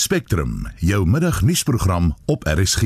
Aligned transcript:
Spectrum, 0.00 0.66
jou 0.76 1.06
middagnuusprogram 1.06 2.14
op 2.24 2.44
RSG. 2.48 2.82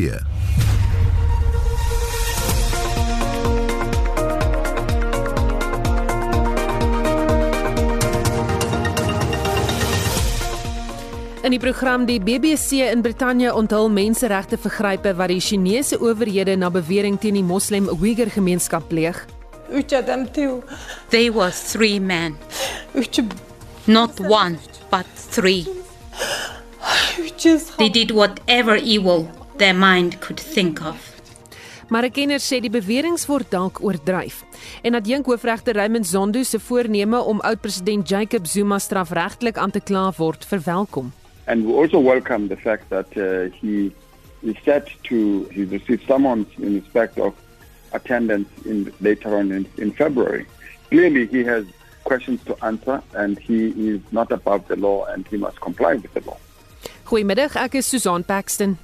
In 11.42 11.50
die 11.50 11.58
program 11.58 12.04
die 12.04 12.19
BBC 12.19 12.71
in 12.90 13.03
Brittanje 13.03 13.54
onthul 13.54 13.90
menseregte 13.90 14.58
vergrype 14.58 15.15
wat 15.15 15.31
die 15.31 15.40
Chinese 15.40 16.00
owerhede 16.00 16.56
na 16.56 16.70
bewering 16.70 17.20
teen 17.20 17.38
die 17.38 17.46
Moslem 17.46 17.86
Uyghur 17.94 18.30
gemeenskap 18.34 18.88
pleeg. 18.90 19.22
They 21.08 21.32
were 21.32 21.52
three 21.70 22.00
men, 22.00 22.34
not 23.86 24.20
one, 24.20 24.58
but 24.90 25.06
three. 25.30 25.83
They 27.76 27.90
did 27.90 28.10
whatever 28.10 28.76
evil 28.76 29.29
their 29.56 29.75
mind 29.75 30.18
could 30.20 30.40
think 30.40 30.80
of. 30.80 31.12
Maar 31.88 32.05
'n 32.05 32.11
kenner 32.11 32.41
sê 32.41 32.61
die 32.61 32.70
beweringe 32.70 33.27
word 33.27 33.51
dalk 33.51 33.83
oordryf. 33.83 34.45
En 34.83 34.95
adjunk 34.95 35.27
hoofregter 35.27 35.75
Raymond 35.75 36.06
Zondo 36.06 36.42
se 36.42 36.61
voorneme 36.61 37.20
om 37.23 37.41
oud-president 37.41 38.09
Jacob 38.09 38.47
Zuma 38.47 38.78
strafregtelik 38.78 39.56
aan 39.59 39.70
te 39.70 39.80
kla 39.80 40.12
word 40.16 40.45
verwelkom. 40.45 41.12
And 41.47 41.65
we 41.66 41.73
also 41.73 42.02
welcome 42.02 42.48
the 42.48 42.56
fact 42.56 42.89
that 42.89 43.16
uh, 43.16 43.53
he 43.61 43.92
is 44.41 44.56
set 44.64 44.89
to 45.03 45.47
he 45.51 45.66
received 45.70 46.03
summons 46.06 46.47
in 46.59 46.75
respect 46.75 47.19
of 47.19 47.34
attendance 47.91 48.48
in 48.64 48.92
later 48.98 49.34
on 49.34 49.53
in, 49.53 49.66
in 49.75 49.92
February. 49.92 50.47
Clearly, 50.89 51.27
he 51.30 51.45
has 51.45 51.64
questions 52.05 52.41
to 52.45 52.56
answer, 52.61 53.03
and 53.14 53.39
he 53.39 53.73
is 53.92 54.01
not 54.11 54.30
above 54.33 54.66
the 54.69 54.77
law, 54.77 55.05
and 55.12 55.27
he 55.30 55.37
must 55.37 55.61
comply 55.61 55.95
with 55.95 56.12
the 56.14 56.20
law. 56.20 56.39
Goeiemiddag, 57.05 57.53
ek 57.61 57.75
is 57.83 57.89
Susan 57.93 58.23
Paxton. 58.25 58.79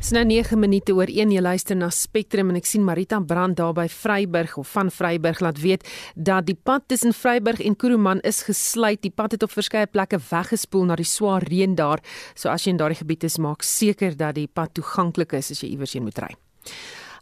Dis 0.00 0.08
nou 0.10 0.24
9 0.26 0.58
minute 0.58 0.90
oor 0.90 1.06
1 1.06 1.30
jy 1.30 1.42
luister 1.42 1.78
na 1.78 1.86
Spectrum 1.94 2.50
en 2.50 2.58
ek 2.58 2.66
sien 2.66 2.82
Marita 2.82 3.20
Brand 3.22 3.54
daar 3.60 3.76
by 3.78 3.86
Vryburg 3.86 4.56
of 4.58 4.72
van 4.74 4.90
Vryburg 4.90 5.38
laat 5.38 5.62
weet 5.62 5.86
dat 6.18 6.48
die 6.50 6.58
pad 6.58 6.88
tussen 6.90 7.14
Vryburg 7.14 7.62
en 7.62 7.78
Kuruman 7.78 8.24
is 8.26 8.42
gesluit. 8.48 9.04
Die 9.06 9.14
pad 9.14 9.38
het 9.38 9.46
op 9.46 9.54
verskeie 9.54 9.86
plekke 9.86 10.18
weggespoel 10.32 10.90
na 10.90 10.98
die 10.98 11.06
swaar 11.06 11.46
reën 11.46 11.78
daar. 11.78 12.02
So 12.34 12.50
as 12.50 12.66
jy 12.66 12.74
in 12.74 12.82
daardie 12.82 13.04
gebied 13.04 13.30
is, 13.30 13.38
maak 13.38 13.62
seker 13.62 14.18
dat 14.18 14.34
die 14.34 14.50
pad 14.50 14.74
toeganklik 14.74 15.38
is 15.38 15.54
as 15.54 15.62
jy 15.62 15.76
iewers 15.76 15.94
heen 15.94 16.10
moet 16.10 16.18
ry. 16.26 16.34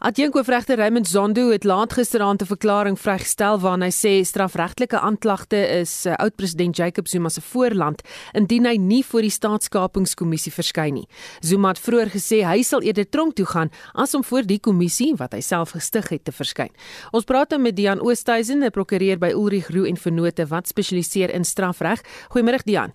Adjunkhoofregter 0.05 0.77
Raymond 0.77 1.09
Zondo 1.09 1.49
het 1.49 1.65
laat 1.65 1.93
gisteraand 1.93 2.43
'n 2.43 2.47
verklaring 2.47 2.99
vrygestel 3.01 3.59
waarin 3.61 3.83
hy 3.83 3.91
sê 3.91 4.25
strafregtelike 4.25 5.01
aanklagte 5.01 5.57
is 5.81 6.07
uh, 6.07 6.13
oud-president 6.15 6.77
Jacob 6.77 7.09
Zuma 7.09 7.29
se 7.29 7.41
voorland 7.41 8.03
indien 8.33 8.67
hy 8.67 8.77
nie 8.77 9.05
voor 9.05 9.21
die 9.21 9.31
staatskapingskommissie 9.31 10.53
verskyn 10.53 10.95
nie. 10.95 11.09
Zuma 11.41 11.69
het 11.69 11.79
vroeër 11.79 12.11
gesê 12.13 12.45
hy 12.45 12.63
sal 12.63 12.83
eerder 12.83 13.09
tronk 13.09 13.35
toe 13.35 13.47
gaan 13.47 13.71
as 13.95 14.15
om 14.15 14.25
voor 14.25 14.43
die 14.43 14.61
kommissie 14.61 15.15
wat 15.17 15.33
hy 15.33 15.41
self 15.41 15.71
gestig 15.71 16.09
het 16.09 16.25
te 16.25 16.33
verskyn. 16.33 16.71
Ons 17.13 17.25
praat 17.25 17.51
nou 17.51 17.61
met 17.61 17.77
Dian 17.77 18.01
Oosthuizen, 18.01 18.63
'n 18.63 18.71
prokureur 18.71 19.19
by 19.19 19.33
Ulrich 19.33 19.71
Roo 19.71 19.85
en 19.85 19.97
Vennote 19.97 20.47
wat 20.47 20.69
spesialiseer 20.69 21.31
in 21.31 21.45
strafreg. 21.45 22.05
Goeiemôre 22.29 22.63
Dian. 22.65 22.93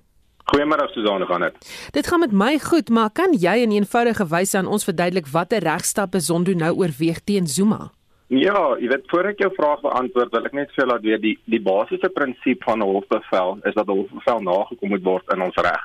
Goeiemôre 0.49 0.87
Suzanne, 0.93 1.25
gaan 1.25 1.41
dit? 1.41 1.57
Dit 1.93 2.07
gaan 2.07 2.19
met 2.19 2.31
my 2.33 2.55
goed, 2.57 2.87
maar 2.89 3.11
kan 3.13 3.35
jy 3.37 3.59
in 3.61 3.73
eenvoudige 3.75 4.25
wyse 4.31 4.57
aan 4.57 4.67
ons 4.67 4.85
verduidelik 4.87 5.27
watter 5.29 5.61
regstappe 5.61 6.19
Zondo 6.25 6.55
nou 6.57 6.71
oorweeg 6.79 7.19
teen 7.21 7.45
Zuma? 7.47 7.91
Ja, 8.33 8.55
jy 8.81 8.89
weet 8.89 9.05
voor 9.11 9.29
ek 9.29 9.43
jou 9.43 9.51
vraag 9.53 9.83
beantwoord, 9.85 10.31
wil 10.33 10.47
ek 10.49 10.55
net 10.57 10.73
vir 10.73 10.89
laat 10.89 11.05
weet 11.05 11.21
die 11.21 11.35
die 11.53 11.61
basiese 11.61 12.09
prinsip 12.15 12.65
van 12.65 12.81
'n 12.81 12.89
hofbevel 12.95 13.59
is 13.69 13.77
dat 13.77 13.85
'n 13.85 13.99
hofbevel 13.99 14.41
nagekom 14.41 14.89
moet 14.89 15.03
word 15.03 15.33
in 15.33 15.41
ons 15.41 15.61
reg. 15.61 15.83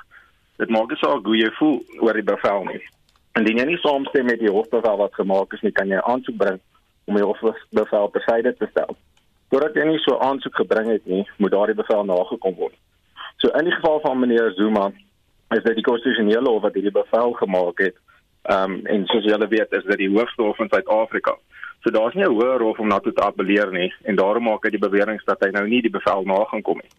Dit 0.57 0.69
maak 0.69 0.89
nie 0.89 0.97
saak 0.97 1.21
hoe 1.25 1.37
jy 1.37 1.51
voel 1.59 1.77
oor 1.99 2.13
die 2.13 2.29
bevel 2.33 2.65
nie. 2.65 2.81
Indien 3.37 3.57
jy 3.57 3.65
nie 3.65 3.83
saamstem 3.85 4.25
met 4.25 4.39
die 4.39 4.49
hofbevel 4.49 4.97
wat 4.97 5.13
gemaak 5.13 5.53
is 5.53 5.61
nie, 5.61 5.71
kan 5.71 5.87
jy 5.87 5.97
'n 5.97 6.09
aansoek 6.11 6.37
bring 6.37 6.59
om 7.05 7.15
die 7.15 7.23
hofbevel 7.23 8.09
tersyde 8.09 8.57
te 8.57 8.67
stel. 8.71 8.97
Voordat 9.49 9.75
jy 9.75 9.85
nie 9.85 9.99
so 9.99 10.17
aansoek 10.17 10.55
gebring 10.55 10.87
het 10.87 11.05
nie, 11.05 11.27
moet 11.37 11.51
daardie 11.51 11.75
bevel 11.75 12.03
nagekom 12.03 12.55
word. 12.55 12.73
So 13.45 13.51
in 13.51 13.63
die 13.63 13.73
geval 13.73 13.99
van 13.99 14.19
meneer 14.19 14.51
Zuma 14.55 14.91
is 15.49 15.63
dit 15.63 15.75
die 15.75 15.83
konstitusionele 15.85 16.49
hof 16.49 16.63
wat 16.63 16.73
hierdie 16.73 16.91
bevel 16.91 17.35
gemaak 17.37 17.81
het. 17.83 17.97
Ehm 18.49 18.71
um, 18.71 18.85
en 18.89 19.03
soos 19.05 19.25
julle 19.29 19.47
weet 19.47 19.73
is 19.77 19.83
dit 19.85 19.97
die 20.01 20.09
hoogste 20.09 20.41
hof 20.41 20.59
in 20.59 20.69
Suid-Afrika. 20.69 21.35
So 21.83 21.91
daar's 21.93 22.15
nie 22.15 22.23
'n 22.25 22.33
hoër 22.33 22.63
hof 22.65 22.79
om 22.79 22.87
na 22.87 22.99
toe 22.99 23.13
te 23.13 23.21
appeleer 23.21 23.71
nie 23.71 23.93
en 24.03 24.15
daarom 24.15 24.43
maak 24.43 24.63
hy 24.63 24.69
die 24.69 24.87
bewering 24.87 25.21
dat 25.25 25.43
hy 25.45 25.49
nou 25.49 25.67
nie 25.67 25.81
die 25.81 25.93
bevel 25.97 26.25
nagaan 26.25 26.61
kom 26.61 26.79
nie. 26.81 26.89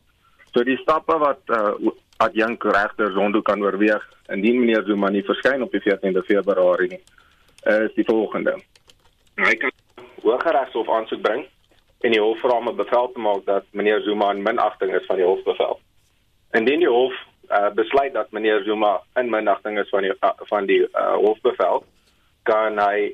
So 0.54 0.62
die 0.62 0.76
stappe 0.76 1.18
wat 1.18 1.42
uh, 1.46 1.74
adjunk 2.16 2.64
regter 2.64 3.12
Zondo 3.12 3.42
kan 3.42 3.62
oorweeg 3.62 4.04
indien 4.28 4.60
meneer 4.60 4.84
Zuma 4.84 5.08
nie 5.08 5.24
verskyn 5.24 5.62
op 5.62 5.72
die 5.72 5.82
14de 5.82 6.22
Februarie 6.22 6.88
nie, 6.88 7.02
is 7.64 7.94
die 7.94 8.04
volgende. 8.04 8.54
Hy 9.34 9.54
kan 9.54 9.70
Hooggeregshof 10.22 10.88
aansoek 10.88 11.22
bring 11.22 11.46
en 12.00 12.10
die 12.10 12.22
hof 12.22 12.38
vra 12.38 12.58
om 12.58 12.68
'n 12.68 12.76
bevel 12.76 13.12
te 13.12 13.18
maak 13.18 13.44
dat 13.44 13.64
meneer 13.70 14.00
Zuma 14.02 14.30
in 14.30 14.42
minagting 14.42 14.94
is 14.94 15.06
van 15.06 15.16
die 15.16 15.26
hofbevel. 15.26 15.80
Indien 16.56 16.80
die 16.80 16.88
hof 16.88 17.12
uh, 17.50 17.70
besluit 17.76 18.14
dat 18.14 18.30
meneer 18.30 18.62
Zuma 18.64 19.00
in 19.20 19.30
minagting 19.30 19.78
is 19.78 19.88
van 19.92 20.06
die 20.06 20.14
uh, 20.14 20.30
van 20.50 20.66
die 20.66 20.80
uh, 20.86 21.14
hofbevel, 21.20 21.84
kan 22.48 22.78
hy 22.80 23.12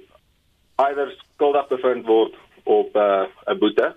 either 0.86 1.10
skuldig 1.18 1.66
bevind 1.72 2.06
word 2.06 2.36
op 2.64 2.94
'n 2.94 3.26
uh, 3.50 3.58
boete 3.58 3.94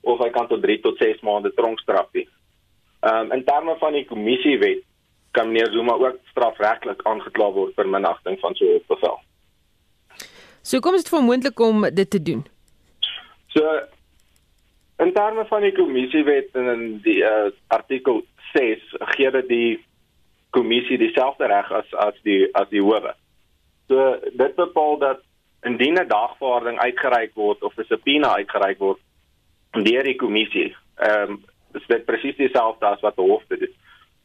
of 0.00 0.18
hy 0.18 0.30
kan 0.34 0.48
tot 0.48 0.62
3 0.62 0.80
tot 0.80 0.98
6 0.98 1.20
maande 1.20 1.52
tronkstraf 1.54 2.10
hê. 2.12 2.26
Ehm 3.00 3.30
um, 3.30 3.32
in 3.32 3.44
terme 3.44 3.76
van 3.78 3.92
die 3.92 4.04
kommissiewet 4.04 4.82
kan 5.30 5.46
meneer 5.52 5.70
Zuma 5.72 5.94
ook 5.94 6.18
strafregtelik 6.30 7.02
aangekla 7.02 7.50
word 7.52 7.74
vir 7.74 7.88
minagting 7.88 8.40
van 8.40 8.54
so 8.54 8.64
'n 8.64 8.72
hofbevel. 8.72 9.18
So 10.62 10.80
kom 10.80 10.96
dit 10.96 11.08
vermoontlik 11.08 11.60
om 11.60 11.86
dit 11.90 12.10
te 12.10 12.22
doen. 12.22 12.46
So 13.46 13.62
in 14.98 15.12
terme 15.12 15.44
van 15.46 15.62
die 15.62 15.72
kommissiewet 15.72 16.54
en 16.58 16.66
in 16.72 16.84
die 17.02 17.20
uh, 17.22 17.50
artikel 17.66 18.24
6 18.52 18.94
gee 19.14 19.30
dit 19.30 19.48
die 19.48 19.72
kommissie 20.50 20.98
dieselfde 20.98 21.46
reg 21.46 21.70
as 21.72 21.94
as 21.94 22.16
die 22.26 22.48
as 22.58 22.68
die 22.72 22.82
howe. 22.82 23.14
So 23.88 24.16
dit 24.42 24.54
bepaal 24.56 24.98
dat 24.98 25.20
indien 25.62 25.98
'n 26.00 26.08
dagvaarding 26.08 26.78
uitgereik 26.78 27.34
word 27.34 27.62
of 27.62 27.76
'n 27.76 27.84
subpoena 27.84 28.34
uitgereik 28.34 28.78
word 28.78 28.98
deur 29.72 30.02
die 30.02 30.16
kommissie, 30.16 30.76
ehm 30.96 31.30
um, 31.30 31.44
is 31.74 31.86
dit 31.86 32.04
presies 32.04 32.36
dieselfde 32.36 32.86
as 32.86 33.00
wat 33.00 33.16
die 33.16 33.24
hof 33.24 33.42
dit 33.48 33.60
doen. 33.60 33.74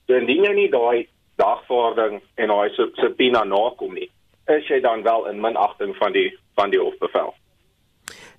So 0.07 0.15
indien 0.15 0.43
jy 0.43 0.53
nie 0.53 0.69
daai 0.69 1.07
dagvaarding 1.35 2.21
en 2.35 2.47
daai 2.47 2.69
subpoena 2.75 3.43
nakom 3.43 3.93
nie, 3.93 4.09
is 4.47 4.67
jy 4.67 4.79
dan 4.79 5.03
wel 5.03 5.27
in 5.27 5.41
minagting 5.41 5.95
van 5.95 6.11
die 6.11 6.37
van 6.55 6.69
die 6.69 6.79
hofbevel. 6.79 7.33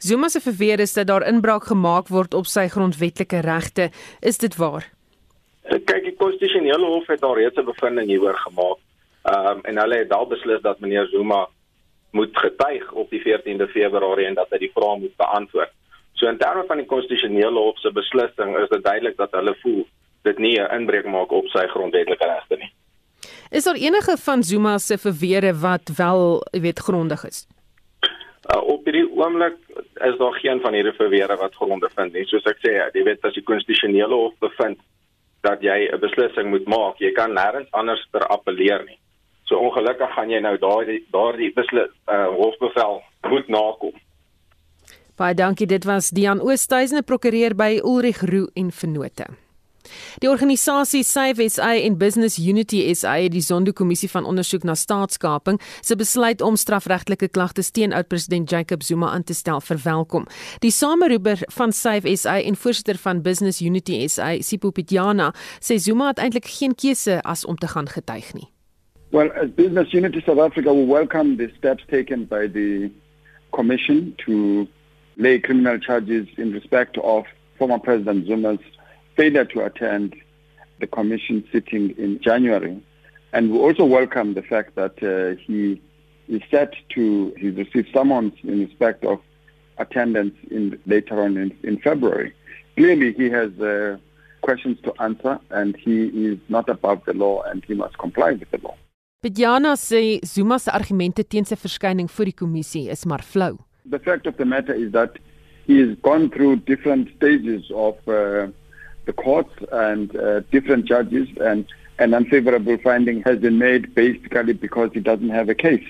Zuma 0.04 0.28
se 0.28 0.40
verweer 0.40 0.80
is 0.80 0.92
dat 0.92 1.06
daar 1.06 1.24
inbraak 1.26 1.64
gemaak 1.64 2.10
word 2.12 2.34
op 2.36 2.44
sy 2.46 2.66
grondwetlike 2.68 3.38
regte. 3.40 3.86
Is 4.20 4.36
dit 4.38 4.56
waar? 4.60 4.84
Kyk, 5.64 6.02
die 6.04 6.16
konstitusionele 6.20 6.90
hof 6.92 7.06
het 7.08 7.24
al 7.24 7.38
reeds 7.38 7.56
'n 7.56 7.64
bevinding 7.64 8.10
hieroor 8.12 8.36
gemaak. 8.36 8.78
Ehm 9.22 9.46
um, 9.46 9.60
en 9.64 9.78
hulle 9.80 9.96
het 10.02 10.12
al 10.12 10.26
beslis 10.26 10.60
dat 10.60 10.80
meneer 10.80 11.06
Zuma 11.08 11.48
moet 12.10 12.36
getuig 12.36 12.92
op 12.92 13.10
die 13.10 13.22
14de 13.24 13.68
Februarie 13.68 14.26
en 14.26 14.34
dat 14.34 14.50
hy 14.50 14.58
die 14.58 14.72
vrae 14.74 14.98
moet 14.98 15.16
beantwoord. 15.16 15.72
So 16.12 16.28
in 16.28 16.38
terme 16.38 16.64
van 16.66 16.76
die 16.76 16.86
konstitusionele 16.86 17.58
hof 17.58 17.78
se 17.78 17.92
beslissing 17.92 18.56
is 18.58 18.68
dit 18.68 18.84
duidelik 18.84 19.16
dat 19.16 19.32
hulle 19.32 19.56
voel 19.62 19.86
dit 20.22 20.38
nie 20.38 20.60
'n 20.60 20.80
inbreuk 20.80 21.06
maak 21.06 21.32
op 21.32 21.46
sy 21.46 21.66
grondwetlike 21.66 22.26
regte 22.26 22.56
nie. 22.56 22.72
Is 23.50 23.64
daar 23.64 23.80
enige 23.80 24.16
van 24.16 24.42
Zuma 24.42 24.78
se 24.78 24.98
verweere 24.98 25.54
wat 25.54 25.90
wel, 25.96 26.46
jy 26.52 26.60
weet, 26.60 26.78
grondig 26.78 27.24
is? 27.24 27.46
Uh, 28.44 28.60
op 28.74 28.84
hierdie 28.84 29.06
oomblik 29.16 29.56
is 30.04 30.18
daar 30.20 30.34
geen 30.36 30.60
van 30.60 30.74
hierdie 30.76 30.92
verweere 30.98 31.36
wat 31.40 31.54
gronde 31.56 31.88
vind 31.94 32.12
nie. 32.12 32.26
Soos 32.28 32.44
ek 32.50 32.60
sê, 32.60 32.74
jy 32.92 33.04
weet 33.06 33.24
as 33.24 33.36
die 33.38 33.46
konstitusionele 33.46 34.18
hof 34.18 34.34
bevind 34.44 34.80
dat 35.44 35.62
jy 35.64 35.88
'n 35.88 36.00
beslissing 36.00 36.50
moet 36.50 36.66
maak, 36.68 37.00
jy 37.00 37.12
kan 37.12 37.32
nêrens 37.32 37.70
anders 37.72 38.04
ter 38.12 38.26
appeleer 38.28 38.84
nie. 38.84 38.98
So 39.44 39.56
ongelukkig 39.56 40.12
gaan 40.14 40.30
jy 40.30 40.40
nou 40.40 40.56
daardie 40.58 41.04
daardie 41.12 41.52
beslis 41.56 41.92
uh, 42.08 42.28
hofbevel 42.36 43.02
moet 43.28 43.48
nakom. 43.48 43.96
Baie 45.16 45.34
dankie. 45.34 45.66
Dit 45.66 45.84
was 45.84 46.10
Dian 46.10 46.40
Oosthuizen, 46.40 47.04
prokureur 47.04 47.54
by 47.54 47.80
Ulrich 47.84 48.22
Roo 48.22 48.48
en 48.54 48.72
Vennote. 48.72 49.43
Die 50.22 50.30
organisasie 50.30 51.02
Save 51.04 51.48
SA 51.48 51.74
en 51.76 51.98
Business 51.98 52.38
Unity 52.38 52.94
SA 52.94 53.16
het 53.18 53.32
die 53.34 53.42
Zondo-kommissie 53.44 54.10
van 54.10 54.24
ondersoek 54.24 54.64
na 54.64 54.74
staatskaping 54.74 55.60
se 55.80 55.96
besluit 55.96 56.40
om 56.40 56.56
strafregtelike 56.56 57.28
klagtes 57.28 57.70
teen 57.70 57.92
oud-president 57.92 58.50
Jacob 58.50 58.82
Zuma 58.82 59.10
aan 59.10 59.24
te 59.24 59.34
stel 59.34 59.60
verwelkom. 59.60 60.26
Die 60.64 60.70
sameroeper 60.70 61.42
van 61.56 61.72
Save 61.72 62.16
SA 62.16 62.40
en 62.40 62.56
voorsitter 62.56 62.98
van 62.98 63.22
Business 63.22 63.60
Unity 63.60 64.06
SA, 64.08 64.34
Sipho 64.40 64.70
Pitjana, 64.70 65.32
sê 65.60 65.78
Zuma 65.78 66.12
het 66.12 66.18
eintlik 66.18 66.48
geen 66.58 66.74
keuse 66.74 67.20
as 67.22 67.44
om 67.44 67.56
te 67.56 67.68
gaan 67.68 67.88
getuig 67.88 68.32
nie. 68.34 68.48
Well, 69.10 69.30
as 69.30 69.50
Business 69.54 69.92
Unity 69.92 70.20
South 70.26 70.40
Africa, 70.40 70.74
we 70.74 70.86
welcome 70.86 71.36
the 71.36 71.50
steps 71.56 71.84
taken 71.90 72.24
by 72.26 72.48
the 72.48 72.90
Commission 73.52 74.14
to 74.26 74.66
lay 75.16 75.38
criminal 75.38 75.78
charges 75.78 76.26
in 76.36 76.52
respect 76.52 76.98
of 76.98 77.26
former 77.58 77.78
President 77.78 78.26
Zuma's 78.26 78.58
failure 79.16 79.44
to 79.44 79.64
attend 79.64 80.16
the 80.80 80.86
commission 80.86 81.44
sitting 81.52 81.94
in 81.98 82.20
January. 82.20 82.82
And 83.32 83.50
we 83.50 83.58
also 83.58 83.84
welcome 83.84 84.34
the 84.34 84.42
fact 84.42 84.74
that 84.76 85.02
uh, 85.02 85.40
he 85.40 85.80
is 86.28 86.42
set 86.50 86.72
to, 86.90 87.34
he 87.38 87.50
received 87.50 87.88
summons 87.92 88.32
in 88.42 88.60
respect 88.60 89.04
of 89.04 89.20
attendance 89.78 90.34
in 90.50 90.78
later 90.86 91.22
on 91.22 91.36
in, 91.36 91.56
in 91.62 91.78
February. 91.78 92.34
Clearly, 92.76 93.12
he 93.12 93.30
has 93.30 93.50
uh, 93.60 93.98
questions 94.40 94.78
to 94.84 94.92
answer, 95.00 95.38
and 95.50 95.76
he 95.76 96.06
is 96.30 96.38
not 96.48 96.68
above 96.68 97.04
the 97.06 97.14
law, 97.14 97.42
and 97.42 97.64
he 97.64 97.74
must 97.74 97.96
comply 97.98 98.32
with 98.32 98.50
the 98.50 98.58
law. 98.58 98.76
Bediana 99.22 99.74
sê 99.76 100.20
Zuma 100.24 100.58
se 100.58 100.70
argumente 100.70 101.24
teen 101.24 101.46
sy 101.48 101.56
verskyning 101.56 102.10
voor 102.12 102.28
die 102.28 102.36
kommissie 102.36 102.90
is 102.92 103.06
maar 103.06 103.22
flou. 103.24 103.56
The 103.88 103.98
fact 103.98 104.26
of 104.26 104.36
the 104.36 104.44
matter 104.44 104.74
is 104.74 104.92
that 104.92 105.16
he 105.66 105.78
has 105.80 105.96
gone 106.02 106.28
through 106.28 106.56
different 106.66 107.08
stages 107.16 107.70
of 107.72 107.96
uh, 108.06 108.48
the 109.06 109.12
courts 109.12 109.54
and 109.72 110.14
uh, 110.16 110.40
different 110.52 110.86
judges, 110.86 111.28
and 111.40 111.66
an 111.98 112.14
unfavorable 112.14 112.78
finding 112.78 113.22
has 113.22 113.38
been 113.38 113.58
made 113.58 113.94
basically 113.94 114.52
because 114.52 114.90
he 114.92 115.00
doesn't 115.00 115.30
have 115.30 115.48
a 115.48 115.54
case. 115.54 115.84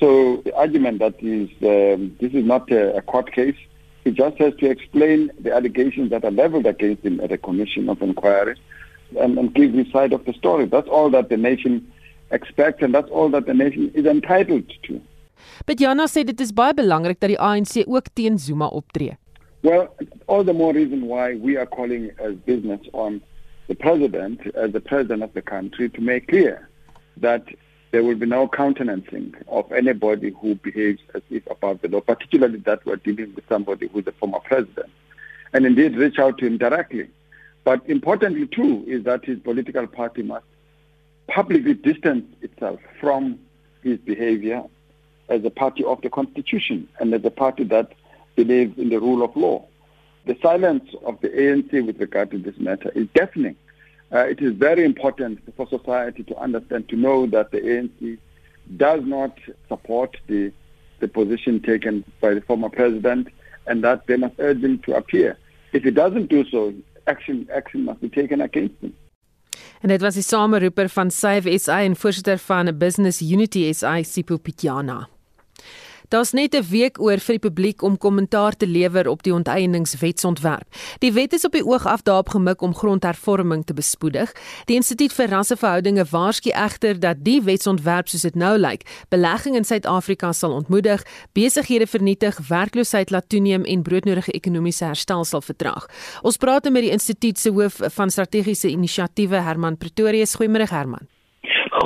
So 0.00 0.42
the 0.44 0.54
argument 0.54 0.98
that 0.98 1.22
is 1.22 1.48
um, 1.62 2.16
this 2.20 2.32
is 2.32 2.44
not 2.44 2.70
a, 2.70 2.96
a 2.96 3.02
court 3.02 3.32
case. 3.32 3.56
He 4.04 4.10
just 4.10 4.36
has 4.38 4.54
to 4.56 4.66
explain 4.70 5.30
the 5.38 5.54
allegations 5.54 6.10
that 6.10 6.24
are 6.24 6.30
leveled 6.30 6.66
against 6.66 7.04
him 7.04 7.20
at 7.20 7.32
a 7.32 7.38
commission 7.38 7.88
of 7.88 8.02
inquiry 8.02 8.56
and, 9.18 9.38
and 9.38 9.54
give 9.54 9.72
his 9.72 9.90
side 9.90 10.12
of 10.12 10.24
the 10.26 10.32
story. 10.34 10.66
That's 10.66 10.88
all 10.88 11.10
that 11.10 11.28
the 11.30 11.36
nation 11.36 11.90
expects 12.30 12.82
and 12.82 12.94
that's 12.94 13.10
all 13.10 13.30
that 13.30 13.46
the 13.46 13.54
nation 13.54 13.90
is 13.94 14.04
entitled 14.04 14.70
to. 14.84 15.00
Bediana 15.66 16.06
sê 16.08 16.24
dit 16.24 16.40
is 16.40 16.52
baie 16.52 16.74
belangrik 16.76 17.20
dat 17.20 17.32
die 17.32 17.38
ANC 17.40 17.84
ook 17.86 18.08
teen 18.14 18.38
Zuma 18.38 18.68
optree. 18.68 19.14
Well, 19.64 19.96
all 20.26 20.44
the 20.44 20.52
more 20.52 20.74
reason 20.74 21.06
why 21.06 21.36
we 21.36 21.56
are 21.56 21.64
calling 21.64 22.10
as 22.18 22.34
business 22.34 22.82
on 22.92 23.22
the 23.66 23.74
president, 23.74 24.46
as 24.54 24.72
the 24.72 24.80
president 24.80 25.22
of 25.22 25.32
the 25.32 25.40
country, 25.40 25.88
to 25.88 26.00
make 26.02 26.28
clear 26.28 26.68
that 27.16 27.46
there 27.90 28.04
will 28.04 28.14
be 28.14 28.26
no 28.26 28.46
countenancing 28.46 29.34
of 29.48 29.72
anybody 29.72 30.34
who 30.38 30.56
behaves 30.56 31.00
as 31.14 31.22
if 31.30 31.46
above 31.50 31.80
the 31.80 31.88
law, 31.88 32.02
particularly 32.02 32.58
that 32.58 32.84
we're 32.84 32.96
dealing 32.96 33.34
with 33.34 33.48
somebody 33.48 33.88
who's 33.88 34.06
a 34.06 34.12
former 34.12 34.38
president. 34.40 34.90
And 35.54 35.64
indeed 35.64 35.96
reach 35.96 36.18
out 36.18 36.36
to 36.38 36.46
him 36.46 36.58
directly. 36.58 37.08
But 37.64 37.88
importantly 37.88 38.46
too 38.46 38.84
is 38.86 39.04
that 39.04 39.24
his 39.24 39.38
political 39.38 39.86
party 39.86 40.20
must 40.20 40.44
publicly 41.26 41.72
distance 41.72 42.26
itself 42.42 42.80
from 43.00 43.38
his 43.82 43.98
behavior 44.00 44.62
as 45.30 45.42
a 45.42 45.50
party 45.50 45.84
of 45.84 46.02
the 46.02 46.10
constitution 46.10 46.86
and 47.00 47.14
as 47.14 47.24
a 47.24 47.30
party 47.30 47.64
that 47.64 47.94
believes 48.36 48.78
in 48.78 48.88
the 48.88 49.00
rule 49.00 49.22
of 49.22 49.36
law. 49.36 49.66
The 50.26 50.36
silence 50.40 50.88
of 51.04 51.20
the 51.20 51.28
ANC 51.28 51.86
with 51.86 52.00
regard 52.00 52.30
to 52.30 52.38
this 52.38 52.58
matter 52.58 52.90
is 52.94 53.06
deafening 53.14 53.56
uh, 54.14 54.18
it 54.18 54.40
is 54.40 54.52
very 54.54 54.84
important 54.84 55.40
for 55.56 55.66
society 55.68 56.22
to 56.24 56.36
understand, 56.36 56.88
to 56.88 56.96
know 56.96 57.26
that 57.26 57.50
the 57.50 57.60
ANC 57.60 58.18
does 58.76 59.00
not 59.04 59.36
support 59.68 60.16
the, 60.28 60.52
the 61.00 61.08
position 61.08 61.60
taken 61.60 62.04
by 62.20 62.32
the 62.34 62.40
former 62.40 62.68
president 62.68 63.28
and 63.66 63.82
that 63.82 64.06
they 64.06 64.16
must 64.16 64.34
urge 64.38 64.62
him 64.62 64.78
to 64.80 64.94
appear. 64.94 65.36
If 65.72 65.82
he 65.82 65.90
doesn't 65.90 66.28
do 66.28 66.44
so, 66.48 66.72
action, 67.08 67.48
action 67.52 67.84
must 67.84 68.00
be 68.00 68.08
taken 68.08 68.40
against 68.40 68.80
him. 68.80 68.94
En 69.80 69.88
dit 69.88 70.00
was 70.00 70.14
die 70.14 70.22
sameroeper 70.22 70.88
van 70.88 71.10
Save 71.10 71.58
SA 71.58 71.82
en 71.82 71.96
voorsitter 71.96 72.38
van 72.38 72.78
Business 72.78 73.20
Unity 73.20 73.72
SA 73.72 74.02
Sipho. 74.02 74.38
Daar's 76.08 76.32
net 76.32 76.54
'n 76.54 76.62
week 76.70 77.00
oor 77.00 77.18
vir 77.18 77.38
die 77.38 77.48
publiek 77.48 77.82
om 77.82 77.98
kommentaar 77.98 78.56
te 78.56 78.66
lewer 78.66 79.08
op 79.08 79.22
die 79.22 79.32
onteieningswetsontwerp. 79.32 80.68
Die 80.98 81.12
wet 81.12 81.32
is 81.32 81.44
op 81.44 81.52
die 81.52 81.64
oog 81.64 81.86
af 81.86 82.02
daarop 82.02 82.28
gemik 82.28 82.60
om 82.60 82.74
grondhervorming 82.74 83.64
te 83.64 83.74
bespoedig. 83.74 84.32
Die 84.64 84.76
Instituut 84.76 85.12
vir 85.12 85.28
Rasseverhoudinge 85.28 86.04
waarsku 86.10 86.50
egter 86.50 87.00
dat 87.00 87.16
die 87.24 87.42
wetsontwerp 87.42 88.08
soos 88.08 88.22
dit 88.22 88.34
nou 88.34 88.58
lyk, 88.58 88.82
belegging 89.08 89.56
in 89.56 89.64
Suid-Afrika 89.64 90.32
sal 90.32 90.52
ontmoedig, 90.52 91.02
besighede 91.32 91.86
vernietig, 91.86 92.38
werkloosheid 92.48 93.10
laat 93.10 93.28
toeneem 93.28 93.64
en 93.64 93.82
broodnodige 93.82 94.32
ekonomiese 94.32 94.84
herstel 94.84 95.24
sal 95.24 95.40
vertraag. 95.40 95.86
Ons 96.22 96.36
praat 96.36 96.70
met 96.70 96.82
die 96.82 96.90
instituut 96.90 97.38
se 97.38 97.50
hoof 97.50 97.80
van 97.94 98.10
strategiese 98.10 98.68
inisiatiewe 98.68 99.36
Herman 99.36 99.76
Pretorius. 99.76 100.36
Goeiemôre 100.36 100.68
Herman. 100.68 101.08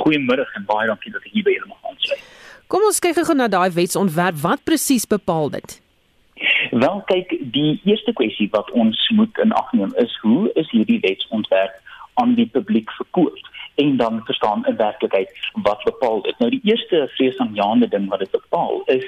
Goeiemôre 0.05 0.45
en 0.55 0.65
baie 0.65 0.87
dankie 0.87 1.11
dat 1.11 1.21
ek 1.25 1.31
hier 1.31 1.43
by 1.43 1.51
julle 1.51 1.67
mag 1.67 1.91
aansluit. 1.91 2.38
Kom 2.69 2.83
ons 2.85 2.99
kyk 3.01 3.17
gou 3.25 3.33
na 3.33 3.47
daai 3.49 3.71
wetsontwerp. 3.73 4.35
Wat 4.43 4.61
presies 4.61 5.07
bepaal 5.09 5.47
dit? 5.55 5.71
Wel 6.69 6.99
kyk, 7.09 7.31
die 7.55 7.79
eerste 7.89 8.13
kwessie 8.13 8.45
wat 8.53 8.69
ons 8.77 8.99
moet 9.17 9.39
in 9.41 9.55
ag 9.57 9.71
neem 9.73 9.95
is 9.97 10.13
hoe 10.21 10.51
is 10.53 10.69
hierdie 10.69 10.99
wetsontwerp 11.01 11.79
aan 12.21 12.35
die 12.37 12.45
publiek 12.45 12.93
verkoop? 12.99 13.49
En 13.81 13.97
dan 13.97 14.21
verstaan 14.27 14.67
in 14.69 14.77
werklikheid 14.77 15.33
wat 15.65 15.81
bepaal 15.89 16.21
dit. 16.27 16.37
Nou 16.37 16.51
die 16.53 16.61
eerste 16.69 17.07
vreesaanjaende 17.15 17.89
ding 17.89 18.05
wat 18.13 18.21
dit 18.21 18.37
bepaal 18.37 18.83
is 18.85 19.07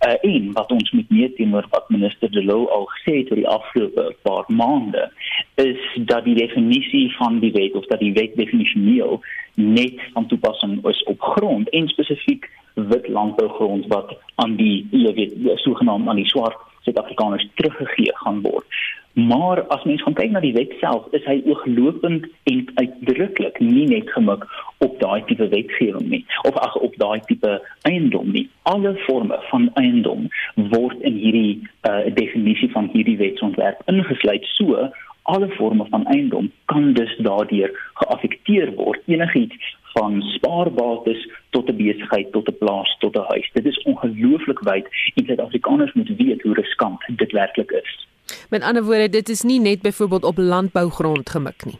uh 0.00 0.16
een 0.24 0.52
wat 0.56 0.70
ons 0.72 0.90
moet 0.96 1.10
meet 1.12 1.34
teenoor 1.36 1.66
wat 1.70 1.90
minister 1.94 2.30
De 2.30 2.42
Loo 2.44 2.66
al 2.74 2.86
gesê 2.96 3.18
het 3.20 3.30
oor 3.30 3.36
die 3.36 3.48
afgelope 3.48 4.14
paar 4.22 4.46
maande 4.48 5.10
is 5.54 5.82
dat 6.10 6.24
die 6.24 6.34
definisie 6.34 7.10
van 7.16 7.38
die 7.38 7.52
wet 7.52 7.76
of 7.76 7.86
dat 7.92 8.00
die 8.00 8.12
wet 8.16 8.32
definisioneel 8.36 9.20
net 9.54 10.00
van 10.12 10.26
toepassing 10.26 10.80
is 10.88 11.02
op 11.02 11.20
grond 11.20 11.68
en 11.68 11.88
spesifiek 11.88 12.48
wit 12.74 13.08
landbougrond 13.08 13.86
wat 13.92 14.16
aan 14.34 14.56
die 14.56 14.86
jy 14.90 15.12
weet 15.14 15.58
sogenaamd 15.66 16.08
aan 16.08 16.20
die 16.22 16.28
swart 16.28 16.56
Suid-Afrikaners 16.80 17.48
teruggegee 17.54 18.12
gaan 18.22 18.40
word. 18.40 18.64
Maar 19.12 19.62
as 19.62 19.82
mens 19.84 20.02
gaan 20.02 20.14
kyk 20.14 20.30
na 20.30 20.40
die 20.40 20.54
wet 20.54 20.72
self, 20.78 21.08
is 21.16 21.24
hy 21.26 21.40
ooglopend 21.50 22.28
en 22.48 22.60
uitdruklik 22.74 23.58
nie 23.58 23.88
net 23.90 24.10
gemik 24.14 24.46
op 24.78 24.94
daai 25.02 25.24
tipe 25.26 25.48
wetgewing 25.50 26.06
nie 26.12 26.22
of 26.48 26.56
ag 26.62 26.76
op 26.78 26.94
daai 27.02 27.18
tipe 27.26 27.56
eiendom 27.90 28.30
nie. 28.30 28.46
Alle 28.70 28.94
forme 29.06 29.36
van 29.50 29.68
eiendom 29.82 30.28
word 30.70 31.02
in 31.02 31.18
hierdie 31.18 31.58
uh, 31.90 32.06
definisie 32.14 32.70
van 32.70 32.88
hierdie 32.94 33.18
wetsontwerp 33.18 33.82
ingesluit. 33.90 34.46
So 34.54 34.88
alle 35.22 35.50
forme 35.58 35.86
van 35.90 36.06
eiendom 36.06 36.52
kan 36.70 36.92
dus 36.92 37.16
daardeur 37.18 37.74
geaffekteer 38.00 38.72
word. 38.78 39.02
Enigiets 39.10 39.74
van 39.92 40.22
spaarbates 40.22 41.28
tot 41.50 41.68
'n 41.68 41.76
besigheid 41.76 42.32
tot 42.32 42.48
'n 42.48 42.56
plaas 42.58 42.96
tot 42.98 43.16
'n 43.16 43.24
huis. 43.28 43.50
Dit 43.52 43.64
is 43.64 43.82
ongelooflik 43.82 44.58
wyd 44.58 44.86
en 45.14 45.24
Suid-Afrikaners 45.24 45.92
moet 45.92 46.12
weet 46.16 46.42
hoe 46.42 46.54
riskant 46.54 47.00
dit 47.16 47.32
werklik 47.32 47.70
is. 47.70 48.08
Met 48.50 48.62
ander 48.62 48.82
woorde, 48.82 49.08
dit 49.08 49.28
is 49.28 49.42
nie 49.42 49.60
net 49.60 49.82
byvoorbeeld 49.82 50.24
op 50.24 50.38
landbougrond 50.38 51.30
gemik 51.30 51.64
nie 51.64 51.78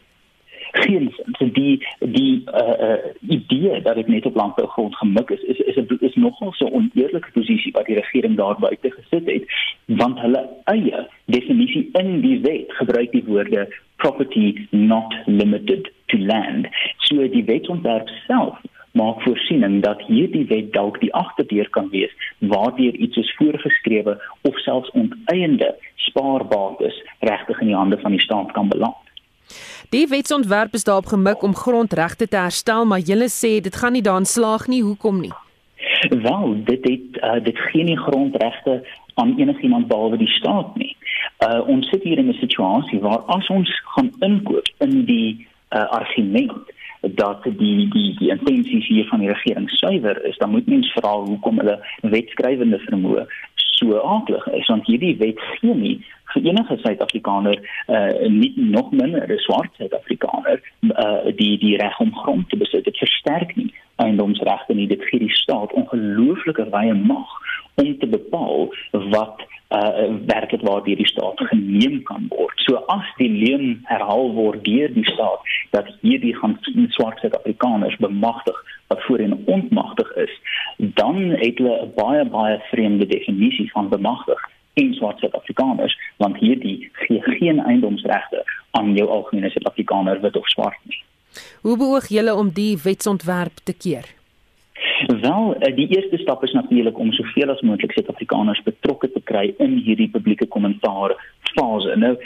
geen 0.71 1.15
so 1.33 1.51
die 1.53 1.87
die 1.99 2.43
uh, 2.47 2.91
uh 2.91 2.99
idee 3.21 3.83
dat 3.83 3.95
dit 3.95 4.07
net 4.07 4.27
op 4.27 4.35
landbougrond 4.35 4.97
gemik 4.97 5.31
is 5.31 5.43
is 5.43 5.59
is 5.59 5.77
'n 5.77 5.97
is 6.01 6.15
nogal 6.15 6.53
so 6.53 6.67
'n 6.67 6.73
oneerlike 6.73 7.31
posisie 7.33 7.73
wat 7.73 7.87
die 7.87 7.95
regering 7.95 8.37
daar 8.37 8.59
buite 8.59 8.91
gesit 8.91 9.27
het 9.27 9.45
want 9.99 10.19
hulle 10.23 10.43
eie 10.71 11.07
definisie 11.25 11.89
in 11.99 12.21
die 12.23 12.39
wet 12.47 12.73
gebruik 12.79 13.13
die 13.13 13.25
woorde 13.27 13.67
property 13.97 14.67
not 14.71 15.15
limited 15.27 15.91
to 16.13 16.19
land 16.19 16.69
so 17.09 17.27
die 17.35 17.45
wetsontwerp 17.49 18.09
self 18.27 18.59
maak 18.99 19.23
voorsiening 19.23 19.81
dat 19.83 20.03
hierdie 20.07 20.47
wet 20.51 20.73
dalk 20.75 21.01
die 21.03 21.13
agterdeur 21.15 21.69
kan 21.77 21.91
wees 21.91 22.15
waardeur 22.39 22.95
iets 22.95 23.17
is 23.23 23.35
voorgeskrewe 23.39 24.17
of 24.49 24.59
selfs 24.67 24.91
onteieende 25.03 25.75
spaarbates 26.09 27.03
regtig 27.19 27.61
in 27.61 27.73
die 27.73 27.79
hande 27.83 27.99
van 28.03 28.17
die 28.17 28.25
staat 28.27 28.53
kan 28.53 28.69
beland 28.69 29.07
Die 29.91 30.07
wetsontwerp 30.07 30.75
is 30.79 30.85
daarop 30.87 31.07
gemik 31.11 31.43
om 31.43 31.55
grondregte 31.55 32.29
te 32.29 32.37
herstel, 32.37 32.85
maar 32.87 33.01
julle 33.03 33.27
sê 33.27 33.57
dit 33.59 33.75
gaan 33.75 33.97
nie 33.99 34.03
daan 34.07 34.25
slaag 34.25 34.69
nie. 34.71 34.85
Hoekom 34.87 35.19
nie? 35.21 35.33
Wel, 36.09 36.55
dit 36.65 36.85
het 36.87 37.19
uh, 37.25 37.45
dit 37.45 37.59
gee 37.59 37.85
nie 37.85 37.99
grondregte 37.99 38.87
aan 39.15 39.39
enigiemand 39.39 39.89
behalwe 39.89 40.17
die 40.17 40.29
staat 40.29 40.77
nie. 40.77 40.97
Uh, 41.39 41.69
ons 41.69 41.89
sit 41.89 42.03
hier 42.03 42.19
in 42.19 42.29
'n 42.29 42.41
situasie 42.41 43.01
waar 43.01 43.23
as 43.37 43.49
ons 43.49 43.71
gaan 43.95 44.13
inkoop 44.19 44.69
in 44.79 45.05
die 45.05 45.47
uh, 45.71 45.89
argument 45.89 46.53
dat 47.01 47.43
die 47.43 47.89
die 47.89 48.17
die 48.19 48.31
intensies 48.31 48.87
hier 48.87 49.07
van 49.09 49.19
die 49.19 49.29
regering 49.29 49.71
suiwer 49.71 50.25
is, 50.25 50.37
dan 50.37 50.51
moet 50.51 50.67
mens 50.67 50.93
vra 50.93 51.13
hoekom 51.17 51.59
hulle 51.59 51.79
wetskrywende 52.03 52.79
vermoë 52.79 53.27
so 53.81 53.99
aaklig 53.99 54.47
is 54.47 54.67
want 54.67 54.87
hierdie 54.87 55.17
wet 55.17 55.41
gee 55.53 55.75
nie 55.75 55.97
vir 56.33 56.47
enige 56.51 56.77
Suid-Afrikaner 56.83 57.59
uh 57.97 58.29
nie 58.29 58.53
nog 58.57 58.91
minder 58.91 59.25
'n 59.27 59.39
swart 59.47 59.73
Suid-Afrikaner 59.79 60.61
uh 61.05 61.33
die 61.41 61.59
die 61.59 61.77
reg 61.77 62.01
om 62.01 62.15
grond 62.23 62.49
te 62.49 62.57
besit 62.57 62.85
dit 62.85 63.03
versterk 63.05 63.57
nie 63.57 63.73
eiendomsregte 63.97 64.75
nie 64.75 64.89
dit 64.93 65.05
gee 65.09 65.21
die 65.25 65.37
staat 65.43 65.73
ongelooflike 65.73 66.69
wye 66.77 66.95
mag 66.95 67.31
om 67.83 67.99
te 67.99 68.07
bepaal 68.07 68.69
wat 69.15 69.49
uh 69.71 70.15
werk 70.27 70.51
dit 70.51 70.63
waar 70.63 70.83
die 70.83 71.07
staat 71.07 71.41
geneem 71.51 72.03
kan 72.03 72.27
word. 72.29 72.59
So 72.67 72.75
as 72.91 73.07
die 73.17 73.31
leuen 73.31 73.81
herhaal 73.87 74.33
word 74.35 74.65
deur 74.65 74.91
die 74.95 75.07
staat 75.07 75.53
dat 75.71 75.93
hierdie 76.01 76.35
gaan 76.37 76.59
swart 76.97 77.19
Suid-Afrikaners 77.23 77.97
bemagtig 77.97 78.57
wat 78.91 79.03
voorheen 79.07 79.43
ontmagtig 79.47 80.11
is, 80.25 80.33
dan 80.79 81.17
het 81.43 81.59
hulle 81.59 81.77
'n 81.87 81.93
baie 81.95 82.25
baie 82.25 82.59
vreemde 82.71 83.07
definisie 83.07 83.71
van 83.71 83.89
bemagtig 83.89 84.41
en 84.75 84.95
swart 84.95 85.19
Suid-Afrikaners 85.19 85.99
want 86.17 86.37
hierdie 86.37 86.91
gee 86.93 87.23
geen 87.23 87.59
eiendomsregte 87.59 88.45
aan 88.71 88.95
jou 88.95 89.09
algemene 89.09 89.51
Suid-Afrikaner 89.51 90.21
wit 90.21 90.37
of 90.37 90.49
swart 90.49 90.79
nie. 90.83 91.03
Hoe 91.63 91.77
beoog 91.77 92.09
julle 92.09 92.35
om 92.35 92.51
die 92.51 92.79
wetsontwerp 92.83 93.57
te 93.65 93.73
keer? 93.73 94.05
Wel, 95.07 95.55
eh, 95.55 95.77
die 95.77 95.89
eerste 95.89 96.17
stap 96.17 96.43
is 96.45 96.53
natuurlik 96.53 96.99
om 96.99 97.13
soveel 97.13 97.51
as 97.51 97.61
moontlik 97.61 97.93
Suid-Afrikaners 97.93 98.63
betrokke 98.63 99.11
te 99.13 99.21
kry 99.25 99.55
in 99.59 99.77
hierdie 99.85 100.11
publieke 100.11 100.47
kommentaar 100.47 101.15
fase. 101.55 101.97
Nou, 101.97 102.17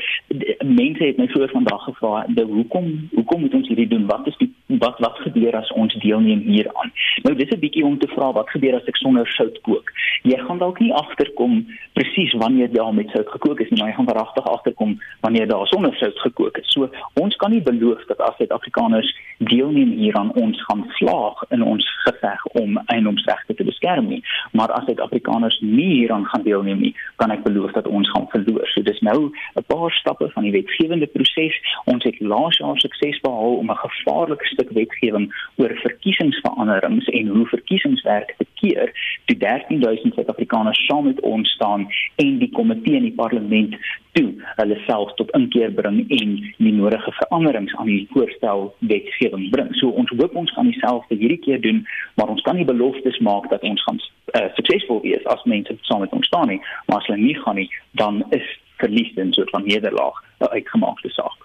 mense 0.64 1.04
het 1.04 1.16
my 1.16 1.28
vroeër 1.28 1.50
vandag 1.50 1.84
gevra, 1.84 2.24
"De 2.28 2.42
hoekom 2.42 3.08
hoekom 3.14 3.40
moet 3.40 3.54
ons 3.54 3.68
hierdie 3.68 3.88
doen? 3.88 4.06
Wat 4.06 4.26
is 4.26 4.36
die 4.36 4.52
wat 4.66 4.98
wat 4.98 5.18
gebeur 5.18 5.56
as 5.56 5.72
ons 5.72 5.94
deelneem 5.94 6.40
hieraan?" 6.40 6.92
Nou, 7.22 7.36
dis 7.36 7.50
'n 7.50 7.58
bietjie 7.58 7.84
om 7.84 7.98
te 7.98 8.08
vra 8.08 8.32
wat 8.32 8.50
gebeur 8.50 8.74
as 8.74 8.84
ek 8.84 8.96
sonder 8.96 9.26
sout 9.26 9.60
kook. 9.60 9.92
Jy 10.22 10.38
gaan 10.38 10.58
dalk 10.58 10.78
nie 10.78 10.92
agterkom 10.92 11.66
presies 11.92 12.32
wanneer 12.32 12.72
daar 12.72 12.94
met 12.94 13.10
sout 13.10 13.28
gekook 13.28 13.60
is 13.60 13.70
nie, 13.70 13.78
maar 13.78 13.88
jy 13.88 13.94
gaan 13.94 14.12
verragtig 14.12 14.44
agterkom 14.46 15.00
wanneer 15.20 15.46
daar 15.46 15.66
sonder 15.66 15.94
sout 15.94 16.18
gekook 16.18 16.58
is. 16.58 16.72
So, 16.72 16.90
ons 17.14 17.36
kan 17.36 17.50
nie 17.50 17.62
beloof 17.62 18.06
dat 18.06 18.18
as 18.18 18.36
Suid-Afrikaners 18.36 19.16
deelneem 19.38 19.90
hieraan 19.90 20.32
ons 20.32 20.64
gaan 20.64 20.84
slaag 20.88 21.44
in 21.48 21.62
ons 21.62 21.84
geveg 22.04 22.46
om 22.46 22.63
eiendomsregte 22.86 23.54
te 23.54 23.64
beskerm 23.64 24.08
nie. 24.08 24.22
Maar 24.52 24.72
as 24.72 24.84
Suid-Afrikaners 24.84 25.58
nie 25.60 25.92
hieraan 25.98 26.24
gaan 26.24 26.42
deelneem 26.42 26.80
nie, 26.80 26.94
kan 27.16 27.30
ek 27.30 27.44
beloof 27.46 27.72
dat 27.72 27.86
ons 27.86 28.10
gaan 28.10 28.28
verloor. 28.32 28.66
So 28.72 28.82
dis 28.82 29.00
nou 29.00 29.30
'n 29.54 29.64
paar 29.66 29.90
stappe 29.90 30.30
van 30.30 30.42
die 30.42 30.52
wetgewende 30.52 31.06
proses. 31.06 31.54
Ons 31.84 32.04
het 32.04 32.20
laas 32.20 32.56
jaar 32.58 32.78
sukses 32.78 33.20
behaal 33.20 33.56
om 33.62 33.70
'n 33.70 33.84
gevaarlike 33.86 34.46
stuk 34.46 34.70
wetgewing 34.70 35.26
oor 35.56 35.72
verkiesingsveranderings 35.86 37.06
en 37.08 37.26
hoe 37.26 37.46
verkiesingswerk 37.46 38.34
te 38.38 38.46
keer. 38.64 38.92
Die 39.30 39.36
13000 39.36 40.16
Suid-Afrikaners 40.16 40.80
saam 40.88 41.04
met 41.10 41.20
ons 41.20 41.50
staan 41.56 41.86
en 42.22 42.38
die 42.40 42.50
komitee 42.56 42.96
in 43.00 43.08
die 43.08 43.16
parlement 43.16 43.76
toe 44.16 44.30
hulle 44.58 44.78
self 44.86 45.12
tot 45.20 45.32
inkeer 45.38 45.72
bring 45.74 46.02
en 46.18 46.34
die 46.56 46.72
nodige 46.72 47.12
veranderings 47.20 47.74
aan 47.76 47.90
die 47.90 48.08
voorstel 48.12 48.68
wetgewing 48.90 49.48
bring. 49.54 49.72
So 49.80 49.90
ons 49.90 50.12
hoop 50.16 50.36
ons 50.38 50.52
gaan 50.56 50.70
dieselfde 50.70 51.18
hierdie 51.20 51.40
keer 51.46 51.62
doen, 51.64 51.82
maar 52.18 52.32
ons 52.34 52.42
kan 52.46 52.58
nie 52.58 52.68
beloftes 52.68 53.18
maak 53.18 53.48
dat 53.52 53.64
ons 53.66 53.82
gaan 53.88 54.00
uh, 54.00 54.46
suksesvol 54.58 55.02
wees 55.06 55.26
as 55.34 55.42
mense 55.50 55.78
saam 55.88 56.04
met 56.06 56.14
ons 56.16 56.26
staan 56.30 56.52
nie, 56.52 56.60
maar 56.86 57.02
as 57.02 57.10
hulle 57.10 57.22
nie 57.22 57.38
gaan 57.42 57.58
nie, 57.60 57.70
dan 58.00 58.22
is 58.36 58.46
verlies 58.82 59.10
dan 59.18 59.32
soort 59.32 59.50
van 59.50 59.66
nederlaag 59.66 60.22
'n 60.40 60.52
uitgemaakte 60.58 61.10
saak. 61.10 61.44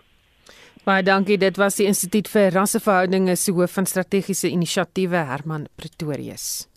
Baie 0.83 1.03
dankie. 1.03 1.37
Dit 1.37 1.57
was 1.57 1.75
die 1.75 1.85
Instituut 1.85 2.27
vir 2.27 2.51
Rasseverhoudinge 2.51 3.35
se 3.35 3.51
hoof 3.51 3.71
van 3.71 3.85
strategiese 3.85 4.49
inisiatiewe 4.49 5.15
Herman 5.15 5.67
Pretorius. 5.75 6.68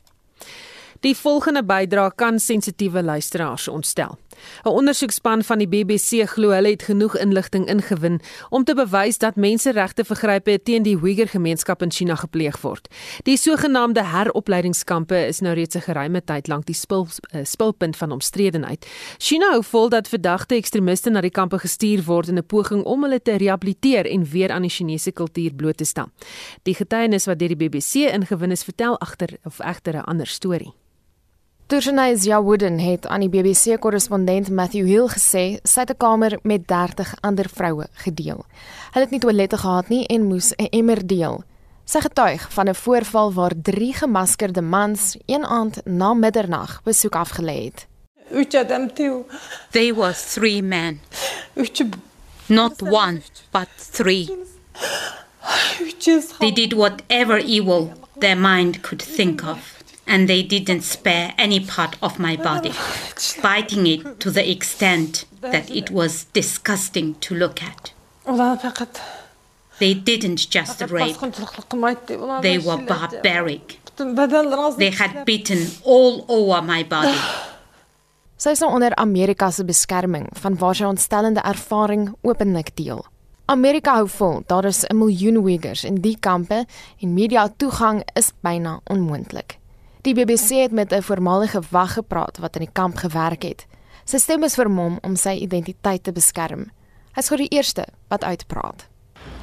Die 1.02 1.16
volgende 1.16 1.64
bydra 1.66 2.08
kan 2.14 2.38
sensitiewe 2.38 3.02
luisteraars 3.02 3.68
ontstel. 3.68 4.18
'n 4.64 4.68
Ondersoekspan 4.68 5.42
van 5.42 5.58
die 5.58 5.68
BBC 5.68 6.28
glo 6.28 6.50
hulle 6.50 6.68
het 6.70 6.82
genoeg 6.82 7.16
inligting 7.18 7.66
ingewin 7.66 8.20
om 8.50 8.64
te 8.64 8.74
bewys 8.74 9.18
dat 9.18 9.36
menseregte 9.36 10.04
vergrype 10.04 10.62
teen 10.62 10.82
die 10.82 10.98
Uyghur 11.02 11.28
gemeenskap 11.28 11.82
in 11.82 11.90
China 11.90 12.14
gepleeg 12.14 12.60
word. 12.60 12.88
Die 13.22 13.36
sogenaamde 13.36 14.04
heropleidingskampe 14.04 15.26
is 15.26 15.40
nou 15.40 15.54
reeds 15.54 15.76
'n 15.76 15.80
geruime 15.80 16.24
tyd 16.24 16.48
lank 16.48 16.66
die 16.66 16.74
spul, 16.74 17.06
uh, 17.34 17.44
spulpunt 17.44 17.96
van 17.96 18.12
omstredenheid. 18.12 18.86
China 19.18 19.50
hou 19.50 19.62
vol 19.62 19.88
dat 19.88 20.08
verdagte 20.08 20.54
ekstremiste 20.54 21.10
na 21.10 21.20
die 21.20 21.30
kampe 21.30 21.58
gestuur 21.58 22.04
word 22.04 22.28
in 22.28 22.38
'n 22.38 22.46
poging 22.46 22.84
om 22.84 23.02
hulle 23.02 23.22
te 23.22 23.36
rehabiliteer 23.36 24.06
en 24.06 24.24
weer 24.24 24.50
aan 24.50 24.62
die 24.62 24.70
Chinese 24.70 25.12
kultuur 25.12 25.54
bloot 25.54 25.76
te 25.76 25.84
stel. 25.84 26.08
Die 26.62 26.74
getuienis 26.74 27.26
wat 27.26 27.38
deur 27.38 27.48
die 27.48 27.68
BBC 27.68 27.94
ingewin 27.94 28.50
is, 28.50 28.62
vertel 28.62 28.98
agter 28.98 29.28
of 29.44 29.58
egter 29.58 29.94
'n 29.94 30.04
ander 30.04 30.26
storie. 30.26 30.72
Turgenays 31.72 32.24
Jawooden 32.24 32.78
het 32.78 33.06
aan 33.06 33.22
die 33.24 33.30
BBC-korrespondent 33.32 34.50
Matthew 34.52 34.84
Hill 34.86 35.06
gesê 35.08 35.44
sy 35.64 35.80
het 35.80 35.90
'n 35.90 35.96
kamer 35.96 36.38
met 36.42 36.66
30 36.68 37.14
ander 37.20 37.48
vroue 37.48 37.86
gedeel. 37.92 38.44
Hulle 38.92 39.04
het 39.04 39.10
nie 39.10 39.20
toilette 39.20 39.56
gehad 39.56 39.88
nie 39.88 40.06
en 40.06 40.22
moes 40.22 40.52
'n 40.56 40.68
emmer 40.70 41.06
deel. 41.06 41.42
Sy 41.84 42.00
getuig 42.00 42.52
van 42.52 42.68
'n 42.68 42.74
voorval 42.74 43.32
waar 43.32 43.52
drie 43.62 43.94
gemaskerde 43.94 44.62
mans 44.62 45.16
een 45.26 45.44
aand 45.44 45.80
na 45.84 46.14
middernag 46.14 46.82
besoek 46.82 47.14
afgelê 47.14 47.64
het. 47.64 47.86
They 49.70 49.94
were 49.94 50.14
three 50.32 50.62
men. 50.62 51.00
Not 52.46 52.82
one, 52.82 53.22
but 53.50 53.68
three. 53.92 54.28
They 56.38 56.52
did 56.52 56.72
whatever 56.72 57.38
evil 57.38 57.92
their 58.18 58.38
mind 58.38 58.80
could 58.80 59.14
think 59.16 59.42
of. 59.42 59.81
And 60.06 60.28
they 60.28 60.42
didn't 60.42 60.82
spare 60.82 61.34
any 61.38 61.60
part 61.60 61.96
of 62.02 62.18
my 62.18 62.36
body, 62.36 62.72
biting 63.42 63.86
it 63.86 64.20
to 64.20 64.30
the 64.30 64.50
extent 64.50 65.24
that 65.40 65.70
it 65.70 65.90
was 65.90 66.24
disgusting 66.32 67.14
to 67.20 67.34
look 67.34 67.62
at. 67.62 67.92
They 69.78 69.94
didn't 69.94 70.50
just 70.50 70.80
rape, 70.90 71.16
they 72.42 72.58
were 72.58 72.76
barbaric. 72.76 73.78
They 73.96 74.90
had 74.90 75.24
bitten 75.24 75.66
all 75.84 76.24
over 76.28 76.62
my 76.62 76.82
body. 76.82 77.18
Sy 78.42 78.56
is 78.56 78.60
nou 78.64 78.72
onder 78.74 78.94
Amerika 78.98 79.50
se 79.54 79.62
beskerming 79.64 80.24
van 80.42 80.56
waar 80.58 80.74
sy 80.74 80.88
ontstellende 80.88 81.44
ervaring 81.46 82.08
openlik 82.26 82.72
deel. 82.74 83.04
Amerika 83.46 83.94
hou 84.00 84.08
vol, 84.08 84.42
daar 84.46 84.64
is 84.64 84.82
'n 84.88 84.98
miljoen 84.98 85.38
Uyghurs 85.46 85.84
in 85.84 86.00
die 86.00 86.16
kampe 86.18 86.64
en 87.00 87.14
media 87.14 87.48
toegang 87.56 88.02
is 88.14 88.32
byna 88.40 88.80
onmoontlik. 88.84 89.61
Die 90.02 90.14
BBC 90.14 90.48
het 90.48 90.72
met 90.72 90.92
'n 90.92 91.02
voormalige 91.02 91.62
wag 91.70 91.92
gepraat 91.92 92.38
wat 92.38 92.54
in 92.56 92.60
die 92.60 92.72
kamp 92.72 92.96
gewerk 92.96 93.42
het. 93.42 93.66
Sy 94.04 94.18
stem 94.18 94.42
is 94.42 94.54
vermom 94.54 94.98
om 95.02 95.16
sy 95.16 95.30
identiteit 95.30 96.02
te 96.02 96.12
beskerm. 96.12 96.70
Hy's 97.12 97.28
gou 97.28 97.36
die 97.36 97.48
eerste 97.48 97.86
wat 98.08 98.24
uitpraat. 98.24 98.86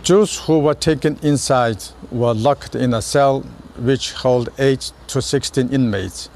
Those 0.01 0.41
who 0.41 0.61
were 0.61 0.77
taken 0.77 1.17
inside 1.21 1.77
were 2.09 2.33
locked 2.33 2.75
in 2.75 2.93
a 2.93 3.01
cell 3.01 3.43
which 3.85 4.21
held 4.21 4.49
8 4.57 4.93
to 5.05 5.21
16 5.21 5.71
inmates. 5.71 6.29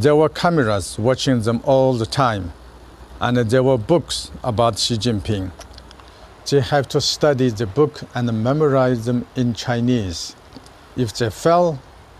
There 0.00 0.16
were 0.16 0.32
cameras 0.32 0.96
watching 0.98 1.42
them 1.42 1.60
all 1.64 1.98
the 1.98 2.08
time, 2.08 2.52
and 3.18 3.48
there 3.48 3.62
were 3.62 3.78
books 3.78 4.30
about 4.40 4.78
Xi 4.78 4.96
Jinping. 4.96 5.50
They 6.44 6.60
have 6.60 6.88
to 6.88 7.00
study 7.00 7.50
the 7.50 7.66
book 7.66 8.00
and 8.14 8.42
memorize 8.42 9.04
them 9.04 9.24
in 9.34 9.54
Chinese. 9.54 10.34
If 10.96 11.12
they 11.12 11.30
fell, 11.30 11.78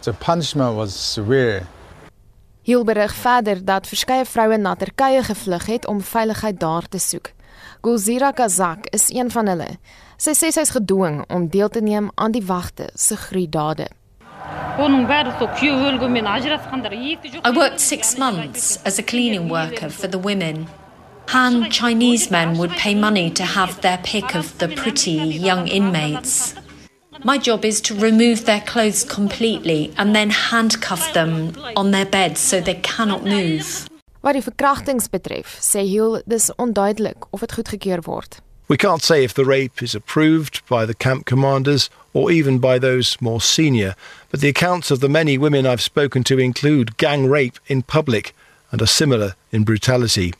The 0.08 0.14
punishment 0.14 0.74
was 0.74 1.12
severe. 1.12 1.62
Hiel 2.62 2.84
berig 2.84 3.14
verder 3.14 3.64
dat 3.64 3.86
verskeie 3.86 4.24
vroue 4.24 4.56
na 4.56 4.74
Turkye 4.74 5.22
gevlug 5.22 5.66
het 5.66 5.86
om 5.86 6.00
veiligheid 6.00 6.60
daar 6.60 6.88
te 6.88 6.98
soek. 6.98 7.30
Gulzira 7.80 8.30
Kazak 8.30 8.86
is 8.86 9.10
een 9.12 9.30
van 9.30 9.46
hulle. 9.52 9.66
Sy 10.16 10.32
sê 10.32 10.48
sy 10.54 10.60
is 10.64 10.72
gedwing 10.72 11.26
om 11.28 11.48
deel 11.52 11.68
te 11.68 11.80
neem 11.84 12.08
aan 12.14 12.32
die 12.32 12.44
wagte 12.46 12.88
se 12.94 13.16
gruweldade. 13.16 13.88
I 17.44 17.52
worked 17.52 17.80
6 17.80 18.16
months 18.16 18.78
as 18.84 18.98
a 18.98 19.02
cleaning 19.02 19.48
worker 19.48 19.90
for 19.90 20.08
the 20.08 20.20
women. 20.20 20.66
Han 21.26 21.70
Chinese 21.70 22.30
men 22.30 22.56
would 22.56 22.72
pay 22.78 22.94
money 22.94 23.30
to 23.30 23.42
have 23.42 23.80
their 23.80 23.98
pick 24.02 24.34
of 24.34 24.56
the 24.58 24.68
pretty 24.68 25.20
young 25.44 25.68
inmates. 25.68 26.54
My 27.24 27.36
job 27.36 27.64
is 27.64 27.80
to 27.82 27.94
remove 27.94 28.44
their 28.44 28.60
clothes 28.60 29.02
completely 29.02 29.92
and 29.96 30.14
then 30.14 30.30
handcuff 30.30 31.12
them 31.14 31.52
on 31.76 31.90
their 31.90 32.06
beds 32.06 32.40
so 32.40 32.60
they 32.60 32.74
cannot 32.74 33.24
move. 33.24 33.88
Wat 34.20 34.34
die 34.34 34.42
verkrachtings 34.42 35.08
betref, 35.10 35.58
sê 35.60 35.84
Hill 35.86 36.22
dis 36.26 36.50
onduidelik 36.58 37.26
of 37.30 37.40
dit 37.40 37.52
goedgekeur 37.54 38.04
word. 38.06 38.38
We 38.68 38.76
can't 38.76 39.02
say 39.02 39.24
if 39.24 39.32
the 39.32 39.44
rape 39.44 39.82
is 39.82 39.94
approved 39.94 40.60
by 40.68 40.84
the 40.86 40.94
camp 40.94 41.24
commanders 41.24 41.88
or 42.12 42.30
even 42.30 42.58
by 42.58 42.78
those 42.78 43.16
more 43.20 43.40
senior, 43.40 43.94
but 44.30 44.40
the 44.40 44.48
accounts 44.48 44.90
of 44.90 45.00
the 45.00 45.08
many 45.08 45.38
women 45.38 45.66
I've 45.66 45.80
spoken 45.80 46.22
to 46.24 46.38
include 46.38 46.98
gang 46.98 47.28
rape 47.28 47.58
in 47.66 47.82
public 47.82 48.34
and 48.70 48.82
are 48.82 48.86
similar 48.86 49.34
in 49.50 49.64
brutality. 49.64 50.34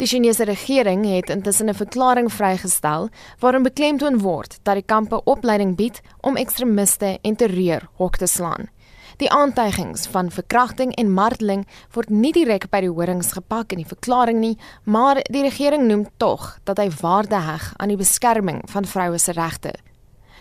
Die 0.00 0.06
Chinese 0.08 0.44
regering 0.44 1.04
het 1.04 1.28
intussen 1.30 1.68
'n 1.68 1.74
verklaring 1.74 2.32
vrygestel 2.32 3.08
waarin 3.38 3.62
beklemtoon 3.62 4.18
word 4.18 4.58
dat 4.62 4.74
die 4.74 4.84
kampe 4.86 5.24
opleiding 5.24 5.76
bied 5.76 6.00
om 6.20 6.36
ekstremiste 6.36 7.18
en 7.22 7.36
terreur 7.36 7.88
hok 7.94 8.16
te 8.16 8.26
slaan. 8.26 8.68
Die 9.16 9.30
aantuigings 9.30 10.06
van 10.06 10.30
verkrachting 10.30 10.94
en 10.94 11.12
marteling 11.12 11.66
word 11.92 12.08
nie 12.08 12.32
direk 12.32 12.70
by 12.70 12.80
die 12.80 12.90
horings 12.90 13.32
gepak 13.32 13.72
in 13.72 13.78
die 13.78 13.92
verklaring 13.94 14.38
nie, 14.38 14.58
maar 14.84 15.20
die 15.22 15.42
regering 15.42 15.86
noem 15.86 16.06
tog 16.16 16.58
dat 16.64 16.78
hy 16.78 16.90
waarde 17.00 17.40
heg 17.40 17.72
aan 17.76 17.88
die 17.88 18.00
beskerming 18.00 18.62
van 18.70 18.84
vroue 18.84 19.18
se 19.18 19.32
regte. 19.32 19.72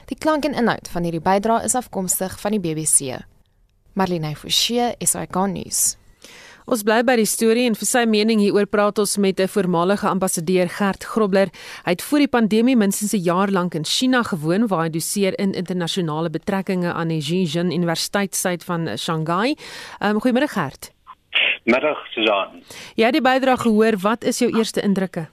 Die 0.06 0.18
klank 0.18 0.46
en 0.46 0.54
inhoud 0.54 0.88
van 0.88 1.04
hierdie 1.04 1.22
bydrae 1.22 1.64
is 1.64 1.76
afkomstig 1.76 2.40
van 2.40 2.52
die 2.52 2.60
BBC. 2.60 3.20
Marlene 3.94 4.36
Forsie, 4.36 4.96
SAK 5.00 5.36
nuus. 5.48 5.98
Ons 6.70 6.84
bly 6.86 7.00
by 7.02 7.16
die 7.18 7.26
storie 7.26 7.64
en 7.66 7.74
vir 7.74 7.88
sy 7.90 8.04
mening 8.06 8.44
hieroor 8.44 8.68
praat 8.70 9.00
ons 9.02 9.16
met 9.18 9.40
'n 9.42 9.50
voormalige 9.50 10.06
ambassadeur 10.06 10.70
Gert 10.70 11.04
Grobler. 11.04 11.50
Hy 11.86 11.92
het 11.98 12.02
voor 12.02 12.20
die 12.20 12.28
pandemie 12.28 12.76
minstens 12.76 13.14
'n 13.14 13.26
jaar 13.26 13.50
lank 13.50 13.74
in 13.74 13.86
China 13.86 14.22
gewoon 14.22 14.68
waar 14.68 14.84
hy 14.84 14.90
doseer 14.90 15.34
in 15.40 15.54
internasionale 15.54 16.30
betrekkinge 16.30 16.94
aan 16.94 17.08
die 17.08 17.22
Xinjiang 17.22 17.74
Universiteit 17.74 18.36
suid 18.36 18.64
van 18.64 18.98
Shanghai. 18.98 19.56
Um, 20.00 20.22
Goeiemôre 20.22 20.48
Gert. 20.48 20.94
Middag 21.66 21.98
Susan. 22.14 22.64
Ja, 22.96 23.12
die 23.12 23.22
bydrae 23.22 23.58
gehoor, 23.58 23.98
wat 24.02 24.24
is 24.24 24.40
jou 24.40 24.52
eerste 24.56 24.82
indrukke? 24.82 25.28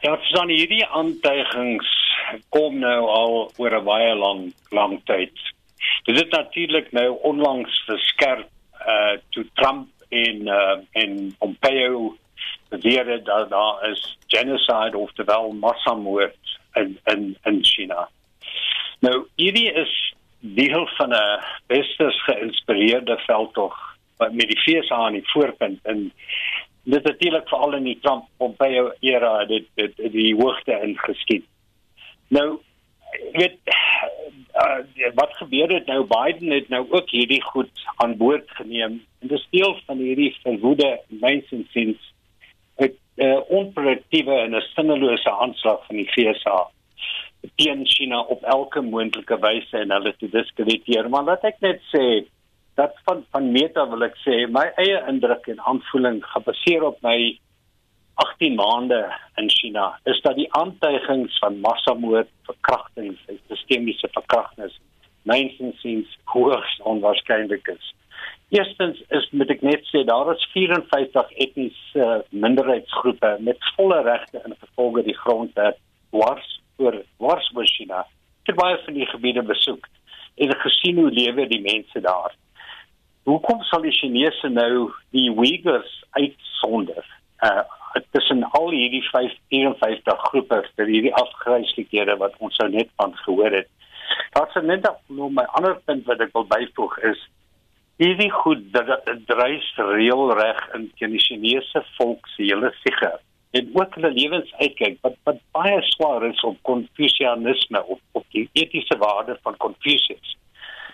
Ja, 0.00 0.16
verstaan 0.16 0.48
hierdie 0.48 0.86
aantuigings 0.86 1.86
kom 2.48 2.78
nou 2.78 3.06
al 3.06 3.52
oor 3.58 3.76
'n 3.80 3.84
baie 3.84 4.14
lang 4.14 4.54
lang 4.70 5.04
tyd. 5.04 5.32
Dit 6.04 6.16
het 6.16 6.30
natuurlik 6.30 6.92
nou 6.92 7.18
onlangs 7.22 7.84
verskerp 7.86 8.48
uh 8.86 9.18
toe 9.28 9.46
Trump 9.54 9.88
en 10.08 10.46
uh 10.46 10.78
en 10.92 11.34
Pompeo 11.38 12.16
beweer 12.68 13.24
dat 13.24 13.50
daar 13.50 13.90
is 13.90 14.18
genocide 14.26 14.98
of 14.98 15.12
terwyl 15.12 15.52
massamoord 15.52 16.58
in 16.72 16.98
in 17.04 17.36
in 17.44 17.64
China. 17.64 18.08
Nou 19.00 19.26
hierdie 19.36 19.72
is 19.72 20.14
deel 20.38 20.86
van 20.86 21.10
'n 21.10 21.42
westers 21.66 22.24
geïnspireerde 22.24 23.18
veldtog 23.18 23.96
met 24.18 24.48
die 24.48 24.58
FSA 24.58 24.94
aan 24.94 25.12
die 25.12 25.28
voorpunt 25.30 25.78
en 25.82 26.12
dit 26.82 26.94
het 26.94 27.04
natuurlik 27.04 27.48
veral 27.48 27.74
in 27.74 27.84
die 27.84 27.98
Trump 28.00 28.24
Pompeo 28.36 28.92
era 29.00 29.44
dit 29.44 29.64
dit 29.74 30.12
die 30.12 30.34
hoogte 30.34 30.80
ingeskiet. 30.82 31.44
Nou 32.28 32.58
weet 33.32 33.58
uh, 33.66 35.10
wat 35.14 35.36
gebeur 35.36 35.72
het 35.74 35.86
nou 35.86 36.06
Biden 36.06 36.50
het 36.50 36.68
nou 36.68 36.86
ook 36.90 37.10
hierdie 37.10 37.42
goed 37.42 37.70
aan 37.96 38.16
boord 38.16 38.50
geneem. 38.50 39.02
En 39.20 39.28
dis 39.28 39.46
deel 39.50 39.78
van 39.86 39.98
hierdie 39.98 40.36
verwoede 40.42 41.00
mensensiens 41.06 42.14
'n 42.76 42.92
uh, 43.16 43.40
onproduktiewe 43.48 44.34
en 44.34 44.56
'n 44.56 44.60
sinnelose 44.60 45.30
aanslag 45.30 45.86
van 45.86 45.96
die 45.96 46.08
FSA 46.08 46.68
teen 47.54 47.86
China 47.86 48.20
op 48.20 48.42
elke 48.42 48.80
moontlike 48.80 49.38
wyse 49.38 49.78
en 49.78 49.90
hulle 49.90 50.14
te 50.18 50.28
diskrediteer 50.28 51.08
maar 51.08 51.24
wat 51.24 51.44
ek 51.44 51.60
net 51.60 51.80
sê 51.94 52.26
dat 52.74 52.96
van 53.04 53.24
van 53.30 53.50
meta 53.52 53.86
wil 53.88 54.04
ek 54.08 54.16
sê 54.24 54.44
my 54.50 54.66
eie 54.82 55.00
indruk 55.08 55.46
en 55.52 55.60
aanvoeling 55.72 56.20
gebaseer 56.34 56.84
op 56.90 56.98
my 57.06 57.38
18 58.16 58.54
maande 58.54 59.00
in 59.36 59.50
China 59.50 59.98
is 60.04 60.20
dat 60.24 60.36
die 60.36 60.48
aantuigings 60.54 61.38
van 61.38 61.60
massamoord, 61.60 62.28
verkrachtings 62.48 63.20
sistemiese 63.48 64.08
verkrachtings 64.12 64.78
mynsiens 65.26 66.18
hoogs 66.24 66.80
onwaarskynlik 66.82 67.68
is. 67.68 67.94
Eerstens 68.48 69.02
is 69.08 69.26
moet 69.34 69.50
ek 69.50 69.64
net 69.66 69.84
sê 69.90 70.04
daar 70.06 70.30
is 70.32 70.44
54 70.52 71.32
etniese 71.44 72.04
uh, 72.04 72.20
minderheidsgroepe 72.30 73.32
met 73.42 73.70
volle 73.74 74.00
regte 74.06 74.40
in 74.44 74.54
vervolge 74.54 75.02
die 75.08 75.16
grondwet 75.18 75.80
wars 76.14 76.52
oor 76.78 77.00
wars 77.22 77.50
oor 77.54 77.66
China. 77.66 78.04
Ek 78.44 78.54
het 78.54 78.60
baie 78.60 78.78
van 78.84 78.94
die 78.94 79.08
gebiede 79.10 79.42
besoek 79.42 79.88
en 80.36 80.54
gesien 80.62 81.00
hoe 81.02 81.10
lewe 81.10 81.48
die 81.50 81.62
mense 81.64 82.00
daar. 82.04 82.36
Hoekom 83.26 83.64
sal 83.66 83.82
die 83.82 83.96
Chinese 83.96 84.48
nou 84.48 84.92
die 85.16 85.28
Uyghurs 85.34 85.98
uitsonder? 86.14 87.02
Uh 87.42 87.64
tussen 88.10 88.44
al 88.58 88.70
hierdie 88.70 89.02
54 89.10 90.20
groepe 90.30 90.62
vir 90.76 90.92
hierdie 90.92 91.14
afgryslikhede 91.14 92.16
wat 92.22 92.36
ons 92.38 92.56
sou 92.60 92.68
net 92.68 92.90
van 92.96 93.16
gehoor 93.24 93.54
het. 93.60 93.68
Daar's 94.36 94.58
net 94.62 94.86
nog 95.06 95.32
my 95.32 95.46
ander 95.58 95.78
punt 95.84 96.06
wat 96.06 96.20
ek 96.20 96.34
wil 96.36 96.46
byvoeg 96.50 96.98
is 97.12 97.22
hierdie 97.96 98.30
goed 98.30 98.64
dat 98.74 99.08
dreis 99.28 99.68
reëlreg 99.76 100.58
in 100.76 100.90
teen 100.98 101.14
die 101.16 101.22
Chinese 101.22 101.80
volk 101.96 102.28
se 102.34 102.44
hele 102.44 102.72
sige 102.82 103.12
en 103.56 103.70
ook 103.78 103.94
hulle 103.96 104.10
lewensuitkyk 104.12 104.98
wat 105.06 105.16
wat 105.28 105.40
baie 105.56 105.78
swaar 105.92 106.26
is 106.28 106.42
op 106.44 106.58
konfusianisme 106.68 107.80
op 107.94 108.20
op 108.20 108.26
die 108.36 108.44
etiese 108.52 108.98
waarde 109.00 109.38
van 109.42 109.56
Confucius. 109.64 110.36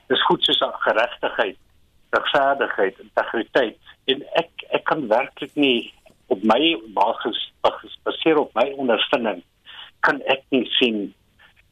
Dis 0.07 0.25
goed 0.29 0.45
soos 0.47 0.63
geregtigheid 0.87 1.59
regverdigheid, 2.13 2.99
integriteit 3.01 3.77
en 4.13 4.23
ek 4.39 4.67
ek 4.77 4.85
kan 4.91 5.07
werklik 5.11 5.55
nie 5.57 5.93
op 6.35 6.45
my 6.49 6.77
basis 6.97 7.41
gebaseer 7.63 8.41
op 8.41 8.55
my 8.59 8.69
ondervinding 8.81 9.43
kan 10.07 10.21
ek 10.35 10.43
nie 10.55 10.65
sien 10.79 11.13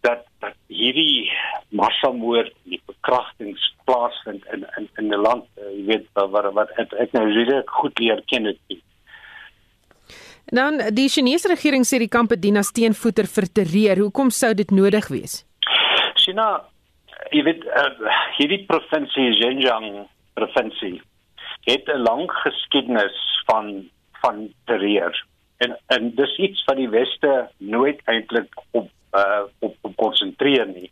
dat 0.06 0.24
dat 0.40 0.56
hierdie 0.72 1.28
massamoord 1.76 2.52
die 2.64 2.80
verkrachtings 2.88 3.64
plaasvind 3.88 4.46
in 4.54 4.64
in 4.78 4.88
in 4.98 5.12
'n 5.12 5.22
land 5.26 5.44
uh, 5.58 5.72
jy 5.76 5.84
weet 5.90 6.06
wat 6.14 6.52
wat 6.54 6.70
ek, 6.78 6.94
ek 7.04 7.12
nou 7.12 7.26
regtig 7.26 7.74
goed 7.80 7.98
leer 7.98 8.22
ken 8.32 8.48
dit 8.48 8.60
nie. 8.68 8.80
Dan 10.50 10.80
die 10.94 11.08
Chinese 11.08 11.48
regering 11.48 11.84
sê 11.86 11.98
die 11.98 12.08
kampe 12.08 12.36
dien 12.36 12.56
as 12.56 12.72
teenvoeter 12.72 13.26
vir 13.26 13.46
terreur. 13.58 14.02
Hoekom 14.06 14.30
sou 14.30 14.54
dit 14.54 14.70
nodig 14.70 15.08
wees? 15.08 15.44
China 16.14 16.64
jy 17.30 17.44
weet 17.44 17.64
uh, 17.64 17.92
hierdie 18.38 18.64
provinsie 18.66 19.30
Xinjiang 19.38 20.06
provinsie 20.34 21.00
het 21.68 21.88
'n 21.88 22.02
lang 22.08 22.30
geskiedenis 22.42 23.18
van 23.46 23.90
van 24.22 24.48
terreur 24.64 25.24
en 25.64 25.76
en 25.86 26.14
dis 26.14 26.36
iets 26.36 26.64
wat 26.68 26.76
die 26.76 26.88
weste 26.88 27.48
nooit 27.56 28.00
eintlik 28.04 28.54
op 28.70 28.88
uh 29.12 29.42
op 29.58 29.96
konsentreer 29.96 30.66
nie. 30.66 30.90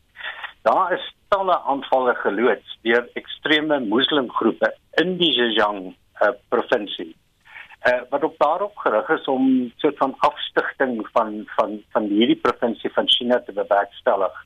Daar 0.62 0.92
is 0.92 1.06
talle 1.28 1.56
aanvalle 1.72 2.14
geloods 2.24 2.76
deur 2.82 3.06
ekstreme 3.20 3.80
moslimgroepe 3.80 4.72
in 5.02 5.16
die 5.20 5.30
Xinjiang 5.36 5.80
uh, 5.86 6.32
provinsie. 6.48 7.14
Uh 7.88 8.00
wat 8.10 8.24
op 8.28 8.36
daarop 8.42 8.76
gerig 8.84 9.08
is 9.16 9.24
om 9.24 9.72
soort 9.76 9.96
van 10.04 10.14
afstigting 10.30 11.00
van 11.12 11.42
van 11.56 11.80
van 11.96 12.12
hierdie 12.12 12.40
provinsie 12.44 12.92
van 12.92 13.08
China 13.08 13.40
te 13.40 13.52
bewerkstellig. 13.52 14.44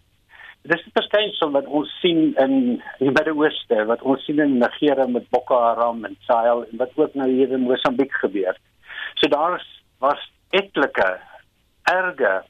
Dis 0.63 0.85
'n 0.87 0.95
verskynsel 0.95 1.51
wat 1.51 1.67
ons 1.67 1.91
sien 2.01 2.35
in 2.39 2.83
die 2.99 3.11
Midde-Ooste, 3.11 3.85
wat 3.85 4.03
ons 4.03 4.25
sien 4.25 4.39
in 4.39 4.59
Nigeria 4.59 5.07
met 5.07 5.29
Boko 5.31 5.59
Haram 5.59 6.05
en 6.05 6.17
Sahel 6.21 6.63
en 6.71 6.77
wat 6.77 6.91
ook 6.95 7.15
nou 7.15 7.31
hier 7.31 7.51
in 7.51 7.67
Mosambiek 7.67 8.13
gebeur. 8.13 8.57
So 9.23 9.29
daar 9.29 9.67
was 9.99 10.33
etlike 10.51 11.21
erge 11.83 12.45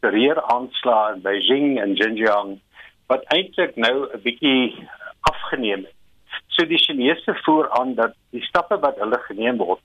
terreuraanslae 0.00 1.14
in 1.14 1.22
Beijing 1.24 1.80
en 1.80 1.94
Xinjiang 1.94 2.50
wat 3.08 3.24
eintlik 3.36 3.78
nou 3.80 3.94
'n 4.12 4.20
bietjie 4.26 4.88
afgeneem 5.20 5.86
het. 5.88 5.96
So 6.48 6.66
die 6.66 6.82
Chinese 6.84 7.34
voer 7.44 7.70
aan 7.70 7.94
dat 7.94 8.12
die 8.30 8.44
stappe 8.44 8.78
wat 8.84 8.98
hulle 8.98 9.18
geneem 9.24 9.56
word 9.56 9.80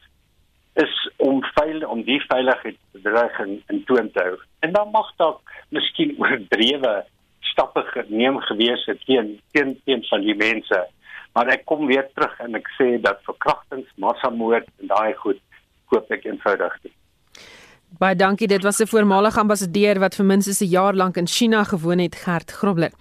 is 0.74 1.10
om 1.16 1.40
veil 1.44 1.88
om 1.88 2.04
die 2.04 2.20
veiligheidsbedreiging 2.28 3.64
in 3.68 3.84
toon 3.84 4.12
te 4.12 4.24
hou. 4.24 4.38
En 4.60 4.72
dan 4.72 4.92
mag 4.92 5.16
dalk 5.16 5.42
miskien 5.70 6.16
oordrewe 6.20 7.06
stappe 7.40 7.84
geneem 7.96 8.40
gewees 8.40 8.86
het 8.86 9.00
teen 9.06 9.40
teen 9.52 9.80
teen 9.86 10.04
van 10.04 10.22
die 10.22 10.36
mense. 10.36 10.88
Maar 11.34 11.48
ek 11.48 11.66
kom 11.66 11.86
weer 11.88 12.10
terug 12.14 12.40
en 12.40 12.56
ek 12.56 12.68
sê 12.76 13.02
dat 13.02 13.24
verkrachtings, 13.24 13.92
massamoord 13.96 14.68
en 14.80 14.88
daai 14.88 15.14
goed 15.14 15.40
koop 15.92 16.12
ek 16.12 16.26
eenvoudig 16.26 16.78
nie. 16.84 16.94
Baie 17.98 18.16
dankie. 18.16 18.48
Dit 18.48 18.64
was 18.64 18.80
'n 18.82 18.88
voormalige 18.88 19.40
ambassadeur 19.40 20.00
wat 20.00 20.16
vir 20.16 20.26
minstens 20.26 20.62
'n 20.62 20.70
jaar 20.70 20.94
lank 20.94 21.18
in 21.18 21.28
China 21.28 21.64
gewoon 21.64 22.00
het, 22.00 22.16
Gert 22.16 22.52
Grobler. 22.52 22.92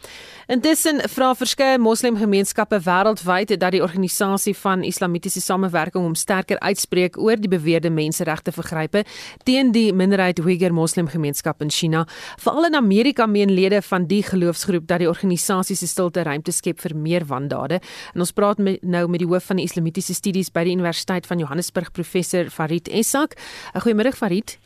Intussen 0.47 1.01
vra 1.11 1.33
verskeie 1.35 1.75
moslemgemeenskappe 1.83 2.79
wêreldwyd 2.85 3.51
dat 3.59 3.73
die 3.75 3.81
organisasie 3.83 4.53
van 4.55 4.85
islamitiese 4.87 5.41
samewerking 5.43 6.05
hom 6.05 6.15
sterker 6.15 6.61
uitspreek 6.63 7.17
oor 7.19 7.41
die 7.43 7.51
beweerde 7.51 7.91
menseregte 7.91 8.53
vergrype 8.55 9.03
teen 9.43 9.73
die 9.75 9.89
minderheid 9.91 10.39
Uyghur 10.39 10.71
moslemgemeenskap 10.71 11.65
in 11.67 11.73
China. 11.75 12.05
Veral 12.39 12.69
in 12.69 12.79
Amerika 12.79 13.27
meen 13.27 13.51
lede 13.51 13.81
van 13.83 14.07
die 14.07 14.21
geloofsgroep 14.23 14.87
dat 14.87 15.03
die 15.03 15.11
organisasie 15.11 15.75
se 15.75 15.91
stilte 15.91 16.23
ruimte 16.23 16.55
skep 16.55 16.79
vir 16.79 16.95
meer 16.95 17.27
wandade. 17.27 17.81
En 18.15 18.23
ons 18.23 18.31
praat 18.31 18.63
met, 18.63 18.79
nou 18.87 19.09
met 19.11 19.25
die 19.25 19.27
hoof 19.27 19.51
van 19.51 19.59
die 19.59 19.67
islamitiese 19.67 20.15
studies 20.15 20.53
by 20.55 20.63
die 20.63 20.79
Universiteit 20.79 21.27
van 21.27 21.43
Johannesburg, 21.43 21.91
professor 21.91 22.55
Farid 22.55 22.87
Essak. 22.87 23.35
Goeiemôre 23.75 24.15
Farid. 24.15 24.61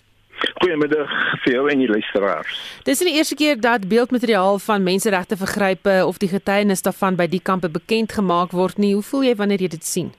Goeiemiddag 0.61 1.11
vir 1.45 1.53
jou 1.53 1.65
en 1.71 1.83
die 1.83 1.89
luisteraars. 1.89 2.61
Dis 2.85 3.03
die 3.05 3.15
eerste 3.17 3.37
keer 3.37 3.61
dat 3.61 3.89
beeldmateriaal 3.89 4.59
van 4.59 4.83
menseregte 4.83 5.37
vergrype 5.37 6.03
of 6.07 6.19
die 6.19 6.29
getuienis 6.29 6.83
daarvan 6.83 7.17
by 7.17 7.27
die 7.29 7.43
kampe 7.43 7.69
bekend 7.69 8.13
gemaak 8.13 8.55
word 8.57 8.79
nie. 8.79 8.95
Hoe 8.95 9.05
voel 9.05 9.27
jy 9.29 9.35
wanneer 9.37 9.67
jy 9.67 9.71
dit 9.77 9.85
sien? 9.85 10.13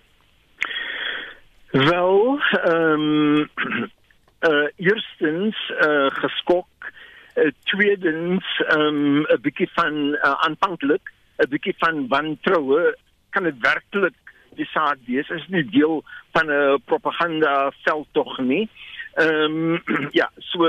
Wel, 1.71 2.37
ehm 2.63 3.07
um, 3.07 3.49
uh 4.49 4.67
eerstens 4.75 5.57
uh 5.85 6.09
geskok, 6.21 6.91
uh, 7.35 7.49
tweedens 7.73 8.45
ehm 8.67 8.87
um, 8.87 9.25
'n 9.25 9.41
bietjie 9.41 9.69
van 9.73 9.97
uh, 10.17 10.35
aanvanklik 10.45 11.13
'n 11.41 11.49
bietjie 11.49 11.75
van 11.77 12.07
wantroue 12.07 12.95
kan 13.29 13.43
dit 13.43 13.57
werklik 13.59 14.17
die 14.59 14.67
saak 14.73 14.99
wees 15.07 15.29
is 15.29 15.47
nie 15.47 15.63
deel 15.63 16.03
van 16.35 16.51
'n 16.51 16.81
propaganda 16.85 17.71
veldtog 17.83 18.39
nie. 18.39 18.69
Ehm 19.13 19.73
um, 19.73 19.81
ja, 20.19 20.29
so 20.39 20.67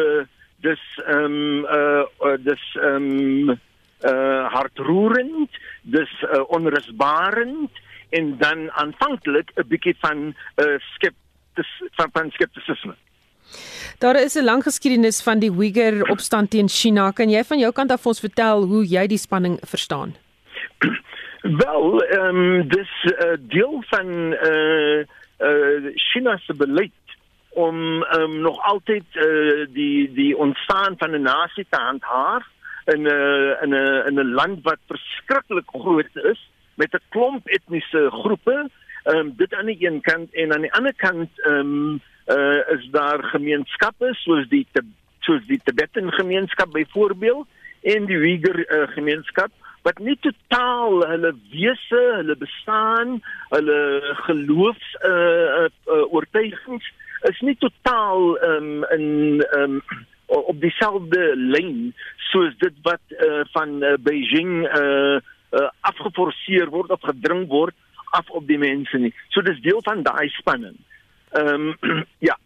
dis 0.61 0.83
ehm 1.07 1.25
um, 1.25 1.65
uh, 1.65 2.37
dis 2.39 2.65
ehm 2.75 3.11
um, 3.51 3.61
uh 4.03 4.47
hartroerend, 4.51 5.51
dis 5.83 6.11
uh, 6.23 6.43
onrusbarend 6.51 7.71
en 8.11 8.37
dan 8.39 8.71
aanvanklik 8.71 9.53
'n 9.55 9.69
bietjie 9.69 9.97
van 10.01 10.35
uh, 10.57 10.79
skeptis 10.95 11.71
van, 11.97 12.09
van 12.13 12.31
skeptisisme. 12.31 12.95
Daar 13.99 14.17
is 14.17 14.35
'n 14.35 14.45
lang 14.45 14.63
geskiedenis 14.63 15.23
van 15.23 15.39
die 15.39 15.51
Uyghur 15.51 16.11
opstand 16.11 16.51
teen 16.51 16.69
China. 16.69 17.11
Kan 17.11 17.31
jy 17.31 17.45
van 17.45 17.59
jou 17.59 17.73
kant 17.73 17.91
af 17.91 18.07
ons 18.07 18.21
vertel 18.21 18.65
hoe 18.65 18.87
jy 18.87 19.07
die 19.07 19.19
spanning 19.19 19.59
verstaan? 19.63 20.15
Wel, 21.63 22.03
ehm 22.03 22.37
um, 22.37 22.69
dis 22.69 22.91
'n 23.05 23.27
uh, 23.27 23.37
deel 23.41 23.85
van 23.87 24.09
uh 24.33 25.05
uh 25.43 25.91
China 25.95 26.37
se 26.37 26.55
beleid 26.55 26.93
om 27.55 28.03
um, 28.03 28.41
nog 28.41 28.65
altyd 28.65 29.05
uh, 29.13 29.67
die 29.69 30.13
die 30.13 30.37
ontstaan 30.37 30.95
van 30.99 31.11
'n 31.11 31.23
nasie 31.23 31.67
te 31.69 31.81
handhaaf 31.81 32.47
in 32.85 33.03
'n 33.03 33.07
uh, 33.07 33.63
in 33.63 33.69
'n 33.69 33.73
uh, 33.73 34.07
in 34.07 34.19
'n 34.21 34.33
land 34.33 34.63
wat 34.63 34.79
verskriklik 34.87 35.69
groot 35.69 36.17
is 36.17 36.51
met 36.75 36.95
'n 36.95 37.05
klomp 37.09 37.47
etniese 37.47 38.11
groepe. 38.11 38.71
Ehm 39.05 39.17
um, 39.17 39.35
dit 39.37 39.55
aan 39.55 39.67
die 39.67 39.87
een 39.87 40.01
kant 40.01 40.35
en 40.35 40.55
aan 40.55 40.61
die 40.61 40.73
ander 40.73 40.95
kant 40.95 41.31
ehm 41.41 41.59
um, 41.59 42.01
uh, 42.27 42.61
is 42.69 42.89
daar 42.91 43.23
gemeenskappe 43.23 44.15
soos 44.15 44.49
die 44.49 44.67
soos 45.21 45.47
die 45.47 45.61
Tibetan 45.65 46.13
gemeenskap 46.13 46.73
byvoorbeeld 46.73 47.47
en 47.83 48.07
die 48.07 48.17
Uyghur 48.17 48.59
uh, 48.59 48.89
gemeenskap 48.95 49.51
wat 49.83 49.99
nie 49.99 50.17
totaal 50.21 51.01
hulle 51.11 51.33
wese, 51.51 52.01
hulle 52.17 52.37
bestaan, 52.39 53.17
hulle 53.51 53.79
geloofs 54.27 54.93
uh, 55.03 55.67
uh, 55.67 56.15
oortuigings 56.15 56.87
is 57.31 57.41
nie 57.41 57.57
totaal 57.59 58.39
um, 58.43 58.85
in 58.97 59.45
um, 59.59 59.83
op 60.27 60.61
dieselfde 60.61 61.33
lyn 61.37 61.93
soos 62.33 62.55
dit 62.59 62.75
wat 62.87 63.03
uh, 63.19 63.43
van 63.53 63.83
uh, 63.83 63.95
Beijing 64.01 64.63
uh, 64.65 65.19
uh, 65.53 65.69
afgeforceer 65.81 66.71
word 66.73 66.91
of 66.91 67.05
gedring 67.05 67.47
word 67.49 67.77
af 68.17 68.31
op 68.31 68.47
die 68.47 68.59
mense 68.61 68.99
nie. 68.99 69.13
So 69.33 69.45
dis 69.45 69.61
deel 69.65 69.81
van 69.85 70.03
daai 70.07 70.29
spanning. 70.39 70.79
Ehm 71.33 71.73
um, 71.81 72.05
ja, 72.29 72.37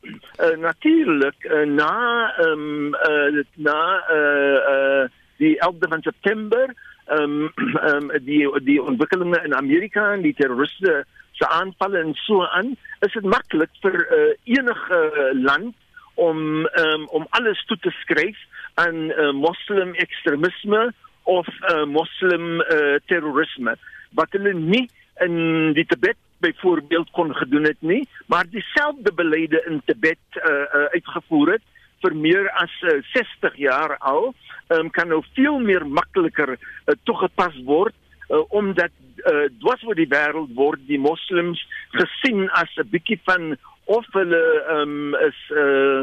uh, 0.41 0.57
natuurlik 0.62 1.45
uh, 1.45 1.65
na 1.67 1.93
ehm 2.39 2.67
um, 2.67 2.95
uh, 2.95 3.45
na 3.55 3.81
uh, 4.11 4.59
uh, 4.75 5.09
die 5.37 5.57
11de 5.59 5.89
van 5.89 6.03
September 6.03 6.75
ehm 7.07 7.23
um, 7.23 7.53
um, 7.91 8.11
die 8.23 8.61
die 8.62 8.83
ontwikkelinge 8.83 9.43
in 9.45 9.55
Amerika 9.55 10.12
en 10.12 10.23
die 10.23 10.35
terroriste 10.35 11.05
se 11.37 11.49
aanvalle 11.49 12.01
en 12.01 12.14
so 12.25 12.44
aan, 12.59 12.75
is 13.07 13.12
dit 13.12 13.27
maklik 13.29 13.72
vir 13.85 13.96
uh, 13.96 14.29
enige 14.57 15.01
land 15.35 15.75
om 16.16 16.64
um, 16.64 17.09
om 17.12 17.27
alles 17.37 17.61
toe 17.68 17.77
te 17.85 17.92
skryf 18.03 18.38
aan 18.81 19.11
uh, 19.11 19.33
moslim 19.37 19.94
ekstremisme 20.01 20.87
of 21.25 21.49
uh, 21.68 21.85
moslim 21.85 22.61
uh, 22.61 22.96
terrorisme. 23.11 23.77
Wat 24.16 24.33
hulle 24.33 24.55
nie 24.57 24.87
in 25.25 25.37
die 25.77 25.85
Tibet 25.85 26.18
byvoorbeeld 26.44 27.11
kon 27.11 27.35
gedoen 27.35 27.64
het 27.64 27.81
nie 27.81 28.09
maar 28.27 28.44
dieselfde 28.51 29.12
beleide 29.12 29.62
in 29.66 29.83
Tibet 29.85 30.18
uh, 30.37 30.42
uh, 30.51 30.85
uitgevoer 30.92 31.57
het 31.57 31.64
vir 32.05 32.16
meer 32.16 32.51
as 32.61 32.72
uh, 32.85 32.99
60 33.12 33.57
jaar 33.57 33.96
al 33.99 34.33
um, 34.68 34.90
kan 34.90 35.09
nou 35.09 35.22
veel 35.35 35.59
meer 35.64 35.87
makliker 35.88 36.57
uh, 36.57 36.96
toegepas 37.09 37.57
word 37.64 37.96
uh, 38.29 38.43
omdat 38.49 38.93
uh, 39.25 39.47
dwars 39.61 39.83
oor 39.85 39.99
die 39.99 40.11
wêreld 40.11 40.55
word 40.55 40.81
die 40.87 40.99
moslems 40.99 41.62
gesien 41.97 42.49
as 42.51 42.71
'n 42.77 42.91
bietjie 42.91 43.21
van 43.25 43.57
of 43.87 44.07
hulle 44.12 44.43
um, 44.71 45.15
is 45.15 45.39
uh, 45.51 46.03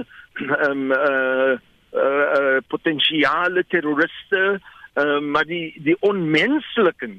um, 0.70 0.92
uh, 0.92 1.58
uh, 1.94 2.26
uh, 2.40 2.58
potensiale 2.68 3.64
terroriste 3.68 4.60
uh, 4.96 5.20
maar 5.20 5.46
die 5.46 5.74
die 5.84 5.98
onmenslike 6.00 7.10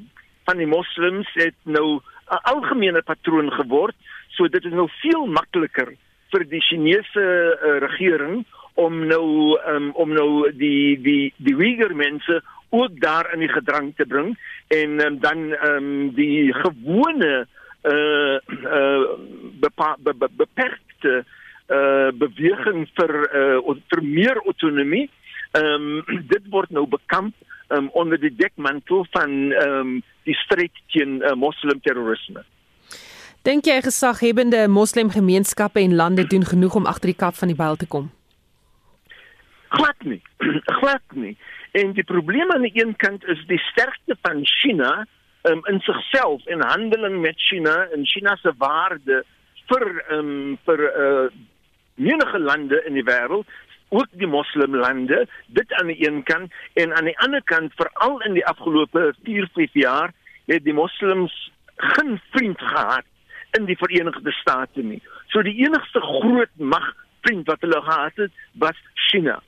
van 0.44 0.56
die 0.60 0.66
moslems 0.66 1.28
het 1.34 1.56
nou 1.62 2.00
'n 2.30 2.42
algemene 2.42 3.02
patroon 3.02 3.52
geword. 3.52 3.96
So 4.28 4.48
dit 4.48 4.64
is 4.64 4.72
nou 4.72 4.88
veel 5.00 5.26
makliker 5.26 5.94
vir 6.30 6.44
die 6.48 6.60
Chinese 6.60 7.20
uh, 7.62 7.78
regering 7.78 8.44
om 8.74 9.06
nou 9.06 9.58
um, 9.66 9.90
om 9.90 10.12
nou 10.12 10.52
die 10.52 11.00
die 11.00 11.32
die 11.36 11.54
Uyghur 11.54 11.94
mense 11.96 12.42
ook 12.70 13.00
daar 13.00 13.32
in 13.32 13.38
die 13.38 13.52
gedrang 13.52 13.92
te 13.96 14.06
bring 14.06 14.38
en 14.68 15.00
um, 15.06 15.18
dan 15.20 15.38
um, 15.68 16.14
die 16.14 16.52
gewone 16.52 17.46
uh 17.84 18.36
uh 18.64 19.04
bepa, 19.60 19.96
be, 19.98 20.14
be, 20.14 20.28
beperkte 20.36 21.24
uh 21.68 22.10
beweging 22.16 22.88
vir 22.96 23.12
uh 23.34 23.76
vir 23.90 24.02
meer 24.02 24.40
autonomie. 24.46 25.10
Ehm 25.52 26.00
um, 26.08 26.24
dit 26.32 26.48
word 26.50 26.70
nou 26.70 26.86
bekamp 26.86 27.34
um, 27.68 27.90
onder 27.92 28.20
die 28.20 28.34
dekmantel 28.36 29.06
van 29.10 29.52
ehm 29.52 29.78
um, 29.78 30.02
die 30.24 30.34
stryd 30.34 30.72
teen 30.92 31.20
uh, 31.20 31.34
moslim 31.36 31.80
terrorisme. 31.84 32.44
Dink 33.44 33.66
jy 33.68 33.80
gesaghebende 33.84 34.62
moslim 34.72 35.10
gemeenskappe 35.12 35.80
en 35.80 35.94
lande 35.94 36.24
doen 36.26 36.44
genoeg 36.48 36.74
om 36.80 36.86
agter 36.88 37.12
die 37.12 37.20
kap 37.20 37.36
van 37.36 37.52
die 37.52 37.56
byl 37.56 37.76
te 37.76 37.86
kom? 37.86 38.10
Glad 39.68 40.06
nie. 40.08 40.22
Glad 40.80 41.04
nie. 41.12 41.36
En 41.74 41.92
die 41.92 42.04
probleem 42.06 42.52
aan 42.54 42.62
die 42.62 42.76
een 42.78 42.96
kant 42.96 43.24
is 43.26 43.40
die 43.50 43.58
sterkte 43.58 44.16
van 44.22 44.44
China 44.46 45.06
um, 45.42 45.60
in 45.66 45.80
sigself 45.80 46.46
en 46.46 46.62
handeling 46.62 47.20
met 47.20 47.40
China 47.40 47.88
en 47.92 48.06
China 48.06 48.36
se 48.36 48.52
waarde 48.58 49.24
vir 49.66 49.86
um, 50.14 50.58
vir 50.68 50.82
uh, 50.86 51.26
menige 51.94 52.38
lande 52.38 52.82
in 52.86 52.98
die 52.98 53.06
wêreld 53.06 53.48
ook 53.94 54.10
die 54.20 54.28
moslimlande 54.30 55.24
dit 55.56 55.72
aan 55.80 55.90
die 55.92 56.06
een 56.06 56.22
kant 56.22 56.52
en 56.80 56.94
aan 56.96 57.10
die 57.10 57.18
ander 57.26 57.42
kant 57.50 57.74
veral 57.80 58.20
in 58.28 58.38
die 58.38 58.46
afgelope 58.46 59.12
4 59.24 59.48
5 59.54 59.74
jaar 59.82 60.14
het 60.46 60.64
die 60.64 60.76
moslems 60.76 61.34
geen 61.76 62.20
vriend 62.30 62.60
gehad 62.60 63.04
in 63.58 63.64
die 63.64 63.76
Verenigde 63.78 64.32
State 64.32 64.82
nie. 64.82 65.02
So 65.30 65.42
die 65.42 65.56
enigste 65.62 66.00
groot 66.00 66.50
mag 66.58 66.86
vriend 67.26 67.46
wat 67.50 67.62
hulle 67.66 67.82
gehad 67.82 68.22
het 68.22 68.32
was 68.52 68.78
China. 69.10 69.40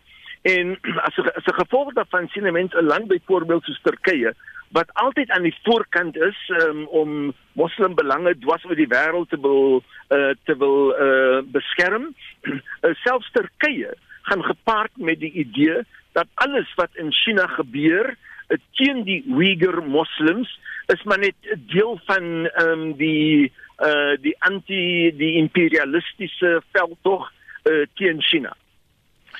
En 0.47 0.79
as 1.09 1.17
'n 1.17 1.29
as 1.39 1.47
'n 1.47 1.61
gevolg 1.63 1.93
daarvan 1.95 2.29
sien 2.29 2.53
mense 2.53 2.77
'n 2.79 2.91
land 2.93 3.07
byvoorbeeld 3.09 3.65
soos 3.65 3.81
Turkye 3.83 4.35
wat 4.69 4.95
altyd 4.95 5.31
aan 5.31 5.43
die 5.43 5.59
voorkant 5.63 6.17
is 6.17 6.39
um, 6.63 6.87
om 6.87 7.35
moslimbelange 7.53 8.39
dwars 8.39 8.65
oor 8.65 8.75
die 8.75 8.91
wêreld 8.91 9.29
te 9.29 9.41
wil 9.41 9.83
uh, 10.09 10.35
te 10.45 10.57
wil 10.57 10.95
uh, 11.07 11.39
beskerm. 11.45 12.15
Uh, 12.43 12.95
selfs 13.05 13.31
Turkye 13.33 13.95
gaan 14.23 14.45
gepaard 14.45 14.97
met 14.97 15.21
die 15.21 15.33
idee 15.33 15.83
dat 16.13 16.27
alles 16.35 16.75
wat 16.75 16.91
in 16.95 17.13
China 17.13 17.47
gebeur 17.47 18.15
uh, 18.15 18.59
teen 18.79 19.03
die 19.05 19.25
Uyghur 19.29 19.83
moslems 19.83 20.59
is 20.87 21.03
maar 21.03 21.19
net 21.19 21.35
'n 21.43 21.65
deel 21.67 22.01
van 22.05 22.51
um, 22.63 22.97
die 22.97 23.53
uh, 23.79 24.15
die 24.21 24.37
anti 24.39 25.13
die 25.17 25.35
imperialistiese 25.43 26.63
veldtog 26.73 27.33
uh, 27.65 27.87
teen 27.95 28.23
China. 28.23 28.57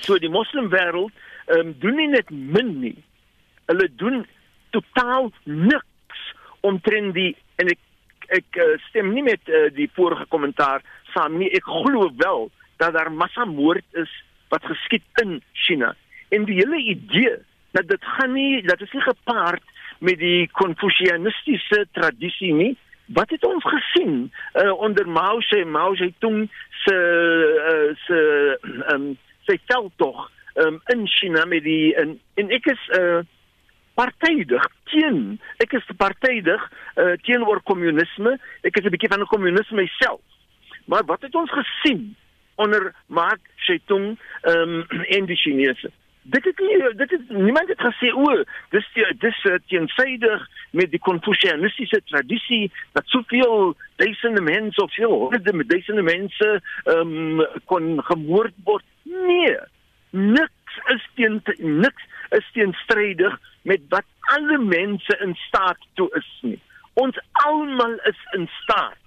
So 0.05 0.17
die 0.21 0.31
moslimwêreld 0.31 1.13
um, 1.55 1.73
doen 1.81 1.95
nie 1.95 2.09
net 2.11 2.29
min 2.29 2.79
nie. 2.81 2.95
Hulle 3.71 3.89
doen 3.99 4.25
totaal 4.75 5.31
niks 5.43 6.23
omtrent 6.67 7.15
die 7.17 7.33
en 7.61 7.71
ek 7.73 7.83
ek 8.37 8.57
uh, 8.59 8.73
stem 8.89 9.13
nie 9.15 9.23
met 9.23 9.47
uh, 9.47 9.67
die 9.71 9.87
vorige 9.95 10.27
kommentaar 10.33 10.83
saam 11.13 11.37
nie. 11.39 11.47
Ek 11.55 11.63
glo 11.63 12.09
wel 12.19 12.49
dat 12.81 12.93
daar 12.97 13.11
massamoord 13.11 13.85
is 14.03 14.11
wat 14.51 14.65
geskied 14.67 15.05
in 15.23 15.39
China. 15.53 15.93
En 16.29 16.45
die 16.47 16.59
hele 16.59 16.79
idee 16.95 17.37
dat 17.71 17.87
dit 17.87 18.03
gaan 18.17 18.33
nie 18.35 18.61
dat 18.67 18.81
is 18.81 18.91
nie 18.91 19.05
gepaard 19.05 19.63
met 20.03 20.19
die 20.19 20.49
konfusianistiese 20.59 21.87
tradisie 21.91 22.53
nie. 22.53 22.73
Wat 23.15 23.31
het 23.31 23.45
ons 23.47 23.63
gesien 23.63 24.27
uh, 24.27 24.73
onder 24.75 25.07
Mao 25.07 25.39
se 25.41 25.63
Mao 25.65 25.95
Zedong 25.95 26.49
se 26.83 26.97
uh, 27.71 27.95
se 28.03 28.19
um, 28.91 29.15
se 29.47 29.57
veldtog 29.71 30.27
um, 30.61 30.79
in 30.93 31.07
China 31.07 31.45
met 31.45 31.63
die 31.63 31.95
en, 31.95 32.15
en 32.35 32.53
ek 32.55 32.69
is 32.73 32.85
uh, 32.99 33.23
partydig 33.97 34.65
teen 34.91 35.39
ek 35.63 35.73
is 35.79 35.91
partydig 35.97 36.63
uh, 36.67 37.15
teenoor 37.25 37.63
kommunisme 37.65 38.37
ek 38.67 38.79
is 38.79 38.85
'n 38.85 38.93
bietjie 38.93 39.11
van 39.13 39.23
'n 39.23 39.33
kommunisme 39.33 39.81
myself. 39.81 40.23
Maar 40.85 41.03
wat 41.05 41.21
het 41.21 41.35
ons 41.35 41.51
gesien 41.51 42.15
onder 42.55 42.93
Mao 43.07 43.35
Zedong 43.67 44.19
um, 44.43 44.85
en 44.89 45.25
die 45.25 45.35
Chinese 45.35 45.91
dit 46.33 46.43
het 46.43 46.59
nie 46.59 46.77
dit 46.99 47.11
het 47.15 47.29
niemand 47.29 47.71
het 47.71 47.81
gesê 47.87 48.11
o 48.13 48.43
dis 48.75 48.87
dis 49.23 49.43
uh, 49.49 49.57
teensydig 49.71 50.43
met 50.71 50.91
die 50.91 51.01
konfusianistiese 51.03 52.01
tradisie 52.11 52.67
dat 52.97 53.07
soveel 53.13 53.75
duisende 53.95 54.41
mense 54.41 54.83
of 54.83 54.93
veel 54.95 55.11
honderde 55.11 55.65
duisende 55.65 56.05
mense 56.05 56.61
um, 56.85 57.41
kon 57.65 57.97
gemoord 58.11 58.55
word 58.63 58.85
nee 59.03 59.55
niks 60.11 60.81
is 60.93 61.09
teen 61.15 61.41
niks 61.57 62.03
is 62.29 62.49
teenstrydig 62.53 63.39
met 63.61 63.81
wat 63.89 64.05
alle 64.33 64.57
mense 64.57 65.17
in 65.23 65.35
staat 65.47 65.77
toe 65.93 66.09
is 66.15 66.29
nie. 66.41 66.59
Ons 66.93 67.19
almal 67.31 67.99
is 68.09 68.19
in 68.37 68.47
staat 68.63 68.97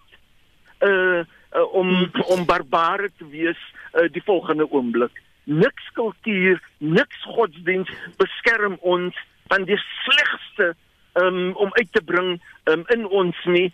uh, 0.80 1.24
uh 1.52 1.74
om 1.74 2.11
om 2.30 2.44
barbare 2.46 3.11
te 3.18 3.26
wees 3.28 3.59
uh, 3.92 4.06
die 4.12 4.22
volgende 4.24 4.70
oomblik. 4.70 5.22
Niks 5.44 5.90
kultuur, 5.96 6.61
niks 6.79 7.24
godsdiens 7.37 7.90
beskerm 8.20 8.76
ons 8.81 9.16
van 9.50 9.64
die 9.68 9.79
slegste 10.05 10.72
um, 11.20 11.53
om 11.57 11.72
uit 11.79 11.92
te 11.92 12.03
bring 12.05 12.37
um, 12.70 12.85
in 12.94 13.07
ons 13.09 13.37
nie 13.46 13.68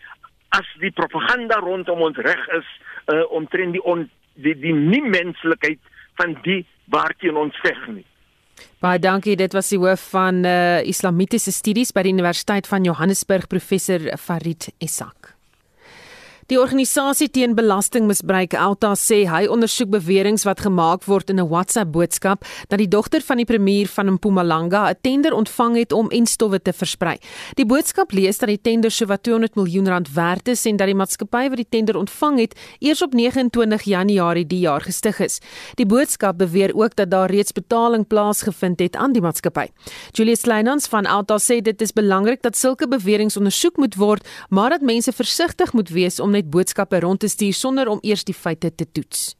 as 0.57 0.69
die 0.81 0.93
propaganda 0.95 1.59
rondom 1.61 2.01
ons 2.07 2.19
reg 2.25 2.43
is 2.57 2.69
uh, 3.13 3.25
omtrent 3.35 3.77
die 3.77 3.85
on, 3.85 4.07
die 4.41 4.55
die 4.59 4.75
nie 4.77 5.03
menslikheid 5.05 5.81
van 6.21 6.37
die 6.47 6.63
waarteen 6.93 7.37
ons 7.37 7.57
veg 7.65 7.81
nie. 7.93 8.07
Baie 8.81 9.01
dankie. 9.03 9.37
Dit 9.37 9.53
was 9.57 9.69
die 9.73 9.81
hoof 9.81 10.11
van 10.15 10.45
uh, 10.49 10.81
Islamitiese 10.89 11.53
Studies 11.53 11.93
by 11.93 12.07
die 12.07 12.15
Universiteit 12.17 12.69
van 12.71 12.89
Johannesburg, 12.89 13.51
professor 13.53 14.01
Farid 14.17 14.71
Essak. 14.81 15.36
Die 16.47 16.61
organisasie 16.61 17.27
teen 17.35 17.57
belastingmisbruik 17.59 18.53
Alta 18.55 18.93
sê 18.95 19.25
hy 19.27 19.49
ondersoek 19.51 19.89
beweringe 19.91 20.47
wat 20.47 20.61
gemaak 20.63 21.03
word 21.11 21.31
in 21.33 21.41
'n 21.41 21.49
WhatsApp 21.51 21.91
boodskap 21.91 22.47
dat 22.69 22.79
die 22.79 22.87
dogter 22.87 23.21
van 23.21 23.39
die 23.39 23.45
premier 23.45 23.89
van 23.89 24.13
Mpumalanga 24.15 24.91
'n 24.91 24.95
tender 25.03 25.35
ontvang 25.35 25.77
het 25.77 25.93
om 25.93 26.09
enstowwe 26.09 26.63
te 26.63 26.73
versprei. 26.73 27.19
Die 27.57 27.67
boodskap 27.67 28.13
lees 28.13 28.39
dat 28.39 28.49
die 28.49 28.61
tender 28.63 28.91
sowat 28.91 29.23
200 29.23 29.57
miljoen 29.57 29.89
rand 29.89 30.13
werd 30.13 30.49
is 30.49 30.65
en 30.67 30.77
dat 30.77 30.87
die 30.87 30.95
maatskappy 30.95 31.49
wat 31.49 31.57
die 31.57 31.67
tender 31.69 31.97
ontvang 31.97 32.39
het 32.39 32.55
eers 32.79 33.03
op 33.03 33.13
29 33.13 33.83
Januarie 33.83 34.47
die 34.47 34.61
jaar 34.61 34.81
gestig 34.81 35.19
is. 35.19 35.41
Die 35.75 35.87
boodskap 35.87 36.39
beweer 36.39 36.71
ook 36.75 36.95
dat 36.95 37.11
daar 37.11 37.31
reeds 37.31 37.53
betaling 37.53 38.07
plaasgevind 38.07 38.79
het 38.79 38.97
aan 38.97 39.13
die 39.13 39.23
maatskappy. 39.23 39.67
Julius 40.13 40.43
Kleinans 40.43 40.87
van 40.87 41.07
Alta 41.07 41.39
sê 41.39 41.61
dit 41.61 41.81
is 41.83 41.93
belangrik 41.93 42.43
dat 42.43 42.57
sulke 42.57 42.89
beweringe 42.89 43.35
ondersoek 43.37 43.77
moet 43.77 43.95
word, 43.97 44.29
maar 44.49 44.71
dat 44.71 44.81
mense 44.81 45.13
versigtig 45.13 45.73
moet 45.73 45.89
wees 45.89 46.21
om 46.21 46.36
net 46.37 46.53
boodskappe 46.53 47.01
rond 47.01 47.21
te 47.21 47.31
stuur 47.33 47.57
sonder 47.57 47.89
om 47.89 48.03
eers 48.03 48.25
die 48.29 48.37
feite 48.37 48.71
te 48.75 48.87
toets. 48.87 49.35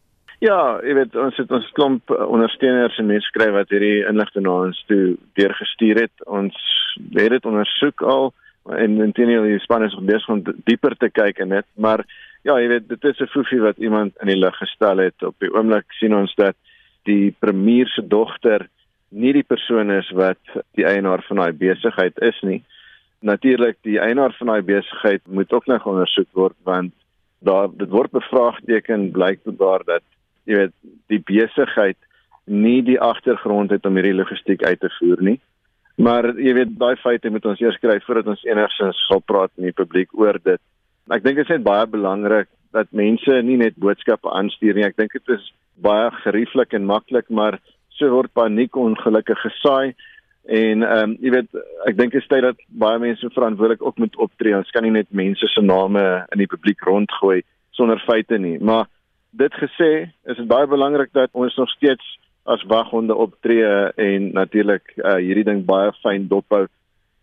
Ja, 0.45 0.77
jy 0.85 0.95
weet 0.99 1.15
ons 1.17 1.37
het 1.41 1.53
ons 1.55 1.69
klomp 1.77 2.13
ondersteuners 2.13 2.99
en 3.01 3.09
mense 3.09 3.31
skryf 3.31 3.55
wat 3.55 3.71
hierdie 3.73 4.05
inligting 4.09 4.45
na 4.45 4.57
ons 4.67 4.83
toe 4.91 5.17
deurgestuur 5.41 6.03
het. 6.05 6.27
Ons 6.29 6.57
het 7.17 7.33
dit 7.33 7.49
ondersoek 7.49 8.05
al 8.05 8.33
en 8.77 9.01
intendeel 9.01 9.47
die 9.47 9.63
span 9.63 9.87
is 9.87 9.95
nog 9.97 10.05
besig 10.11 10.33
om 10.35 10.43
dieper 10.69 10.97
te 11.01 11.09
kyk 11.09 11.41
in 11.45 11.55
dit, 11.55 11.67
maar 11.79 12.03
ja, 12.47 12.57
jy 12.61 12.69
weet 12.69 12.89
dit 12.89 13.05
is 13.05 13.21
'n 13.21 13.33
foefie 13.33 13.61
wat 13.61 13.79
iemand 13.79 14.15
in 14.21 14.29
die 14.29 14.39
lug 14.39 14.57
gestel 14.57 14.99
het. 14.99 15.23
Op 15.23 15.35
die 15.39 15.53
oomblik 15.55 15.87
sien 15.99 16.15
ons 16.15 16.35
dat 16.35 16.57
die 17.05 17.35
premier 17.39 17.89
se 17.89 18.03
dogter 18.03 18.69
nie 19.11 19.33
die 19.33 19.47
persoon 19.47 19.91
is 19.91 20.11
wat 20.11 20.39
die 20.75 20.85
eienaar 20.85 21.23
van 21.29 21.37
daai 21.37 21.53
besigheid 21.53 22.19
is 22.21 22.39
nie 22.43 22.63
natuurlik 23.21 23.79
die 23.87 23.99
eienaar 23.99 24.35
van 24.39 24.53
daai 24.53 24.63
besigheid 24.63 25.23
moet 25.27 25.53
ook 25.53 25.67
nog 25.67 25.87
ondersoek 25.87 26.29
word 26.33 26.57
want 26.63 26.93
daar 27.39 27.69
dit 27.73 27.89
word 27.91 28.11
bevraagteken 28.11 29.11
blykbaar 29.11 29.85
dat 29.85 30.05
jy 30.45 30.61
weet 30.61 30.75
die 31.13 31.23
besigheid 31.27 31.99
nie 32.47 32.83
die 32.83 33.01
agtergrond 33.01 33.71
het 33.71 33.87
om 33.87 33.97
hierdie 33.99 34.15
logistiek 34.15 34.63
uit 34.63 34.81
te 34.81 34.91
voer 34.99 35.23
nie. 35.23 35.39
Maar 35.97 36.29
jy 36.39 36.53
weet 36.55 36.77
daai 36.79 36.97
feite 37.01 37.31
moet 37.33 37.47
ons 37.49 37.61
eers 37.61 37.79
kry 37.83 37.97
voordat 38.05 38.29
ons 38.35 38.45
enigsins 38.47 38.99
sal 39.09 39.23
praat 39.25 39.51
in 39.57 39.71
die 39.71 39.77
publiek 39.77 40.13
oor 40.15 40.39
dit. 40.45 40.61
Ek 41.11 41.25
dink 41.25 41.41
dit 41.41 41.47
is 41.47 41.55
net 41.57 41.65
baie 41.67 41.87
belangrik 41.89 42.51
dat 42.77 42.93
mense 42.93 43.41
nie 43.43 43.57
net 43.57 43.79
boodskappe 43.81 44.31
aanstuur 44.31 44.77
nie. 44.77 44.85
Ek 44.87 44.99
dink 45.01 45.17
dit 45.17 45.35
is 45.35 45.49
baie 45.83 46.11
gerieflik 46.23 46.75
en 46.77 46.87
maklik, 46.87 47.31
maar 47.31 47.59
so 47.97 48.11
word 48.13 48.33
paniek 48.37 48.77
ongelukkig 48.77 49.41
gesaai 49.41 49.97
En 50.47 50.83
ehm 50.83 51.11
um, 51.11 51.17
jy 51.21 51.31
weet 51.35 51.57
ek 51.91 51.97
dink 51.99 52.13
dit 52.15 52.23
is 52.23 52.29
tyd 52.31 52.45
dat 52.47 52.59
baie 52.69 52.99
mense 53.03 53.31
verantwoordelik 53.35 53.83
ook 53.83 53.99
moet 53.99 54.17
optree. 54.17 54.55
Ons 54.57 54.71
kan 54.71 54.85
nie 54.87 54.95
net 54.95 55.11
mense 55.11 55.49
se 55.51 55.63
name 55.63 56.03
in 56.33 56.39
die 56.39 56.51
publiek 56.51 56.85
rondgooi 56.87 57.43
sonder 57.75 57.99
feite 58.07 58.39
nie. 58.39 58.59
Maar 58.63 58.87
dit 59.37 59.59
gesê, 59.59 59.91
is 60.25 60.39
dit 60.39 60.47
baie 60.49 60.67
belangrik 60.71 61.11
dat 61.13 61.35
ons 61.35 61.57
nog 61.59 61.71
steeds 61.75 62.15
as 62.47 62.63
waghonde 62.71 63.15
optree 63.15 63.67
en 63.99 64.33
natuurlik 64.33 64.93
uh, 64.97 65.17
hierdie 65.19 65.45
ding 65.49 65.65
baie 65.67 65.91
fyn 66.03 66.29
dophou 66.31 66.67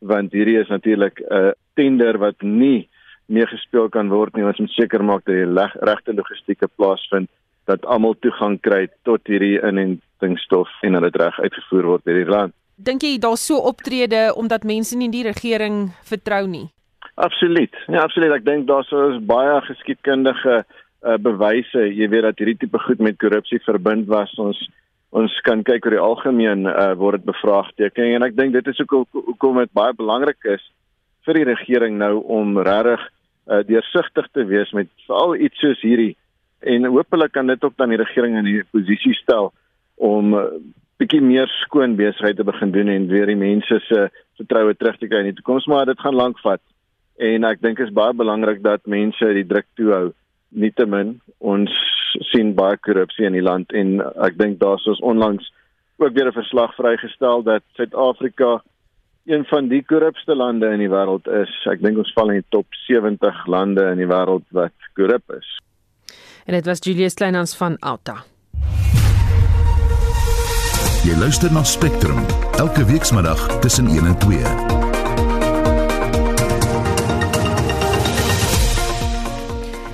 want 0.04 0.36
hierdie 0.36 0.60
is 0.60 0.68
natuurlik 0.68 1.22
'n 1.22 1.34
uh, 1.34 1.52
tender 1.80 2.18
wat 2.20 2.42
nie 2.42 2.90
meer 3.26 3.48
gespeel 3.48 3.90
kan 3.90 4.10
word 4.10 4.36
nie. 4.36 4.44
Ons 4.44 4.60
moet 4.60 4.76
seker 4.76 5.04
maak 5.04 5.24
dat 5.26 5.36
die 5.36 5.88
regte 5.88 6.14
logistieke 6.14 6.68
plaasvind 6.76 7.30
dat 7.66 7.86
almal 7.86 8.16
toegang 8.20 8.60
kry 8.60 8.88
tot 9.08 9.22
hierdie 9.28 9.62
inentingsstof 9.64 10.68
en 10.82 10.92
dat 10.92 11.08
dit 11.08 11.22
reg 11.22 11.40
uitgevoer 11.40 11.86
word 11.86 12.08
in 12.08 12.16
hierdie 12.16 12.36
land. 12.36 12.54
Dink 12.76 13.04
jy 13.04 13.18
daar's 13.22 13.46
so 13.46 13.60
optrede 13.62 14.34
omdat 14.36 14.64
mense 14.64 14.98
nie 14.98 15.10
die 15.14 15.24
regering 15.24 15.92
vertrou 16.04 16.48
nie? 16.48 16.68
Absoluut. 17.16 17.76
Ja, 17.88 18.02
absoluut. 18.02 18.34
Ek 18.34 18.46
dink 18.46 18.68
daar's 18.68 18.90
so 18.90 19.20
baie 19.22 19.60
geskiedkundige 19.68 20.64
uh, 20.64 21.18
bewyse, 21.22 21.86
jy 21.94 22.08
weet 22.10 22.26
dat 22.26 22.40
hierdie 22.42 22.58
tipe 22.64 22.80
goed 22.82 23.04
met 23.04 23.20
korrupsie 23.22 23.62
verbind 23.68 24.08
was. 24.10 24.34
Ons 24.42 24.58
ons 25.14 25.34
kan 25.46 25.62
kyk 25.62 25.86
oor 25.86 25.94
die 25.94 26.02
algemeen 26.02 26.66
uh, 26.66 26.94
word 26.98 27.22
dit 27.22 27.28
bevraagteken 27.30 28.16
en 28.16 28.26
ek 28.26 28.38
dink 28.38 28.56
dit 28.56 28.70
is 28.72 28.80
ook 28.82 29.14
hoekom 29.14 29.60
dit 29.62 29.74
baie 29.78 29.94
belangrik 29.94 30.42
is 30.50 30.64
vir 31.28 31.38
die 31.38 31.46
regering 31.52 32.00
nou 32.02 32.16
om 32.34 32.58
regtig 32.58 33.04
uh, 33.06 33.62
deursigtig 33.68 34.30
te 34.34 34.46
wees 34.50 34.74
met 34.74 34.90
veral 35.06 35.36
iets 35.38 35.62
soos 35.62 35.84
hierdie 35.86 36.16
en 36.66 36.90
hopelik 36.90 37.36
kan 37.36 37.52
dit 37.52 37.62
ook 37.62 37.78
dan 37.78 37.94
die 37.94 38.02
regering 38.02 38.40
in 38.40 38.50
'n 38.50 38.66
posisie 38.74 39.14
stel 39.22 39.52
om 40.02 40.34
uh, 40.34 40.50
bietjie 41.02 41.22
meer 41.22 41.50
skoon 41.64 41.96
besigheid 41.98 42.38
te 42.38 42.46
begin 42.46 42.72
doen 42.72 42.92
en 42.92 43.08
weer 43.10 43.30
die 43.30 43.40
mense 43.40 43.80
se 43.88 44.08
vertroue 44.40 44.76
terug 44.78 45.00
te 45.00 45.10
kry 45.10 45.24
in 45.24 45.32
die 45.32 45.38
toekoms 45.40 45.68
maar 45.72 45.90
dit 45.90 46.00
gaan 46.00 46.18
lank 46.18 46.40
vat. 46.46 46.62
En 47.22 47.46
ek 47.46 47.62
dink 47.62 47.80
is 47.84 47.94
baie 47.94 48.14
belangrik 48.18 48.64
dat 48.66 48.86
mense 48.90 49.34
die 49.38 49.46
druk 49.48 49.68
toehou. 49.78 50.14
Nietemin 50.54 51.18
ons 51.40 51.74
sien 52.30 52.54
baie 52.58 52.78
korrupsie 52.78 53.26
in 53.26 53.38
die 53.38 53.46
land 53.46 53.74
en 53.74 54.00
ek 54.26 54.38
dink 54.38 54.60
daar's 54.62 54.86
ons 54.90 55.02
onlangs 55.02 55.50
ook 56.02 56.14
weer 56.14 56.28
'n 56.28 56.40
verslag 56.42 56.76
vrygestel 56.76 57.44
dat 57.44 57.64
Suid-Afrika 57.78 58.62
een 59.26 59.46
van 59.46 59.68
die 59.68 59.84
korrupste 59.84 60.36
lande 60.36 60.68
in 60.68 60.80
die 60.80 60.90
wêreld 60.90 61.28
is. 61.28 61.52
Ek 61.66 61.82
dink 61.82 61.98
ons 61.98 62.14
val 62.14 62.30
in 62.30 62.42
die 62.42 62.50
top 62.50 62.68
70 62.88 63.46
lande 63.48 63.86
in 63.92 63.98
die 63.98 64.10
wêreld 64.10 64.44
wat 64.52 64.74
korrup 64.94 65.24
is. 65.38 65.60
En 66.46 66.54
dit 66.54 66.66
was 66.66 66.80
Julius 66.84 67.14
Kleinhans 67.14 67.56
van 67.56 67.78
Auta 67.80 68.33
Jy 71.04 71.18
luister 71.20 71.52
na 71.52 71.60
Spectrum 71.68 72.22
elke 72.56 72.86
weekmiddag 72.88 73.60
tussen 73.60 73.88
1 73.92 74.06
en 74.08 74.18
2. 74.18 74.38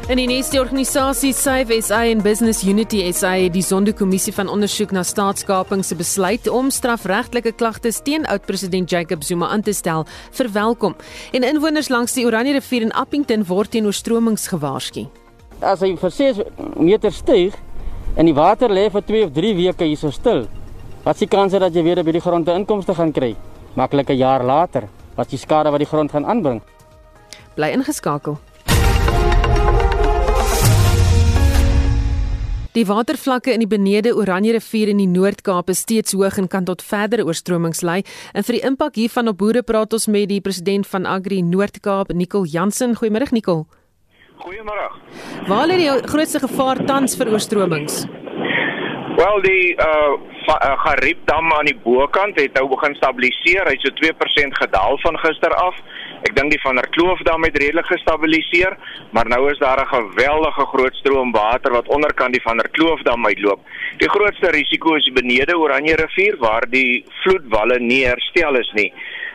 En 0.05 0.19
die 0.21 0.27
nuutste 0.29 0.59
organisasie 0.61 1.31
Save 1.33 1.79
SA 1.81 2.03
en 2.05 2.21
Business 2.21 2.61
Unity 2.61 3.01
SA 3.09 3.31
het 3.39 3.55
die 3.57 3.65
Sonderkommissie 3.65 4.33
van 4.37 4.51
ondersoek 4.53 4.93
na 4.93 5.01
staatskaping 5.01 5.81
se 5.85 5.97
besluit 5.97 6.45
om 6.45 6.69
strafregtelike 6.69 7.55
klagtes 7.57 8.03
teen 8.05 8.29
oud-president 8.29 8.89
Jacob 8.89 9.25
Zuma 9.25 9.49
aan 9.49 9.65
te 9.65 9.73
stel 9.73 10.05
verwelkom. 10.29 10.93
En 11.33 11.43
inwoners 11.43 11.89
langs 11.89 12.13
die 12.13 12.27
Oranje 12.29 12.53
rivier 12.59 12.85
in 12.85 12.93
Appington 12.93 13.47
word 13.49 13.71
teen 13.71 13.89
oorstromings 13.89 14.45
gewaarsku. 14.53 15.07
As 15.59 15.81
hy 15.81 15.95
vir 15.97 16.15
6 16.21 16.45
meter 16.77 17.11
styg 17.11 17.57
en 18.13 18.29
die 18.29 18.37
water 18.37 18.69
lê 18.69 18.91
vir 18.93 19.09
2 19.09 19.25
of 19.25 19.33
3 19.33 19.57
weke 19.57 19.89
hier 19.89 19.97
so 19.97 20.13
stil, 20.13 20.45
Wat 20.99 21.15
is 21.15 21.23
die 21.23 21.31
kans 21.31 21.53
dat 21.55 21.71
jy 21.71 21.81
weer 21.85 22.01
by 22.03 22.11
die 22.11 22.19
grond 22.19 22.47
'n 22.49 22.59
inkomste 22.59 22.93
gaan 22.93 23.13
kry? 23.13 23.35
Maklik 23.75 24.09
'n 24.09 24.17
jaar 24.17 24.43
later. 24.43 24.89
Wat 25.15 25.25
is 25.25 25.31
die 25.31 25.39
skade 25.39 25.71
wat 25.71 25.79
die 25.79 25.87
grond 25.87 26.11
gaan 26.11 26.25
aanbring? 26.25 26.61
Bly 27.55 27.71
ingeskakel. 27.71 28.37
Die 32.73 32.85
watervlakke 32.85 33.51
in 33.53 33.59
die 33.59 33.67
Benede 33.67 34.13
Oranje 34.13 34.51
rivier 34.51 34.89
in 34.89 34.97
die 34.97 35.07
Noord-Kaap 35.07 35.69
is 35.69 35.79
steeds 35.79 36.11
hoog 36.11 36.37
en 36.37 36.47
kan 36.47 36.65
tot 36.65 36.81
verdere 36.81 37.25
oorstromings 37.25 37.81
lei. 37.81 38.03
En 38.33 38.43
vir 38.43 38.53
die 38.53 38.67
impak 38.67 38.95
hiervan 38.95 39.27
op 39.27 39.37
boere 39.37 39.63
praat 39.63 39.93
ons 39.93 40.07
met 40.07 40.29
die 40.29 40.41
president 40.41 40.87
van 40.87 41.05
Agri 41.05 41.41
Noord-Kaap, 41.41 42.13
Nicol 42.13 42.45
Jansen. 42.45 42.95
Goeiemôre 42.95 43.31
Nicol. 43.31 43.65
Goeiemôre. 44.37 44.91
Waar 45.47 45.67
lê 45.67 45.77
die 45.77 46.07
grootste 46.07 46.39
gevaar 46.39 46.85
tans 46.85 47.15
vir 47.15 47.31
oorstromings? 47.31 48.05
Wel 49.17 49.41
die 49.41 49.75
uh 49.75 50.38
uh, 50.55 50.75
Gariep 50.83 51.19
dam 51.27 51.53
aan 51.53 51.67
die 51.69 51.77
bokant 51.83 52.39
het 52.39 52.55
nou 52.57 52.65
begin 52.71 52.95
stabiliseer. 52.97 53.69
Hy's 53.69 53.85
so 53.85 53.93
2% 53.99 54.57
gedaal 54.61 54.97
van 55.03 55.19
gister 55.23 55.53
af. 55.61 55.77
Ek 56.27 56.33
dink 56.35 56.51
die 56.51 56.61
van 56.63 56.79
der 56.79 56.87
Kloof 56.95 57.21
dam 57.27 57.45
het 57.47 57.57
redelik 57.61 57.87
gestabiliseer, 57.87 58.75
maar 59.15 59.29
nou 59.31 59.51
is 59.51 59.59
daar 59.59 59.79
'n 59.83 59.93
geweldige 59.93 60.65
groot 60.73 60.95
stroom 60.95 61.31
water 61.31 61.71
wat 61.71 61.87
onderkant 61.87 62.33
die 62.33 62.41
van 62.41 62.57
der 62.57 62.69
Kloof 62.69 63.01
dam 63.01 63.25
uitloop. 63.25 63.61
Die 63.97 64.09
grootste 64.09 64.49
risiko 64.51 64.95
is 64.95 65.11
benede 65.13 65.57
Oranje 65.57 65.95
rivier 65.95 66.37
waar 66.37 66.65
die 66.69 67.05
vloedwalle 67.23 67.79
nie 67.79 68.05
herstel 68.05 68.55
is 68.55 68.71
nie. 68.73 68.93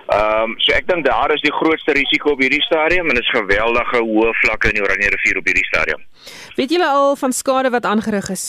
Ehm 0.08 0.42
um, 0.42 0.54
so 0.58 0.72
ek 0.76 0.86
dink 0.86 1.04
daar 1.04 1.32
is 1.32 1.40
die 1.40 1.52
grootste 1.52 1.92
risiko 1.92 2.30
op 2.30 2.40
hierdie 2.40 2.62
stadium 2.62 3.08
en 3.08 3.14
dit 3.14 3.24
is 3.24 3.30
geweldige 3.40 4.02
hoë 4.04 4.32
vlakke 4.42 4.68
in 4.68 4.74
die 4.74 4.82
Oranje 4.82 5.08
rivier 5.16 5.38
op 5.38 5.46
hierdie 5.46 5.66
stadium. 5.66 6.04
Weet 6.56 6.70
julle 6.70 6.88
al 6.88 7.16
van 7.16 7.32
skade 7.32 7.70
wat 7.70 7.84
aangerig 7.84 8.28
is? 8.30 8.44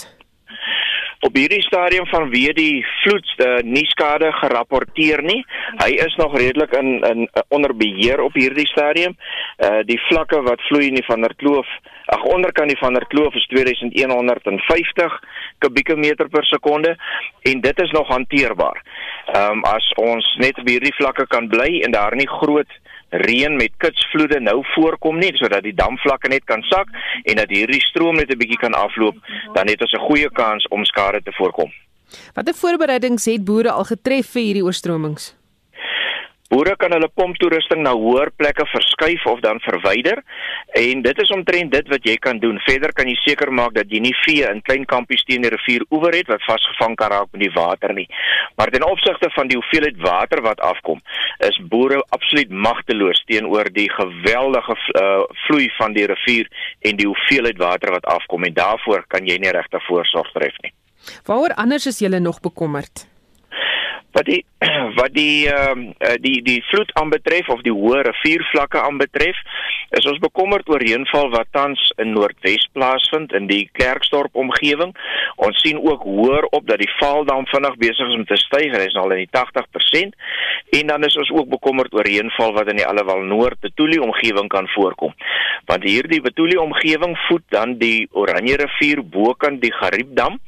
Op 1.26 1.36
hierdie 1.36 1.62
stadium 1.66 2.06
van 2.08 2.30
wie 2.30 2.54
die 2.54 2.86
vloed 3.02 3.32
uh, 3.42 3.58
nie 3.66 3.86
skade 3.90 4.30
gerapporteer 4.40 5.24
nie. 5.26 5.42
Hy 5.82 5.92
is 6.06 6.16
nog 6.22 6.38
redelik 6.38 6.74
in 6.78 7.02
in 7.10 7.26
uh, 7.26 7.44
onder 7.50 7.74
beheer 7.76 8.22
op 8.22 8.38
hierdie 8.38 8.68
stadium. 8.70 9.18
Uh 9.58 9.82
die 9.90 9.98
vlakke 10.08 10.42
wat 10.46 10.62
vloei 10.70 10.86
in 10.88 11.00
die 11.00 11.08
van 11.08 11.26
der 11.26 11.34
Kloof, 11.42 11.70
ag 12.14 12.24
onderkant 12.36 12.70
die 12.70 12.80
van 12.80 12.94
der 12.94 13.08
Kloof 13.10 13.36
is 13.36 13.48
2150 13.54 15.20
kubieke 15.66 15.96
meter 15.96 16.30
per 16.30 16.46
sekonde 16.46 16.96
en 17.42 17.62
dit 17.62 17.82
is 17.82 17.92
nog 17.98 18.08
hanteerbaar. 18.14 18.82
Ehm 19.34 19.52
um, 19.58 19.64
as 19.74 19.92
ons 20.02 20.36
net 20.46 20.60
op 20.62 20.70
hierdie 20.70 20.96
vlakke 21.00 21.26
kan 21.28 21.50
bly 21.50 21.82
en 21.88 21.92
daar 21.92 22.16
nie 22.16 22.30
groot 22.30 22.80
reën 23.10 23.56
met 23.56 23.72
kitsvloede 23.78 24.40
nou 24.40 24.64
voorkom 24.74 25.18
nie 25.18 25.32
sodat 25.38 25.64
die 25.64 25.74
damvlakke 25.74 26.28
net 26.28 26.44
kan 26.44 26.62
sak 26.62 26.88
en 27.24 27.36
dat 27.36 27.50
hierdie 27.50 27.82
stroom 27.82 28.16
net 28.16 28.30
'n 28.32 28.38
bietjie 28.38 28.58
kan 28.58 28.74
afloop, 28.74 29.16
dan 29.54 29.68
het 29.68 29.82
ons 29.82 29.94
'n 29.94 30.08
goeie 30.08 30.30
kans 30.32 30.68
om 30.68 30.86
skade 30.86 31.22
te 31.24 31.32
voorkom. 31.32 31.72
Watter 32.34 32.54
voorbereidings 32.54 33.26
het 33.26 33.44
boere 33.44 33.72
al 33.72 33.84
getref 33.84 34.30
vir 34.32 34.42
hierdie 34.42 34.64
oorstromings? 34.64 35.36
Boere 36.54 36.76
kan 36.78 36.94
hulle 36.94 37.08
pomptoerusting 37.18 37.80
na 37.82 37.96
hoër 37.98 38.30
plekke 38.38 38.68
verskuif 38.70 39.24
of 39.32 39.40
dan 39.42 39.58
verwyder 39.66 40.20
en 40.78 41.02
dit 41.02 41.22
is 41.24 41.32
omtrent 41.34 41.72
dit 41.74 41.88
wat 41.90 42.06
jy 42.06 42.14
kan 42.22 42.38
doen. 42.44 42.60
Verder 42.68 42.94
kan 42.94 43.10
jy 43.10 43.16
seker 43.24 43.50
maak 43.50 43.74
dat 43.74 43.90
jy 43.90 44.04
nie 44.04 44.14
vee 44.22 44.46
in 44.46 44.62
klein 44.68 44.86
kampies 44.86 45.26
teen 45.26 45.42
die 45.42 45.50
rivier 45.50 45.86
oewer 45.90 46.14
het 46.14 46.30
wat 46.30 46.46
vasgevang 46.46 46.94
kan 47.02 47.10
raak 47.16 47.32
met 47.34 47.42
die 47.48 47.52
water 47.56 47.96
nie. 47.98 48.06
Maar 48.60 48.70
ten 48.76 48.86
opsigte 48.86 49.32
van 49.34 49.50
die 49.50 49.58
hoeveelheid 49.58 49.98
water 50.06 50.44
wat 50.46 50.62
afkom, 50.62 51.02
is 51.50 51.58
boere 51.74 52.04
absoluut 52.14 52.54
magteloos 52.68 53.24
teenoor 53.26 53.72
die 53.74 53.90
geweldige 53.96 54.78
uh, 54.78 55.26
vloei 55.48 55.66
van 55.80 55.98
die 55.98 56.06
rivier 56.14 56.52
en 56.86 57.02
die 57.02 57.10
hoeveelheid 57.10 57.58
water 57.58 57.96
wat 57.98 58.06
afkom 58.20 58.46
en 58.46 58.54
daarvoor 58.54 59.10
kan 59.10 59.26
jy 59.26 59.42
nie 59.42 59.58
regtig 59.58 59.82
voorsorg 59.90 60.30
tref 60.38 60.62
nie. 60.62 60.76
Waaroor 61.26 61.58
anders 61.58 61.90
is 61.90 62.00
jy 62.06 62.14
nog 62.22 62.40
bekommerd? 62.46 63.08
Wat 64.16 64.26
die 64.30 64.42
wat 65.00 65.14
die 65.14 65.48
ehm 65.52 65.82
uh, 66.00 66.16
die 66.24 66.40
die 66.44 66.62
vloed 66.70 66.92
aanbetref 67.00 67.50
of 67.52 67.62
die 67.68 67.74
hoë 67.76 68.04
riviervlakke 68.08 68.82
aanbetref 68.82 69.42
is 70.00 70.08
ons 70.10 70.22
bekommerd 70.24 70.70
oor 70.72 70.82
reënval 70.82 71.30
wat 71.34 71.52
tans 71.56 71.82
in 72.02 72.14
Noordwes 72.16 72.66
plaasvind 72.74 73.36
in 73.38 73.48
die 73.48 73.68
Klerksdorp 73.78 74.36
omgewing. 74.36 74.96
Ons 75.48 75.60
sien 75.64 75.78
ook 75.80 76.04
hoër 76.04 76.48
op 76.58 76.66
dat 76.68 76.82
die 76.82 76.92
Vaaldam 76.98 77.46
vinnig 77.52 77.78
besig 77.84 78.10
is 78.10 78.18
om 78.18 78.26
te 78.28 78.40
styg, 78.40 78.74
hy 78.74 78.88
is 78.90 78.98
al 79.00 79.14
in 79.16 79.24
die 79.24 79.32
80% 79.36 80.16
en 80.80 80.92
dan 80.92 81.08
is 81.08 81.18
ons 81.22 81.32
ook 81.36 81.52
bekommerd 81.52 81.94
oor 81.96 82.08
reënval 82.08 82.56
wat 82.58 82.72
in 82.72 82.82
die 82.82 82.88
Allewal 82.88 83.24
Noord 83.30 83.62
Betuli 83.64 84.00
omgewing 84.02 84.50
kan 84.52 84.68
voorkom. 84.74 85.14
Want 85.70 85.86
hierdie 85.88 86.22
Betuli 86.26 86.58
omgewing 86.60 87.16
voed 87.28 87.46
dan 87.54 87.78
die 87.80 88.08
Oranje 88.12 88.58
rivier 88.64 89.04
bokant 89.04 89.62
die 89.62 89.74
Gariepdam 89.76 90.40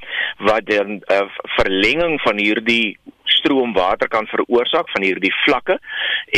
wat 0.49 0.67
'n 0.73 1.01
uh, 1.11 1.27
verlenging 1.59 2.19
van 2.21 2.37
hierdie 2.37 2.97
stroomwater 3.29 4.07
kan 4.07 4.27
veroorsaak 4.27 4.89
van 4.89 5.03
hierdie 5.03 5.33
vlakke 5.45 5.79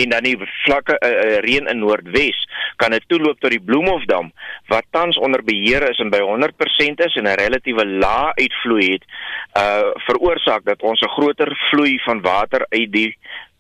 en 0.02 0.10
dan 0.10 0.24
die 0.24 0.38
vlakke 0.66 0.98
uh, 1.00 1.10
uh, 1.10 1.38
reën 1.46 1.68
in 1.68 1.80
Noordwes 1.80 2.40
kan 2.82 2.92
dit 2.92 3.04
toeloop 3.08 3.40
tot 3.40 3.52
die 3.52 3.64
Bloemhofdam 3.64 4.32
wat 4.68 4.86
tans 4.92 5.18
onder 5.18 5.44
beheer 5.44 5.90
is 5.90 6.00
en 6.00 6.10
by 6.14 6.22
100% 6.24 7.06
is 7.06 7.16
en 7.16 7.28
'n 7.28 7.40
relatiewe 7.42 7.86
lae 7.86 8.34
uitvloei 8.36 8.88
het 8.94 9.06
uh 9.58 9.92
veroorsaak 10.08 10.64
dat 10.66 10.82
ons 10.82 11.02
'n 11.02 11.14
groter 11.18 11.56
vloei 11.70 12.00
van 12.06 12.22
water 12.22 12.66
uit 12.70 12.92
die 12.92 13.18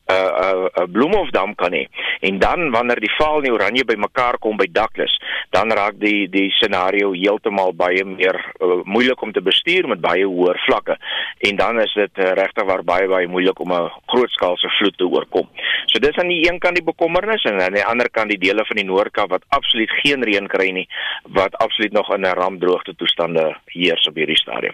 'n 0.09 0.13
uh, 0.13 0.31
'n 0.41 0.55
uh, 0.55 0.83
uh, 0.83 0.87
Bloemhofdam 0.91 1.55
kan 1.55 1.71
hê. 1.71 1.85
En 2.19 2.39
dan 2.39 2.71
wanneer 2.71 2.99
die 2.99 3.15
Vaal 3.17 3.37
en 3.37 3.43
die 3.43 3.53
Oranje 3.53 3.85
bymekaar 3.85 4.37
kom 4.37 4.57
by 4.57 4.67
Douglas, 4.71 5.21
dan 5.49 5.71
raak 5.71 5.99
die 5.99 6.29
die 6.29 6.49
scenario 6.49 7.11
heeltemal 7.11 7.73
baie 7.73 8.05
meer 8.05 8.35
uh, 8.35 8.81
moeilik 8.83 9.21
om 9.21 9.31
te 9.31 9.41
bestuur 9.41 9.87
met 9.87 10.01
baie 10.01 10.25
hoër 10.25 10.57
vlakke. 10.65 10.97
En 11.37 11.55
dan 11.55 11.81
is 11.81 11.93
dit 11.93 12.17
uh, 12.17 12.31
regtig 12.41 12.65
waar 12.65 12.83
baie 12.83 13.07
baie 13.07 13.27
moeilik 13.27 13.59
om 13.59 13.73
'n 13.73 13.91
grootskaalse 14.05 14.69
vloed 14.77 14.97
te 14.97 15.05
oorkom. 15.05 15.47
So 15.85 15.99
dis 15.99 16.17
aan 16.17 16.27
die 16.27 16.49
een 16.49 16.59
kant 16.59 16.75
die 16.75 16.83
bekommernis 16.83 17.43
en 17.43 17.61
aan 17.61 17.73
die 17.73 17.85
ander 17.85 18.09
kant 18.09 18.29
die 18.29 18.37
dele 18.37 18.65
van 18.65 18.75
die 18.75 18.85
Noord-Kaap 18.85 19.29
wat 19.29 19.45
absoluut 19.49 19.91
geen 20.01 20.23
reën 20.23 20.47
kry 20.47 20.69
nie, 20.71 20.87
wat 21.23 21.55
absoluut 21.57 21.91
nog 21.91 22.13
in 22.13 22.25
'n 22.25 22.33
rampdroogte 22.33 22.95
toestande 22.95 23.57
heers 23.65 24.07
op 24.07 24.15
hierdie 24.15 24.37
stadium. 24.37 24.73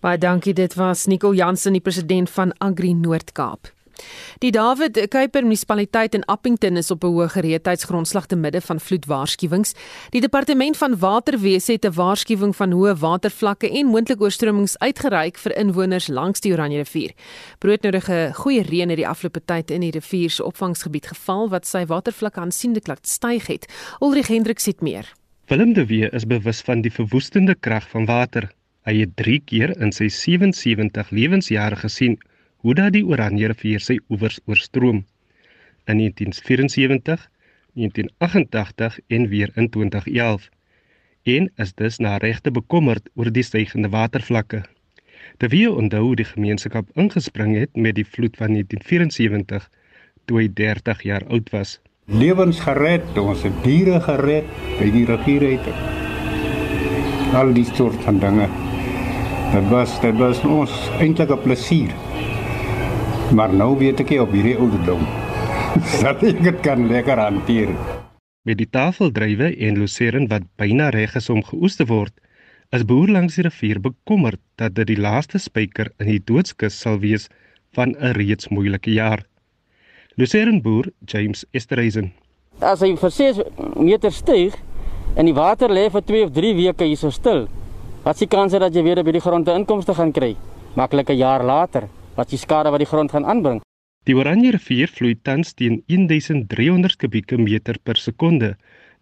Baie 0.00 0.18
dankie, 0.18 0.52
dit 0.52 0.74
was 0.74 1.06
Nicole 1.06 1.36
Jansen, 1.36 1.72
die 1.72 1.80
president 1.80 2.30
van 2.30 2.54
Agri 2.58 2.92
Noord-Kaap. 2.94 3.75
Die 4.38 4.50
David 4.50 5.08
Kuiper 5.08 5.42
munisipaliteit 5.42 6.14
in 6.14 6.24
Appington 6.24 6.76
is 6.76 6.90
op 6.90 7.04
'n 7.04 7.12
hoë 7.12 7.28
gereedheidsgrondslag 7.28 8.26
te 8.26 8.36
midde 8.36 8.60
van 8.60 8.80
vloedwaarskuwings. 8.80 9.74
Die 10.10 10.20
departement 10.20 10.76
van 10.76 10.98
waterwese 10.98 11.72
het 11.72 11.84
'n 11.84 11.92
waarskuwing 11.92 12.56
van 12.56 12.72
hoë 12.72 12.94
watervlakke 12.96 13.70
en 13.70 13.86
moontlike 13.86 14.22
oorstromings 14.22 14.78
uitgereik 14.78 15.38
vir 15.38 15.56
inwoners 15.56 16.08
langs 16.08 16.40
die 16.40 16.52
Oranje 16.52 16.76
rivier. 16.76 17.12
Broodnodige 17.58 18.30
goeie 18.34 18.62
reën 18.62 18.88
het 18.88 18.98
die 18.98 19.08
afgelope 19.08 19.40
tyd 19.44 19.70
in 19.70 19.80
die 19.80 19.90
rivier 19.90 20.30
se 20.30 20.44
opvangsgebied 20.44 21.06
geval 21.06 21.48
wat 21.48 21.66
sy 21.66 21.86
watervlak 21.86 22.36
aansienlik 22.36 22.86
laat 22.86 23.06
styg 23.08 23.46
het. 23.46 23.66
Ulrich 24.00 24.28
Hendrik 24.28 24.60
sê 24.60 24.72
meer. 24.80 25.12
Willem 25.46 25.72
de 25.72 25.86
Wee 25.86 26.08
is 26.10 26.26
bewus 26.26 26.60
van 26.60 26.80
die 26.80 26.90
verwoestende 26.90 27.54
krag 27.54 27.88
van 27.88 28.04
water. 28.04 28.50
Hy 28.82 29.00
het 29.00 29.16
3 29.16 29.40
keer 29.44 29.76
in 29.80 29.92
sy 29.92 30.08
77 30.08 31.10
lewensjare 31.10 31.76
gesien 31.76 32.18
hoe 32.56 32.74
dat 32.74 32.92
die 32.92 33.04
Oranje 33.06 33.46
rivier 33.52 33.80
sy 33.80 33.98
oewers 34.08 34.40
oorstroom 34.46 35.04
in 35.86 35.98
1974, 35.98 37.30
1988 37.74 38.98
en 39.06 39.28
weer 39.28 39.50
in 39.54 39.68
2011 39.70 40.48
en 41.22 41.50
is 41.56 41.72
dus 41.74 41.98
na 41.98 42.16
regte 42.16 42.50
bekommerd 42.50 43.08
oor 43.14 43.30
die 43.32 43.42
stygende 43.42 43.90
watervlakke. 43.90 44.62
Terwyl 45.42 45.74
onthou 45.74 46.14
die 46.14 46.28
gemeenskap 46.28 46.88
ingespring 46.94 47.56
het 47.58 47.74
met 47.74 47.98
die 47.98 48.06
vloed 48.06 48.36
van 48.38 48.54
1974 48.54 49.66
toe 50.26 50.40
hy 50.40 50.48
30 50.54 51.02
jaar 51.02 51.26
oud 51.26 51.50
was. 51.54 51.78
Lewens 52.06 52.60
gered, 52.62 53.18
ons 53.18 53.42
het 53.42 53.56
diere 53.64 53.98
gered 54.06 54.46
by 54.78 54.90
die 54.94 55.04
rivier 55.08 55.48
uit. 55.56 55.70
Al 57.34 57.50
die 57.56 57.66
soort 57.72 57.98
van 58.06 58.20
dinge. 58.22 58.46
Dit 59.52 59.66
was 59.70 59.98
dit 60.02 60.14
was 60.22 60.42
ons 60.46 60.72
eintlik 61.00 61.30
'n 61.30 61.42
plesier. 61.42 61.92
Maar 63.34 63.50
nou 63.52 63.72
weet 63.78 64.00
ek 64.04 64.12
op 64.22 64.30
hierdie 64.30 64.54
ouderdom 64.54 65.00
dat 66.04 66.20
ek 66.22 66.38
dit 66.44 66.58
kan 66.62 66.84
lekker 66.86 67.18
hanteer. 67.18 67.72
Met 68.46 68.60
die 68.60 68.68
tafeldrywe 68.70 69.48
en 69.66 69.80
losering 69.82 70.28
wat 70.30 70.46
byna 70.60 70.92
reg 70.94 71.16
is 71.18 71.26
om 71.32 71.42
geoes 71.42 71.74
te 71.76 71.88
word, 71.90 72.14
is 72.70 72.86
boer 72.86 73.10
langs 73.10 73.34
die 73.34 73.46
rivier 73.48 73.80
bekommerd 73.82 74.38
dat 74.62 74.76
dit 74.78 74.92
die 74.92 75.00
laaste 75.00 75.40
spyker 75.42 75.90
in 75.98 76.12
die 76.12 76.22
doodskus 76.22 76.78
sal 76.78 77.00
wees 77.02 77.26
van 77.74 77.96
'n 77.98 78.14
reeds 78.14 78.48
moeilike 78.48 78.94
jaar. 78.94 79.26
Losering 80.14 80.62
boer 80.62 80.86
James 81.04 81.44
Esterhazen. 81.50 82.12
As 82.60 82.80
hy 82.80 82.94
vir 82.94 83.10
6 83.10 83.42
meter 83.74 84.12
styg 84.12 84.54
en 85.16 85.26
die 85.26 85.34
water 85.34 85.68
lê 85.68 85.90
vir 85.90 86.02
2 86.02 86.24
of 86.24 86.32
3 86.32 86.54
weke 86.54 86.84
hier 86.84 86.96
so 86.96 87.10
stil, 87.10 87.48
wat 88.04 88.14
is 88.14 88.20
die 88.20 88.30
kans 88.30 88.52
dat 88.52 88.74
jy 88.74 88.82
weer 88.82 89.02
by 89.02 89.12
die 89.12 89.20
grond 89.20 89.48
'n 89.48 89.66
inkomste 89.66 89.94
gaan 89.94 90.12
kry? 90.12 90.36
Maklik 90.76 91.10
'n 91.10 91.18
jaar 91.18 91.42
later 91.42 91.88
wat 92.16 92.32
die 92.32 92.40
skade 92.40 92.72
wat 92.72 92.82
die 92.82 92.88
grond 92.88 93.12
gaan 93.12 93.28
aanbring. 93.28 93.60
Die 94.06 94.14
Oranje 94.14 94.52
rivier 94.54 94.90
vloei 94.92 95.16
tans 95.22 95.54
teen 95.58 95.80
1300 95.90 96.96
kubieke 97.02 97.38
meter 97.38 97.78
per 97.82 97.98
sekonde 97.98 98.54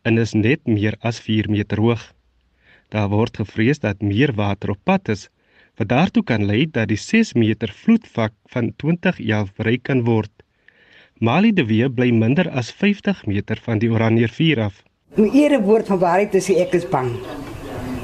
en 0.05 0.19
is 0.19 0.35
net 0.35 0.63
meer 0.67 0.97
as 1.01 1.21
4 1.21 1.51
meter 1.53 1.81
hoog. 1.81 2.03
Daar 2.93 3.11
word 3.13 3.37
gevrees 3.43 3.81
dat 3.81 4.03
meer 4.03 4.33
water 4.33 4.75
op 4.75 4.81
pad 4.85 5.09
is 5.09 5.29
wat 5.79 5.91
daartoe 5.91 6.23
kan 6.23 6.47
lei 6.47 6.65
dat 6.71 6.89
die 6.89 7.01
6 7.01 7.35
meter 7.35 7.73
vloedvlak 7.83 8.33
van 8.55 8.71
2011 8.79 9.53
bereik 9.59 9.83
kan 9.91 10.05
word. 10.07 10.31
Mali 11.21 11.53
de 11.53 11.65
Wee 11.67 11.89
bly 11.91 12.11
minder 12.11 12.51
as 12.51 12.71
50 12.71 13.27
meter 13.27 13.61
van 13.65 13.79
die 13.79 13.91
Oranje 13.91 14.27
rivier 14.27 14.61
af. 14.69 14.83
My 15.17 15.29
ere 15.35 15.61
woord 15.63 15.91
van 15.91 15.99
waarheid 15.99 16.35
is 16.35 16.51
ek 16.51 16.75
is 16.75 16.87
bang 16.91 17.11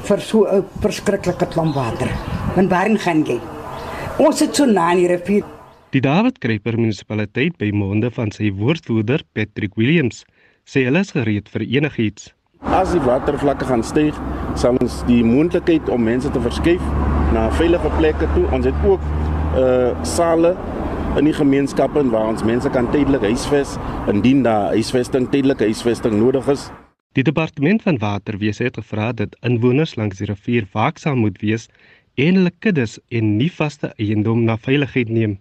vir 0.07 0.19
so 0.19 0.45
'n 0.45 0.65
verskriklike 0.81 1.47
klomp 1.53 1.75
water. 1.75 2.09
Want 2.55 2.69
waarin 2.69 2.97
gaan 2.97 3.23
jy? 3.25 3.39
Ons 4.21 4.37
sit 4.37 4.53
so 4.53 4.67
na 4.69 4.91
die 4.93 5.07
rivier. 5.09 5.45
Die 5.95 5.99
David 6.05 6.35
Kruiper 6.43 6.75
munisipaliteit 6.77 7.55
by 7.57 7.71
monde 7.73 8.11
van 8.13 8.29
sy 8.29 8.51
woordvoerder 8.53 9.23
Patrick 9.33 9.73
Williams 9.79 10.19
sê 10.69 10.83
hulle 10.85 11.01
is 11.01 11.09
gereed 11.15 11.49
vir 11.49 11.63
enigiets. 11.65 12.27
As 12.61 12.91
die 12.93 13.01
watervlakke 13.01 13.65
gaan 13.65 13.81
styg, 13.81 14.19
sal 14.61 14.77
ons 14.77 14.99
die 15.07 15.23
moontlikheid 15.25 15.89
om 15.89 16.05
mense 16.05 16.29
te 16.29 16.43
verskuif 16.43 16.83
na 17.33 17.47
veilige 17.57 17.89
plekke 17.97 18.29
toe. 18.35 18.45
Ons 18.53 18.69
het 18.69 18.85
ook 18.85 19.09
uh 19.57 19.89
sale 20.05 20.53
in 21.17 21.25
die 21.25 21.33
gemeenskappe 21.33 22.05
waar 22.13 22.29
ons 22.35 22.45
mense 22.45 22.69
kan 22.77 22.91
tydelik 22.93 23.25
huisves 23.25 23.73
indien 24.13 24.45
daar 24.45 24.69
huisvesting 24.75 25.31
tydelike 25.33 25.65
huisvesting 25.65 26.19
nodig 26.21 26.53
is. 26.53 26.69
Die 27.17 27.25
departement 27.25 27.81
van 27.83 27.97
waterwese 27.99 28.69
het 28.69 28.77
gevra 28.77 29.09
dat 29.17 29.33
inwoners 29.41 29.97
langs 29.97 30.21
die 30.21 30.29
rivier 30.29 30.69
waaksaam 30.77 31.25
moet 31.25 31.41
wees 31.41 31.65
en 32.21 32.37
hulle 32.37 32.53
kuddes 32.61 32.99
en 33.09 33.35
nie 33.39 33.49
vaste 33.49 33.89
eiendom 33.97 34.45
na 34.45 34.57
veiligheid 34.61 35.09
neem. 35.09 35.39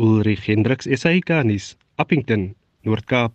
Ulrich 0.00 0.46
Hendriks 0.46 0.86
SAK-nuus, 0.86 1.74
Appington, 2.00 2.52
Noord-Kaap. 2.86 3.34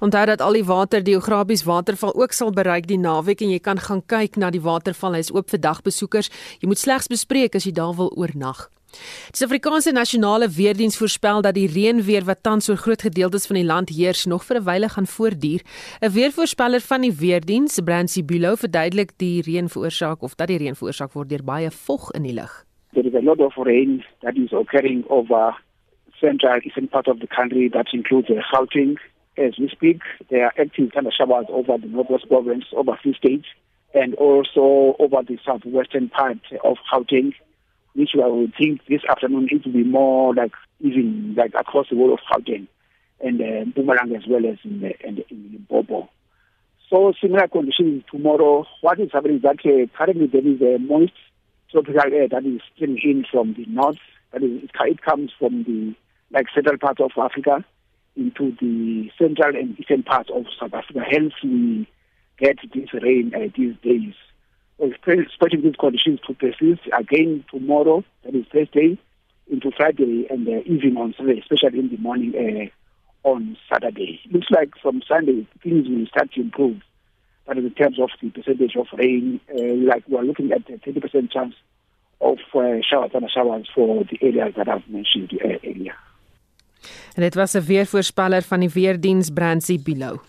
Onthou 0.00 0.24
dat 0.26 0.40
al 0.40 0.56
die 0.56 0.64
water 0.64 1.04
die 1.04 1.14
geografies 1.14 1.64
waterval 1.68 2.14
ook 2.16 2.32
sal 2.32 2.50
bereik 2.56 2.88
die 2.88 2.98
naweek 2.98 3.44
en 3.44 3.52
jy 3.52 3.60
kan 3.60 3.80
gaan 3.84 4.02
kyk 4.06 4.40
na 4.40 4.50
die 4.50 4.64
waterval. 4.64 5.14
Hy 5.14 5.22
is 5.26 5.32
oop 5.34 5.52
vir 5.52 5.60
dagbesoekers. 5.64 6.32
Jy 6.62 6.70
moet 6.72 6.80
slegs 6.80 7.10
bespreek 7.12 7.58
as 7.58 7.68
jy 7.68 7.74
daar 7.76 7.94
wil 7.96 8.10
oornag. 8.16 8.66
Die 8.90 9.36
Suid-Afrikaanse 9.36 9.92
Nasionale 9.92 10.48
Weerdiens 10.56 10.96
voorspel 10.96 11.42
dat 11.44 11.54
die 11.54 11.68
reënweer 11.68 12.24
wat 12.24 12.42
tans 12.42 12.70
oor 12.70 12.78
groot 12.80 13.02
gedeeltes 13.04 13.46
van 13.46 13.58
die 13.60 13.66
land 13.68 13.90
heers 13.92 14.24
nog 14.24 14.44
vir 14.48 14.56
'n 14.60 14.64
wyle 14.64 14.88
gaan 14.88 15.06
voortduur. 15.06 15.60
'n 16.00 16.12
Weervoorspeller 16.12 16.80
van 16.80 17.00
die 17.00 17.12
Weerdiens, 17.12 17.80
Brancy 17.84 18.24
Bulo, 18.24 18.54
verduidelik 18.54 19.10
die 19.16 19.42
reën 19.42 19.68
veroorsaak 19.68 20.22
of 20.22 20.34
dat 20.34 20.48
die 20.48 20.58
reën 20.58 20.74
veroorsaak 20.74 21.12
word 21.12 21.28
deur 21.28 21.44
baie 21.44 21.70
vog 21.70 22.10
in 22.12 22.22
die 22.22 22.32
lug. 22.32 22.64
There 22.94 23.06
is 23.08 23.14
a 23.14 23.22
lot 23.22 23.40
of 23.40 23.56
rain 23.56 24.04
that 24.20 24.36
is 24.36 24.52
occurring 24.52 25.04
over 25.08 25.54
central 26.20 26.58
eastern 26.62 26.88
part 26.88 27.08
of 27.08 27.18
the 27.18 27.26
country 27.26 27.68
that 27.68 27.92
includes 27.92 28.26
the 28.26 28.42
Gauteng. 28.52 28.98
As 29.36 29.56
we 29.58 29.68
speak, 29.68 30.02
there 30.28 30.44
are 30.44 30.54
active 30.56 30.90
thunder 30.92 31.12
showers 31.12 31.46
over 31.48 31.78
the 31.78 31.86
northwest 31.86 32.26
province, 32.28 32.64
over 32.72 32.98
three 33.02 33.14
states, 33.14 33.46
and 33.94 34.14
also 34.14 34.96
over 34.98 35.22
the 35.22 35.38
southwestern 35.44 36.08
part 36.08 36.40
of 36.64 36.76
Gauteng. 36.90 37.34
Which 37.98 38.10
I 38.14 38.28
would 38.28 38.54
think 38.56 38.80
this 38.88 39.02
afternoon 39.10 39.48
it 39.50 39.66
will 39.66 39.72
be 39.72 39.82
more 39.82 40.32
like 40.32 40.52
even 40.80 41.34
like 41.36 41.52
across 41.58 41.86
the 41.90 41.96
whole 41.96 42.14
of 42.14 42.20
Gauteng. 42.30 42.68
and 43.20 43.40
uh, 43.40 43.64
Mpumalanga 43.72 44.16
as 44.16 44.26
well 44.28 44.46
as 44.46 44.58
in, 44.64 44.80
the, 44.80 44.92
in, 45.06 45.24
in 45.28 45.50
Limpopo. 45.52 46.08
So 46.88 47.12
similar 47.20 47.48
conditions 47.48 48.04
tomorrow. 48.10 48.64
What 48.80 49.00
is 49.00 49.10
happening 49.12 49.38
is 49.38 49.42
that 49.42 49.58
uh, 49.64 49.86
currently 49.98 50.28
there 50.28 50.46
is 50.46 50.60
a 50.62 50.78
moist 50.78 51.12
tropical 51.72 52.12
air 52.12 52.28
that 52.28 52.46
is 52.46 52.60
streaming 52.74 53.00
in 53.02 53.24
from 53.30 53.54
the 53.54 53.66
north. 53.66 53.98
That 54.32 54.42
is, 54.42 54.70
it 54.80 55.02
comes 55.02 55.32
from 55.38 55.64
the 55.64 55.94
like 56.30 56.46
central 56.54 56.78
part 56.78 57.00
of 57.00 57.10
Africa 57.18 57.64
into 58.16 58.52
the 58.60 59.10
central 59.18 59.56
and 59.56 59.78
eastern 59.78 60.04
part 60.04 60.30
of 60.30 60.44
South 60.58 60.72
Africa. 60.72 61.00
Hence, 61.10 61.34
we 61.42 61.88
get 62.38 62.58
this 62.72 62.92
rain 63.02 63.32
uh, 63.34 63.48
these 63.56 63.74
days. 63.82 64.14
Expecting 64.80 65.62
these 65.62 65.76
conditions 65.76 66.20
to 66.26 66.34
persist 66.34 66.82
again 66.96 67.44
tomorrow, 67.50 68.04
that 68.24 68.34
is 68.34 68.46
Thursday, 68.52 68.98
into 69.50 69.70
Friday, 69.76 70.26
and 70.30 70.46
uh, 70.46 70.60
even 70.66 70.96
on 70.96 71.14
Sunday, 71.16 71.40
especially 71.40 71.80
in 71.80 71.88
the 71.88 71.96
morning 71.96 72.32
uh, 73.24 73.28
on 73.28 73.56
Saturday. 73.70 74.20
Looks 74.30 74.50
like 74.50 74.70
from 74.80 75.02
Sunday 75.08 75.46
things 75.62 75.88
will 75.88 76.06
start 76.06 76.32
to 76.32 76.40
improve. 76.40 76.80
But 77.46 77.58
in 77.58 77.70
terms 77.70 77.98
of 77.98 78.10
the 78.20 78.30
percentage 78.30 78.76
of 78.76 78.86
rain, 78.92 79.40
uh, 79.50 79.74
like 79.90 80.04
we're 80.06 80.22
looking 80.22 80.52
at 80.52 80.68
a 80.68 80.78
30% 80.78 81.32
chance 81.32 81.54
of 82.20 82.38
uh, 82.54 82.80
showers 82.82 83.10
and 83.14 83.30
showers 83.30 83.68
for 83.74 84.04
the 84.04 84.18
areas 84.20 84.54
that 84.56 84.68
I've 84.68 84.88
mentioned 84.88 85.32
uh, 85.44 85.56
earlier. 85.64 85.96
En 87.14 87.22
dit 87.22 87.34
was 87.34 87.52
'n 87.52 87.64
weervoorspeller 87.64 88.42
van 88.42 88.60
die 88.60 88.70
weerdiens 88.70 89.30
Brandsie 89.30 89.80
Bilo. 89.82 90.22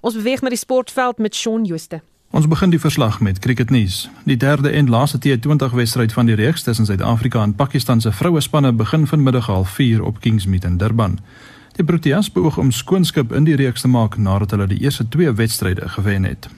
Ons 0.00 0.14
beweeg 0.14 0.40
na 0.40 0.48
die 0.48 0.58
sportveld 0.58 1.18
met 1.18 1.34
Shaun 1.34 1.64
Jooste. 1.64 2.00
Ons 2.30 2.46
begin 2.46 2.70
die 2.70 2.78
verslag 2.78 3.20
met 3.20 3.38
cricketnuus. 3.38 4.10
Die 4.24 4.36
derde 4.36 4.70
en 4.70 4.88
laaste 4.88 5.18
T20 5.18 5.72
wedstryd 5.74 6.12
van 6.12 6.26
die 6.26 6.34
reeks 6.34 6.62
tussen 6.62 6.86
Suid-Afrika 6.86 7.42
en 7.42 7.54
Pakistan 7.54 8.00
se 8.00 8.12
vroue 8.12 8.40
spanne 8.40 8.72
begin 8.72 9.06
vanmiddag 9.06 9.46
half 9.46 9.70
4 9.70 10.02
op 10.02 10.20
Kingsmead 10.20 10.64
in 10.64 10.76
Durban. 10.76 11.18
Die 11.74 11.84
Proteas 11.84 12.32
beoog 12.32 12.58
om 12.58 12.70
skoonskip 12.70 13.32
in 13.32 13.44
die 13.44 13.56
reeks 13.56 13.80
te 13.80 13.88
maak 13.88 14.16
nadat 14.16 14.50
hulle 14.50 14.68
die 14.70 14.78
eerste 14.78 15.08
twee 15.08 15.32
wedstryde 15.32 15.88
gewen 15.88 16.24
het. 16.24 16.48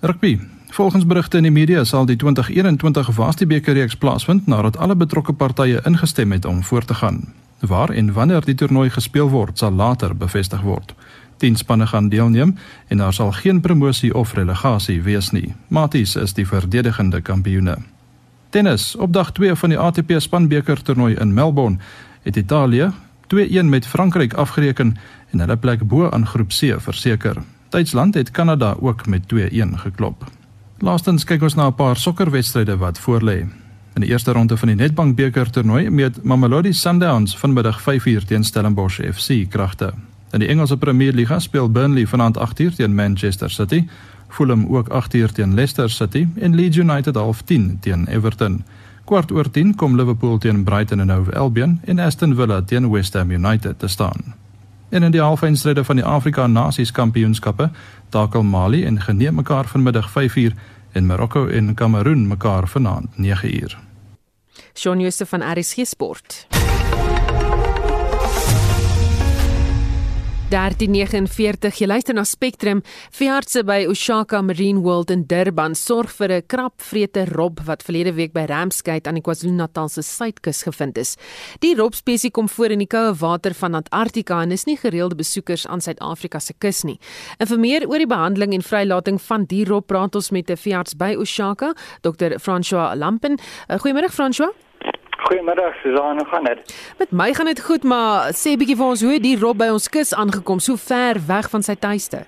Rugby. 0.00 0.38
Volgens 0.70 1.06
berigte 1.06 1.36
in 1.36 1.42
die 1.42 1.52
media 1.52 1.84
sal 1.84 2.06
die 2.06 2.16
2021 2.16 3.12
Vasdiebeker 3.12 3.74
reeks 3.74 3.96
plaasvind 3.96 4.46
nadat 4.46 4.76
alle 4.76 4.94
betrokke 4.94 5.32
partye 5.32 5.82
ingestem 5.84 6.32
het 6.32 6.44
om 6.44 6.62
voort 6.62 6.86
te 6.86 6.94
gaan. 6.94 7.34
Waar 7.58 7.90
en 7.90 8.12
wanneer 8.12 8.44
die 8.44 8.54
toernooi 8.54 8.90
gespeel 8.90 9.30
word, 9.30 9.58
sal 9.58 9.72
later 9.72 10.16
bevestig 10.16 10.60
word. 10.60 10.94
10 11.38 11.56
spanne 11.56 11.86
gaan 11.86 12.08
deelneem 12.08 12.56
en 12.88 12.96
daar 12.96 13.12
sal 13.12 13.32
geen 13.32 13.60
promosie 13.60 14.14
of 14.14 14.34
relegasie 14.34 15.02
wees 15.02 15.30
nie. 15.30 15.54
Maties 15.68 16.16
is 16.16 16.34
die 16.34 16.46
verdedigende 16.46 17.20
kampioene. 17.20 17.76
Tennis. 18.50 18.96
Op 18.96 19.12
dag 19.12 19.32
2 19.32 19.54
van 19.54 19.68
die 19.68 19.78
ATP 19.78 20.14
spanbeker 20.18 20.82
toernooi 20.82 21.14
in 21.14 21.34
Melbourne 21.34 21.78
het 22.22 22.36
Italië 22.36 22.90
2-1 23.34 23.64
met 23.64 23.86
Frankryk 23.86 24.34
afgereken 24.34 24.96
en 25.30 25.40
hulle 25.40 25.56
plek 25.56 25.86
bo 25.86 26.10
aan 26.10 26.26
groep 26.26 26.48
C 26.48 26.74
verseker. 26.80 27.42
Duitsland 27.68 28.14
het 28.14 28.30
Kanada 28.30 28.76
ook 28.80 29.06
met 29.06 29.22
2-1 29.34 29.76
geklop. 29.84 30.24
Laastens 30.78 31.24
kyk 31.24 31.42
ons 31.42 31.54
na 31.54 31.66
'n 31.66 31.74
paar 31.74 31.96
sokkerwedstryde 31.96 32.76
wat 32.76 33.00
voorlê. 33.00 33.46
In 33.94 34.00
die 34.00 34.10
eerste 34.10 34.32
ronde 34.32 34.56
van 34.56 34.68
die 34.68 34.76
Nedbank 34.76 35.16
beker 35.16 35.50
toernooi 35.50 35.90
meet 35.90 36.22
Mamelodi 36.22 36.72
Sundowns 36.72 37.38
vanmiddag 37.38 37.80
5uur 37.80 38.24
teen 38.24 38.44
Stellenbosch 38.44 39.00
FC 39.00 39.50
kragte. 39.50 39.92
In 40.30 40.38
die 40.38 40.48
Engelse 40.48 40.76
Premier 40.76 41.12
Liga 41.12 41.38
speel 41.38 41.70
Burnley 41.70 42.06
vanaand 42.06 42.38
8uur 42.38 42.74
teen 42.76 42.94
Manchester 42.94 43.50
City, 43.50 43.88
Fulham 44.28 44.66
ook 44.76 44.88
8uur 44.88 45.32
teen 45.32 45.54
Leicester 45.54 45.90
City 45.90 46.26
en 46.40 46.54
Leeds 46.54 46.76
United 46.76 47.14
half 47.14 47.42
10 47.42 47.78
teen 47.80 48.06
Everton. 48.06 48.64
Kwart 49.04 49.32
oor 49.32 49.50
10 49.50 49.74
kom 49.74 49.96
Liverpool 49.96 50.38
teen 50.38 50.64
Brighton 50.64 51.00
en 51.00 51.10
Hove 51.10 51.34
Albion 51.34 51.80
en 51.84 51.98
Aston 51.98 52.34
Villa 52.34 52.62
teen 52.62 52.90
West 52.90 53.12
Ham 53.14 53.30
United 53.30 53.78
te 53.78 53.88
staan. 53.88 54.34
En 54.88 55.02
in 55.02 55.10
die 55.10 55.20
halfeindstryde 55.20 55.84
van 55.84 55.96
die 55.96 56.04
Afrika 56.04 56.46
Nasies 56.46 56.92
Kampioenskappe, 56.92 57.70
takel 58.08 58.42
Mali 58.42 58.84
en 58.84 59.00
geneem 59.00 59.34
mekaar 59.34 59.68
vanmiddag 59.68 60.10
5uur 60.10 60.52
en 60.92 61.06
Marokko 61.06 61.46
en 61.46 61.74
Kameroen 61.74 62.26
mekaar 62.26 62.68
vanaand 62.68 63.08
9uur. 63.16 63.76
Shaun 64.74 65.00
Jooste 65.00 65.26
van 65.26 65.42
RSG 65.58 65.86
Sport. 65.86 66.46
1349 70.48 71.76
jy 71.82 71.86
luister 71.90 72.16
na 72.16 72.22
Spectrum 72.24 72.78
veeartse 73.12 73.60
by 73.68 73.82
Oshaka 73.90 74.38
Marine 74.40 74.80
World 74.80 75.10
in 75.12 75.26
Durban 75.28 75.74
sorg 75.76 76.08
vir 76.08 76.32
'n 76.32 76.46
krapvrete 76.48 77.26
rob 77.36 77.60
wat 77.66 77.82
verlede 77.82 78.14
week 78.16 78.32
by 78.32 78.46
Ramsgate 78.48 79.08
aan 79.08 79.20
die 79.20 79.22
KwaZulu-Natal 79.22 79.88
se 79.88 80.02
suidkus 80.02 80.62
gevind 80.62 80.96
is. 80.96 81.16
Die 81.60 81.74
robspesie 81.74 82.30
kom 82.30 82.48
voor 82.48 82.70
in 82.70 82.78
die 82.78 82.86
koue 82.86 83.12
water 83.12 83.52
van 83.54 83.74
Antarktika 83.74 84.42
en 84.42 84.52
is 84.52 84.64
nie 84.64 84.76
gereelde 84.76 85.16
besoekers 85.16 85.66
aan 85.66 85.80
Suid-Afrika 85.80 86.38
se 86.38 86.54
kus 86.58 86.82
nie. 86.84 86.98
En 87.38 87.46
vir 87.46 87.58
meer 87.58 87.86
oor 87.86 87.98
die 87.98 88.06
behandeling 88.06 88.54
en 88.54 88.62
vrylating 88.62 89.20
van 89.20 89.44
die 89.44 89.64
rob 89.64 89.86
praat 89.86 90.14
ons 90.14 90.30
met 90.30 90.50
'n 90.50 90.56
veearts 90.56 90.96
by 90.96 91.14
Oshaka, 91.14 91.74
Dr. 92.00 92.38
François 92.38 92.96
Lampen. 92.96 93.38
Goeiemôre 93.68 94.08
François. 94.08 94.67
Goeiemiddag 95.28 95.74
Susan, 95.82 96.16
hoe 96.16 96.26
gaan 96.26 96.44
dit? 96.44 96.92
Met 96.98 97.10
my 97.10 97.32
gaan 97.32 97.46
dit 97.46 97.60
goed, 97.60 97.84
maar 97.84 98.32
sê 98.32 98.54
bietjie 98.56 98.76
vir 98.80 98.86
ons 98.86 99.02
hoe 99.04 99.10
het 99.12 99.22
die 99.22 99.36
rob 99.36 99.58
by 99.60 99.66
ons 99.68 99.88
kus 99.92 100.14
aangekom, 100.16 100.56
so 100.56 100.80
ver 100.80 101.20
weg 101.28 101.50
van 101.52 101.64
sy 101.66 101.74
tuiste? 101.76 102.22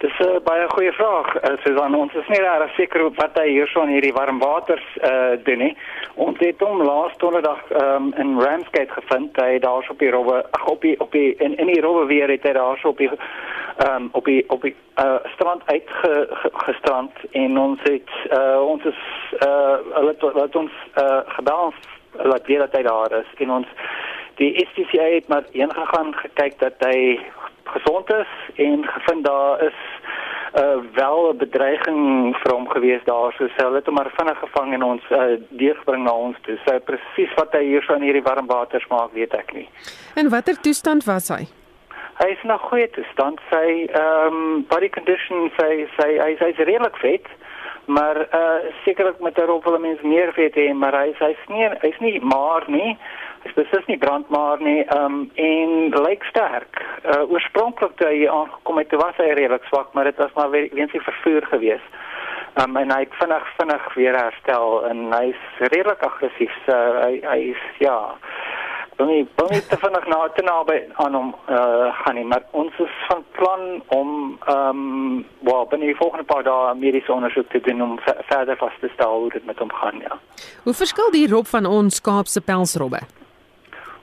Dis 0.00 0.16
'n 0.20 0.24
uh, 0.24 0.40
baie 0.44 0.64
goeie 0.68 0.92
vraag. 0.92 1.28
Uh, 1.36 1.52
Susan, 1.64 1.94
ons 1.94 2.14
is 2.14 2.28
nie 2.32 2.40
reg 2.40 2.72
seker 2.76 3.04
wat 3.20 3.36
hy 3.40 3.48
hierso 3.48 3.82
in 3.82 3.92
hierdie 3.92 4.14
warm 4.16 4.38
waters 4.38 4.86
uh 5.10 5.36
doen 5.44 5.58
nie. 5.58 5.76
Ons 6.14 6.38
het 6.38 6.60
hom 6.60 6.80
laas 6.82 7.12
donderdag 7.16 7.60
um, 7.82 8.14
in 8.16 8.40
Ramsgate 8.40 8.92
gevind. 8.92 9.36
Hy 9.36 9.52
het 9.52 9.62
daar 9.62 9.86
op 9.90 9.98
die 9.98 10.10
robbe, 10.10 10.44
ag 10.50 10.66
op 10.66 10.80
die 10.80 11.00
op 11.00 11.12
die 11.12 11.34
in 11.36 11.56
in 11.56 11.66
die 11.66 11.80
robbe 11.80 12.06
weer 12.06 12.28
het 12.28 12.48
hy 12.48 12.52
daar 12.52 12.78
so 12.78 12.88
op 12.88 12.98
die 12.98 13.10
um, 13.88 14.08
op 14.12 14.24
die 14.24 14.44
op 14.48 14.62
die 14.62 14.74
uh, 15.04 15.20
strand 15.34 15.62
uitgestrand 15.66 17.12
en 17.30 17.58
ons 17.58 17.80
het 17.82 18.08
uh, 18.32 18.60
ons 18.62 18.84
is 18.84 19.00
uh, 19.44 19.76
hulle 19.92 20.16
het 20.40 20.56
ons 20.56 20.72
uh, 20.96 21.20
gebel 21.36 21.74
laat 22.24 22.46
weet 22.46 22.58
dat 22.58 22.76
hy 22.76 22.82
daar 22.82 23.12
is 23.20 23.30
en 23.38 23.50
ons 23.50 23.66
die 24.36 24.52
SPCA 24.68 25.08
het 25.14 25.28
maar 25.28 25.44
een 25.52 25.72
gegaan 25.72 26.14
gekyk 26.14 26.58
dat 26.58 26.84
hy 26.84 27.18
gesond 27.64 28.10
is 28.12 28.32
en 28.54 28.84
gevind 28.84 29.24
daar 29.24 29.62
is 29.64 29.78
uh, 30.56 30.76
wel 30.92 31.32
'n 31.32 31.36
bedreiging 31.36 32.00
vir 32.42 32.52
hom 32.52 32.68
gewees 32.68 33.04
daar 33.04 33.32
so 33.32 33.48
hulle 33.56 33.76
het 33.76 33.86
hom 33.86 33.94
maar 33.94 34.12
vinnig 34.16 34.38
gevang 34.38 34.72
en 34.72 34.82
ons 34.82 35.02
uh, 35.10 35.18
deurgebring 35.48 36.04
na 36.04 36.12
ons 36.12 36.36
toe. 36.40 36.58
So 36.64 36.78
presies 36.78 37.34
wat 37.34 37.52
hy 37.52 37.64
hier 37.64 37.82
so 37.82 37.94
in 37.94 38.02
hierdie 38.02 38.22
warm 38.22 38.46
water 38.46 38.84
maak, 38.88 39.12
weet 39.12 39.34
ek 39.34 39.52
nie. 39.52 39.68
En 40.14 40.28
watter 40.28 40.60
toestand 40.60 41.04
was 41.04 41.28
hy? 41.28 41.46
Hy 42.16 42.28
is 42.28 42.42
nog 42.42 42.60
goeie 42.60 42.90
toestand. 42.90 43.40
Sy 43.50 43.66
ehm 43.92 44.26
um, 44.26 44.64
body 44.68 44.88
condition 44.88 45.50
sy 45.58 45.86
sy 45.98 46.10
hy 46.18 46.36
hy's 46.40 46.56
redelik 46.56 46.96
vet 46.96 47.26
maar 47.86 48.16
uh 48.34 48.72
sekerlik 48.84 49.20
met 49.20 49.38
'n 49.38 49.46
roppel 49.50 49.78
mens 49.78 50.00
meer 50.00 50.32
weet 50.34 50.54
hê 50.54 50.74
maar 50.74 50.94
hy 50.94 51.14
hy's 51.18 51.44
nie 51.48 51.68
hy's 51.80 51.98
nie 51.98 52.20
maar 52.20 52.64
nie. 52.66 52.98
Hy's 53.42 53.54
beslis 53.54 53.86
nie 53.86 53.98
brand 53.98 54.28
maar 54.28 54.60
nie 54.60 54.84
um 54.96 55.30
en 55.34 55.70
lyk 56.06 56.24
sterk. 56.24 56.82
Uh 57.04 57.30
oorspronklik 57.30 57.96
toe 57.96 58.08
hy 58.08 58.28
aangekom 58.28 58.78
het 58.78 58.92
was 58.92 59.16
hy 59.16 59.30
redelik 59.30 59.64
swak 59.64 59.92
maar 59.92 60.04
dit 60.04 60.16
was 60.16 60.32
maar 60.34 60.50
weer 60.50 60.68
weens 60.72 60.92
die 60.92 61.08
vervoer 61.10 61.46
gewees 61.46 61.86
um 62.62 62.76
en 62.76 62.90
hy 62.90 63.00
het 63.04 63.16
vinnig 63.20 63.48
vinnig 63.58 63.94
weer 63.94 64.16
herstel 64.16 64.86
en 64.88 65.12
hy's 65.12 65.42
redelik 65.58 66.02
aggressief 66.02 66.52
so 66.66 66.76
hy 67.02 67.20
hy's 67.22 67.64
ja 67.78 67.98
Dan 68.96 69.10
nie, 69.12 69.26
dan 69.36 69.50
nie 69.50 69.60
te 69.68 69.76
vinnig 69.76 70.06
na 70.08 70.28
te 70.34 70.42
naby 70.42 70.76
aan 71.04 71.14
hom 71.14 71.34
uh, 71.48 71.92
gaan 72.00 72.14
nie, 72.16 72.24
maar 72.24 72.46
ons 72.56 72.78
is 72.80 72.94
van 73.08 73.24
plan 73.36 73.82
om 73.92 74.38
ehm 74.46 74.80
um, 74.80 75.26
wel 75.44 75.66
binne 75.68 75.90
die 75.90 75.98
volgende 75.98 76.24
paar 76.24 76.42
dae 76.46 76.74
mediese 76.74 77.12
ondersoek 77.12 77.50
te 77.52 77.60
doen 77.60 77.82
om 77.82 77.98
verder 78.04 78.56
vas 78.56 78.80
te 78.80 78.88
stel 78.94 79.20
hoe 79.20 79.30
dit 79.30 79.46
met 79.46 79.58
hom 79.58 79.72
gaan, 79.72 80.00
ja. 80.00 80.18
Hoe 80.64 80.74
verskil 80.74 81.10
die 81.12 81.28
rob 81.28 81.46
van 81.46 81.66
ons 81.66 82.00
Kaapse 82.00 82.40
pelsrobbe? 82.40 83.04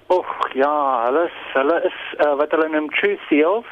Och, 0.07 0.53
ja, 0.53 1.05
hulle 1.05 1.25
is 1.25 1.39
hulle 1.53 1.79
is 1.89 1.99
uh, 2.19 2.35
wat 2.37 2.51
hulle 2.51 2.69
noem 2.69 2.89
true 2.93 3.17
seals. 3.29 3.69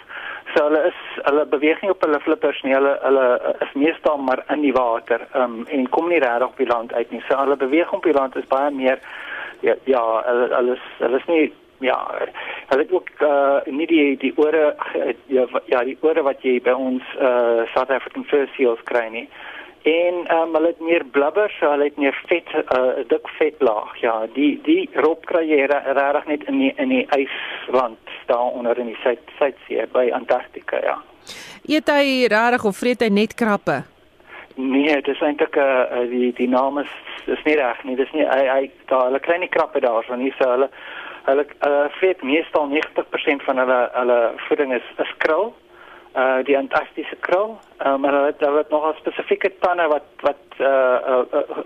So 0.55 0.63
hulle 0.65 0.87
is 0.89 1.01
hulle 1.27 1.45
beweeg 1.53 1.81
nie 1.83 1.91
op 1.93 2.01
hulle 2.05 2.19
flippers 2.25 2.61
nie. 2.65 2.73
Hulle 2.73 2.95
hulle 3.03 3.25
is 3.65 3.75
meestal 3.77 4.17
maar 4.17 4.41
in 4.49 4.65
die 4.65 4.73
water. 4.73 5.27
Ehm 5.33 5.59
um, 5.59 5.67
en 5.69 5.89
kom 5.89 6.09
nie 6.09 6.21
regtig 6.23 6.47
op 6.47 6.57
die 6.57 6.71
land 6.71 6.93
uit 6.93 7.11
nie. 7.11 7.21
So 7.27 7.37
hulle 7.37 7.59
beweeg 7.61 7.93
op 7.93 8.09
die 8.09 8.17
land 8.17 8.35
is 8.41 8.49
baie 8.49 8.71
meer 8.73 9.03
ja 9.61 9.75
ja 9.85 10.01
alles 10.57 10.79
alles 10.99 11.25
nie 11.27 11.51
ja 11.81 11.97
hulle 12.67 12.81
het 12.81 12.91
ook 12.91 13.09
uh, 13.19 13.61
nie 13.65 13.87
die 13.87 14.17
die 14.17 14.33
ore 14.35 14.75
ja, 15.27 15.45
ja 15.65 15.83
die 15.83 15.97
ore 16.01 16.23
wat 16.23 16.43
jy 16.45 16.59
by 16.63 16.75
ons 16.77 17.03
uh, 17.17 17.65
South 17.73 17.89
African 17.89 18.25
Fur 18.29 18.47
Seals 18.55 18.81
kry 18.89 19.07
nie. 19.09 19.27
En 19.81 20.19
um, 20.29 20.53
hulle 20.53 20.67
het 20.67 20.81
meer 20.85 21.03
blubber 21.09 21.49
so 21.57 21.71
hulle 21.73 21.87
het 21.89 21.97
meer 21.97 22.17
vet 22.29 22.49
'n 22.53 22.65
uh, 22.77 23.05
dik 23.09 23.27
vetlaag 23.37 23.95
ja. 24.01 24.27
Die 24.33 24.59
die 24.63 24.89
rob 24.93 25.25
kry 25.25 25.45
jy 25.49 25.65
regtig 25.65 26.25
net 26.25 26.43
in 26.43 26.59
die 26.59 26.73
in 26.77 26.89
die 26.89 27.07
ysland 27.17 27.97
daar 28.25 28.51
onder 28.53 28.77
in 28.77 28.93
die 28.93 28.99
suid 29.03 29.25
suidsee 29.39 29.87
by 29.91 30.11
Antarktika 30.13 30.83
ja. 30.83 30.97
Eet 31.65 31.89
hy 31.89 32.27
regtig 32.29 32.65
of 32.65 32.77
vreet 32.77 33.01
hy 33.01 33.09
net 33.09 33.33
krappe 33.33 33.83
Nee, 34.55 34.93
dit 34.93 35.07
is 35.07 35.21
eintlik 35.21 35.55
'n 35.55 35.59
uh, 35.59 36.09
die 36.09 36.33
die 36.33 36.49
naam 36.49 36.77
is 36.77 36.91
dis 37.25 37.43
nie 37.43 37.55
reg 37.55 37.83
nie. 37.83 37.95
Dis 37.95 38.11
nie 38.11 38.25
hy 38.25 38.47
hy 38.47 38.71
daar 38.85 39.05
hulle 39.05 39.19
klein 39.19 39.49
krappe 39.49 39.79
daarso 39.79 40.15
nie. 40.15 40.33
So 40.37 40.49
hulle 40.49 40.69
Hulle 41.23 41.45
uh, 41.67 41.85
vreet 41.89 42.21
meestal 42.21 42.69
90% 42.69 43.43
van 43.45 43.57
hulle 43.57 43.89
hulle 43.93 44.19
voeding 44.47 44.73
is 44.73 44.87
is 44.97 45.11
krul. 45.17 45.53
Uh 46.17 46.41
die 46.43 46.57
antarktiese 46.57 47.15
krul. 47.19 47.59
Um, 47.85 48.01
maar 48.01 48.13
hulle 48.17 48.31
het, 48.31 48.39
hulle 48.39 48.57
het 48.57 48.69
nog 48.69 48.87
'n 48.87 48.97
spesifieke 48.97 49.51
tande 49.59 49.87
wat 49.87 50.07
wat 50.21 50.43
uh, 50.59 50.67
uh, 50.67 51.23
uh 51.33 51.63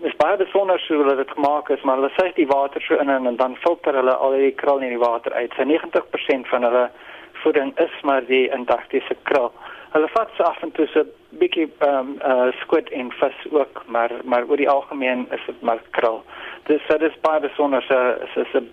is 0.00 0.16
baie 0.16 0.36
besonder 0.36 0.84
hoe 0.88 0.96
hulle 0.96 1.16
dit 1.16 1.30
gemaak 1.30 1.68
is, 1.68 1.82
maar 1.82 1.96
hulle 1.96 2.10
suig 2.16 2.34
die 2.34 2.46
water 2.46 2.80
so 2.80 2.94
in 2.94 3.08
en 3.08 3.36
dan 3.36 3.56
filter 3.56 3.94
hulle 3.94 4.14
al 4.14 4.30
die 4.30 4.54
krul 4.54 4.78
in 4.78 4.88
die 4.88 5.04
water 5.08 5.32
uit. 5.32 5.52
So 5.56 5.62
90% 5.62 6.48
van 6.48 6.62
hulle 6.62 6.90
voeding 7.32 7.78
is 7.78 8.00
maar 8.02 8.24
die 8.24 8.52
antarktiese 8.54 9.16
krul. 9.22 9.52
Hulle 9.92 10.08
vat 10.12 10.30
se 10.36 10.42
af 10.42 10.62
en 10.62 10.72
toe 10.72 10.86
so 10.86 11.00
'n 11.00 11.38
bietjie 11.38 11.68
ehm 11.78 11.94
um, 11.98 12.08
uh 12.30 12.52
squid 12.60 12.90
en 12.90 13.12
vis 13.12 13.38
ook, 13.50 13.82
maar 13.86 14.10
maar 14.24 14.44
oor 14.48 14.56
die 14.56 14.68
algemeen 14.68 15.26
is 15.30 15.44
dit 15.46 15.60
maar 15.60 15.80
krul. 15.90 16.22
Dis 16.66 16.82
dit 16.88 17.02
is 17.02 17.20
baie 17.20 17.40
besonder 17.40 17.82
so 17.82 17.96
is 18.24 18.52
'n 18.54 18.68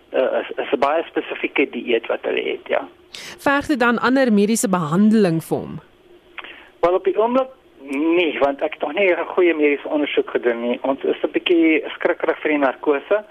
is 0.61 0.71
'n 0.71 0.79
baie 0.79 1.03
spesifieke 1.03 1.69
dieet 1.69 2.07
wat 2.07 2.19
hulle 2.21 2.45
eet, 2.51 2.67
ja. 2.67 2.87
Verg 3.39 3.67
dit 3.67 3.79
dan 3.79 3.99
ander 3.99 4.33
mediese 4.33 4.69
behandeling 4.69 5.43
vir 5.43 5.57
hom? 5.57 5.79
Wel 6.79 6.93
op 6.93 7.03
die 7.03 7.17
oomblik 7.17 7.49
Nee, 7.87 8.39
want 8.39 8.61
ek 8.61 8.73
het 8.73 8.81
nog 8.81 8.93
nie 8.93 9.13
'n 9.13 9.25
goeie 9.25 9.53
mediese 9.53 9.87
ondersoek 9.87 10.29
gedoen 10.29 10.61
nie. 10.61 10.79
Ons 10.81 11.03
is 11.03 11.21
'n 11.23 11.31
bietjie 11.31 11.83
skrikkerig 11.87 12.39
vir 12.39 12.49
die 12.49 12.57
narkose. 12.57 13.23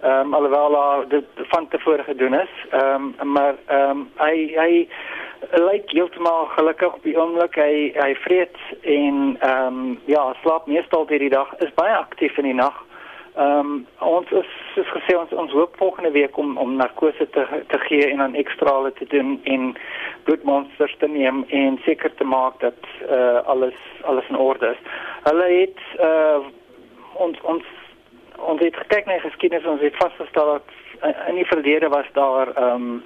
Ehm 0.00 0.26
um, 0.26 0.34
alhoewel 0.34 1.04
dit 1.08 1.24
van 1.36 1.68
tevore 1.68 2.02
gedoen 2.02 2.34
is. 2.34 2.50
Ehm 2.70 3.12
um, 3.20 3.32
maar 3.32 3.54
ehm 3.66 3.90
um, 3.90 4.10
hy 4.16 4.52
hy 4.56 4.88
lyk 5.50 5.90
heeltemal 5.90 6.44
gelukkig 6.44 6.94
op 6.94 7.02
die 7.02 7.16
oomblik. 7.20 7.54
Hy 7.54 7.92
hy 7.94 8.14
vreet 8.14 8.56
en 8.80 9.36
ehm 9.40 9.78
um, 9.78 10.00
ja, 10.04 10.34
slaap 10.42 10.66
meestal 10.66 11.06
deur 11.06 11.18
die 11.18 11.32
dag. 11.32 11.54
Is 11.58 11.74
baie 11.74 11.96
aktief 11.96 12.36
in 12.36 12.44
die 12.44 12.54
nag. 12.54 12.84
Ehm 13.36 13.58
um, 13.58 13.86
ons 13.98 14.30
is 14.30 14.52
soos 14.74 14.92
gesê 14.96 15.16
ons 15.16 15.32
ons 15.32 15.52
hoop 15.52 15.74
volgende 15.76 16.10
week 16.10 16.36
om 16.36 16.56
om 16.58 16.76
narkose 16.76 17.28
te 17.30 17.46
te 17.68 17.78
gee 17.78 18.10
en 18.10 18.18
dan 18.18 18.34
ekstrale 18.34 18.92
te 18.92 19.08
doen 19.12 19.40
en 19.44 19.74
bloedmonsters 20.24 20.96
te 20.98 21.08
neem 21.08 21.44
en 21.48 21.80
seker 21.84 22.14
te 22.14 22.24
maak 22.24 22.60
dat 22.60 22.80
uh, 23.10 23.40
alles 23.44 23.76
alles 24.02 24.28
in 24.28 24.38
orde 24.38 24.70
is. 24.76 24.80
Hulle 25.24 25.48
het 25.60 25.82
uh, 26.00 26.38
ons 27.12 27.40
ons 27.42 27.75
ons 28.46 28.60
het 28.60 28.76
gekyk 28.76 29.06
na 29.06 29.18
geskiedenis 29.18 29.66
ons 29.66 29.80
het 29.80 29.96
vasgestel 29.96 30.46
dat 30.56 30.74
in 31.28 31.34
die 31.34 31.46
verlede 31.46 31.88
was 31.88 32.08
daar 32.12 32.52
ehm 32.54 32.90
um, 32.90 33.02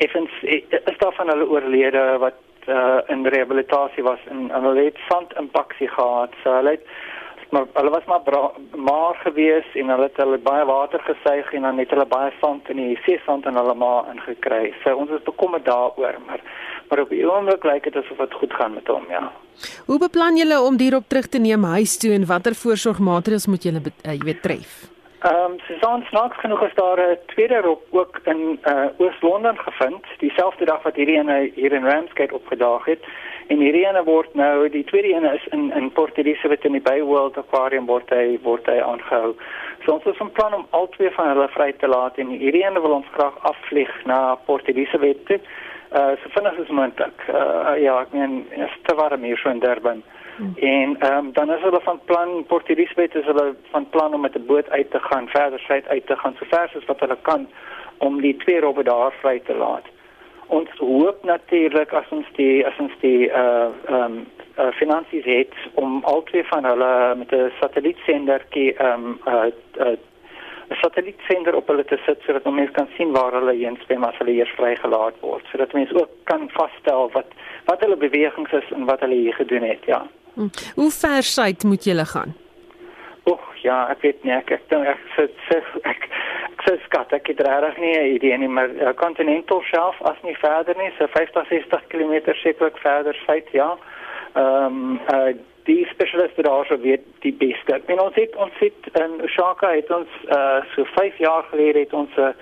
effens 0.00 0.32
is 0.42 0.98
daar 0.98 1.12
van 1.12 1.28
hulle 1.28 1.48
oorlede 1.48 2.16
wat 2.18 2.38
uh, 2.66 2.98
in 3.06 3.26
rehabilitasie 3.26 4.02
was 4.02 4.18
en, 4.28 4.50
en 4.50 4.62
hulle 4.62 4.84
het 4.84 4.98
sand 5.08 5.34
impaksie 5.36 5.88
gehad. 5.88 6.32
So 6.42 6.54
hulle 6.54 6.70
het 6.70 6.86
maar 7.50 7.66
hulle 7.72 7.90
was 7.90 8.06
maar 8.06 8.22
maar 8.74 9.14
gewees 9.24 9.66
en 9.74 9.88
hulle 9.92 10.08
het 10.08 10.16
hulle 10.22 10.38
baie 10.38 10.64
water 10.64 11.00
gesuig 11.06 11.52
en 11.52 11.62
dan 11.62 11.78
het 11.78 11.90
hulle 11.90 12.06
baie 12.06 12.32
sand 12.40 12.68
in 12.68 12.76
die 12.76 12.98
see 13.06 13.20
sand 13.26 13.46
in 13.46 13.58
hulle 13.58 13.74
ma 13.74 14.04
ingekry. 14.12 14.72
So 14.82 14.94
ons 14.96 15.10
is 15.10 15.24
bekommerd 15.26 15.64
daaroor, 15.64 16.18
maar 16.26 16.42
maar 16.88 17.04
op 17.04 17.12
die 17.14 17.22
oomblik 17.26 17.64
lyk 17.64 17.84
dit 17.86 17.96
asof 17.96 18.18
dit 18.18 18.32
goed 18.34 18.54
gaan 18.58 18.74
met 18.74 18.86
hom, 18.90 19.04
ja. 19.10 19.30
Hoe 19.86 19.98
beplan 19.98 20.36
julle 20.36 20.60
om 20.60 20.78
hierop 20.78 21.06
terug 21.08 21.28
te 21.28 21.38
neem 21.38 21.64
huis 21.64 21.98
toe 22.02 22.12
en 22.16 22.26
watter 22.26 22.54
voorsorgmaatreëls 22.54 23.46
moet 23.46 23.62
julle 23.68 23.82
uh, 23.84 24.14
jy 24.14 24.24
weet 24.24 24.42
tref? 24.42 24.80
Ehm 25.20 25.52
um, 25.52 25.58
Susan 25.66 26.02
snaaks 26.08 26.38
genoeg 26.38 26.62
is 26.62 26.74
daar 26.74 26.98
'n 27.00 27.18
tweede 27.26 27.60
rop 27.60 27.82
ook 27.90 28.20
in 28.24 28.60
uh, 28.64 28.84
Oos-London 28.98 29.58
gevind, 29.58 30.04
dieselfde 30.18 30.64
dag 30.64 30.82
wat 30.82 30.94
hierdie 30.94 31.16
ene 31.16 31.50
hier 31.54 31.72
in 31.72 31.84
Ramsgate 31.84 32.34
opgedaag 32.34 32.84
het. 32.84 33.04
En 33.46 33.58
hierdie 33.58 33.86
ene 33.86 34.02
word 34.04 34.34
nou 34.34 34.68
die 34.68 34.84
tweede 34.84 35.08
ene 35.08 35.34
is 35.34 35.46
in 35.46 35.72
in 35.72 35.92
Port 35.92 36.18
Elizabeth 36.18 36.64
in 36.64 36.72
die 36.72 36.80
Bay 36.80 37.02
World 37.02 37.36
Aquarium 37.36 37.86
word 37.86 38.10
hy 38.10 38.38
word 38.42 38.66
hy 38.66 38.78
aangehou. 38.80 39.34
So 39.84 39.92
ons 39.92 40.04
is 40.04 40.16
van 40.16 40.32
plan 40.32 40.54
om 40.54 40.66
al 40.70 40.88
twee 40.88 41.10
van 41.10 41.28
hulle 41.28 41.48
vry 41.48 41.72
te 41.72 41.88
laat 41.88 42.16
en 42.18 42.28
hierdie 42.28 42.64
ene 42.64 42.80
wil 42.80 42.96
ons 43.00 43.12
graag 43.12 43.36
afvlieg 43.42 44.04
na 44.04 44.34
Port 44.34 44.68
Elizabeth. 44.68 45.30
Uh 45.92 46.16
so 46.22 46.28
vinnig 46.28 46.58
as 46.58 46.68
moontlik. 46.68 47.28
Uh 47.28 47.76
ja, 47.82 48.00
ek 48.00 48.12
meen 48.12 48.46
is 48.50 48.78
te 48.82 48.94
warm 48.94 49.22
hier 49.22 49.36
so 49.36 49.50
in 49.50 49.60
Durban. 49.60 50.02
Hmm. 50.36 50.52
En 50.56 50.96
ehm 50.98 51.16
um, 51.16 51.32
dan 51.32 51.52
is 51.52 51.62
hulle 51.62 51.80
van 51.80 52.00
plan 52.04 52.44
Port 52.46 52.68
Elizabeth 52.68 53.14
is 53.14 53.24
hulle 53.24 53.54
van 53.70 53.88
plan 53.88 54.14
om 54.14 54.20
met 54.20 54.34
'n 54.34 54.46
boot 54.46 54.70
uit 54.70 54.90
te 54.90 54.98
gaan, 54.98 55.28
verder 55.28 55.58
suid 55.58 55.88
uit 55.88 56.06
te 56.06 56.16
gaan, 56.16 56.34
so 56.38 56.44
ver 56.48 56.70
as 56.76 56.84
wat 56.84 57.00
hulle 57.00 57.18
kan 57.22 57.48
om 57.98 58.20
die 58.20 58.36
twee 58.36 58.60
robbe 58.60 58.82
daar 58.82 59.12
vry 59.20 59.38
te 59.38 59.54
laat 59.54 59.86
ons 60.50 60.70
hoop 60.78 61.24
natuurlik 61.24 61.92
as 61.94 62.08
ons 62.10 62.26
die 62.36 62.66
as 62.66 62.78
ons 62.82 62.94
die 63.04 63.30
uh 63.30 63.70
ehm 63.86 64.04
um, 64.04 64.20
uh, 64.58 64.70
finansies 64.76 65.24
het 65.24 65.54
om 65.78 66.00
al 66.10 66.22
twee 66.30 66.44
van 66.48 66.66
hulle 66.66 66.92
met 67.22 67.32
'n 67.32 67.52
satellietsendertjie 67.60 68.74
ehm 68.74 69.04
um, 69.06 69.18
uh, 69.26 69.50
uh 69.86 69.96
'n 70.70 70.78
satellietsender 70.80 71.54
op 71.54 71.66
hulle 71.68 71.84
te 71.84 71.98
sit 72.06 72.20
sodat 72.26 72.44
mense 72.44 72.72
kan 72.72 72.88
sien 72.96 73.10
waar 73.12 73.32
hulle 73.32 73.54
heen 73.54 73.78
swem 73.84 74.04
as 74.04 74.18
hulle 74.18 74.36
eers 74.38 74.52
vrygelaat 74.58 75.16
word 75.20 75.44
sodat 75.50 75.72
mense 75.72 75.94
ook 75.94 76.10
kan 76.24 76.48
vasstel 76.58 77.10
wat 77.16 77.26
wat 77.64 77.80
hulle 77.80 77.96
bewegings 77.96 78.52
is 78.52 78.70
en 78.76 78.84
wat 78.84 79.00
hulle 79.00 79.14
hier 79.14 79.34
gedoen 79.34 79.62
het 79.62 79.84
ja. 79.84 80.06
Hm. 80.34 80.48
Hoe 80.74 80.90
ver 80.90 81.22
suid 81.22 81.64
moet 81.64 81.84
jy 81.84 82.04
gaan? 82.04 82.34
Och 83.22 83.42
ja, 83.62 83.88
ek 83.90 84.00
weet 84.00 84.24
nie 84.24 84.32
ek 84.32 84.50
ek 84.50 84.62
dink 84.70 84.86
ek 84.86 85.02
sit 85.16 85.34
ek, 85.50 85.66
ek, 85.92 86.06
sê 86.64 86.76
skat 86.86 87.12
ek 87.12 87.26
het 87.32 87.42
regtig 87.46 87.78
nie 87.82 87.94
'n 87.98 88.14
idee 88.14 88.38
nie 88.38 88.48
maar 88.48 88.70
uh, 88.70 88.94
Continental 88.94 89.62
Shelf 89.62 90.00
as 90.02 90.22
nie 90.22 90.36
verder 90.36 90.76
nie 90.76 90.92
so 90.98 91.06
50 91.06 91.48
60 91.48 91.86
km 91.88 92.14
sekerlik 92.42 92.78
verder 92.78 93.14
suid 93.26 93.48
ja. 93.52 93.76
Ehm 94.34 94.64
um, 94.66 95.00
uh, 95.14 95.34
die 95.70 95.86
spesialiste 95.92 96.42
daar 96.42 96.66
sou 96.66 96.78
weet 96.82 97.04
die 97.24 97.34
beste. 97.44 97.74
Ek 97.78 97.86
meen 97.88 98.02
ons 98.02 98.16
het 98.18 98.36
ons 98.44 98.56
het 98.62 98.90
in 98.98 99.18
Oshaka 99.26 99.72
het 99.76 99.90
ons 99.94 100.10
uh, 100.28 100.60
so 100.74 100.86
5 100.96 101.18
jaar 101.22 101.46
gelede 101.52 101.84
het 101.84 101.94
ons 102.02 102.16
uh, 102.18 102.32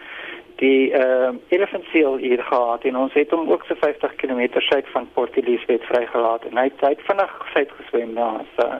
die 0.62 0.90
uh, 0.96 1.30
elephant 1.54 1.86
seal 1.92 2.16
hier 2.22 2.42
gehad 2.50 2.86
en 2.88 2.96
ons 3.04 3.14
het 3.14 3.30
hom 3.34 3.50
ook 3.52 3.66
so 3.68 3.78
50 3.78 4.16
km 4.22 4.62
suid 4.70 4.88
van 4.94 5.08
Port 5.14 5.36
Elizabeth 5.36 5.84
vrygelaat 5.90 6.48
en 6.50 6.58
hy 6.58 6.68
het, 6.70 6.80
hy 6.86 6.94
het 6.96 7.04
vinnig 7.10 7.34
suid 7.54 7.74
geswem 7.80 8.14
daar 8.18 8.46
so 8.56 8.70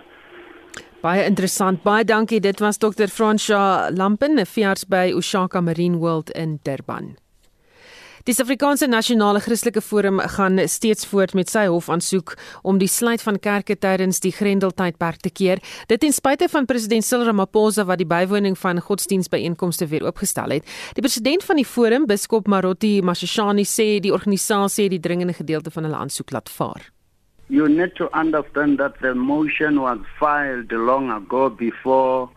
Baie 0.99 1.22
interessant. 1.22 1.84
Baie 1.84 2.03
dankie. 2.05 2.40
Dit 2.42 2.59
was 2.59 2.78
Dr. 2.82 3.07
Fransha 3.07 3.90
Lampen, 3.94 4.34
'n 4.34 4.46
veearts 4.46 4.84
by 4.84 5.12
Ushaka 5.14 5.61
Marine 5.61 5.99
World 5.99 6.30
in 6.30 6.59
Durban. 6.62 7.28
Die 8.29 8.35
Suid-Afrikaanse 8.35 8.89
Nasionale 8.89 9.41
Christelike 9.41 9.81
Forum 9.81 10.18
gaan 10.20 10.61
steeds 10.68 11.07
voort 11.09 11.33
met 11.33 11.49
sy 11.49 11.62
hofaansoek 11.72 12.35
om 12.61 12.76
die 12.76 12.91
sluit 12.93 13.22
van 13.24 13.39
kerke 13.41 13.72
tydens 13.81 14.20
die 14.20 14.35
Grendeltydperk 14.37 15.22
te 15.24 15.33
keer. 15.33 15.62
Dit 15.89 16.03
ten 16.05 16.12
spyte 16.12 16.51
van 16.53 16.68
president 16.68 17.07
Cyril 17.09 17.24
Ramaphosa 17.31 17.87
wat 17.89 18.03
die 18.03 18.11
bywoning 18.11 18.59
van 18.61 18.83
godsdienstbyeenkomste 18.85 19.89
weer 19.89 20.05
oopgestel 20.05 20.59
het. 20.59 20.68
Die 20.93 21.07
president 21.09 21.49
van 21.49 21.57
die 21.57 21.64
forum, 21.64 22.05
biskop 22.05 22.53
Marotti 22.53 23.01
Mashashani, 23.01 23.64
sê 23.64 23.95
die 23.97 24.12
organisasie 24.12 24.91
het 24.91 24.99
die 24.99 25.05
dringende 25.09 25.33
gedeelte 25.33 25.72
van 25.72 25.89
hulle 25.89 25.97
aansoek 25.97 26.37
laat 26.37 26.53
vaar. 26.53 26.85
you 27.49 27.66
need 27.66 27.95
to 27.97 28.11
understand 28.12 28.76
that 28.76 29.01
the 29.01 29.14
motion 29.14 29.81
was 29.81 29.99
filed 30.18 30.70
long 30.70 31.09
ago 31.09 31.49
before 31.49 32.29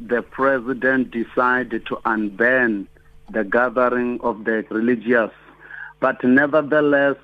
the 0.00 0.22
president 0.22 1.10
decided 1.10 1.84
to 1.84 2.00
unban 2.06 2.86
the 3.30 3.44
gathering 3.44 4.20
of 4.22 4.44
the 4.44 4.64
religious. 4.70 5.30
But 6.00 6.22
nevertheless, 6.24 7.16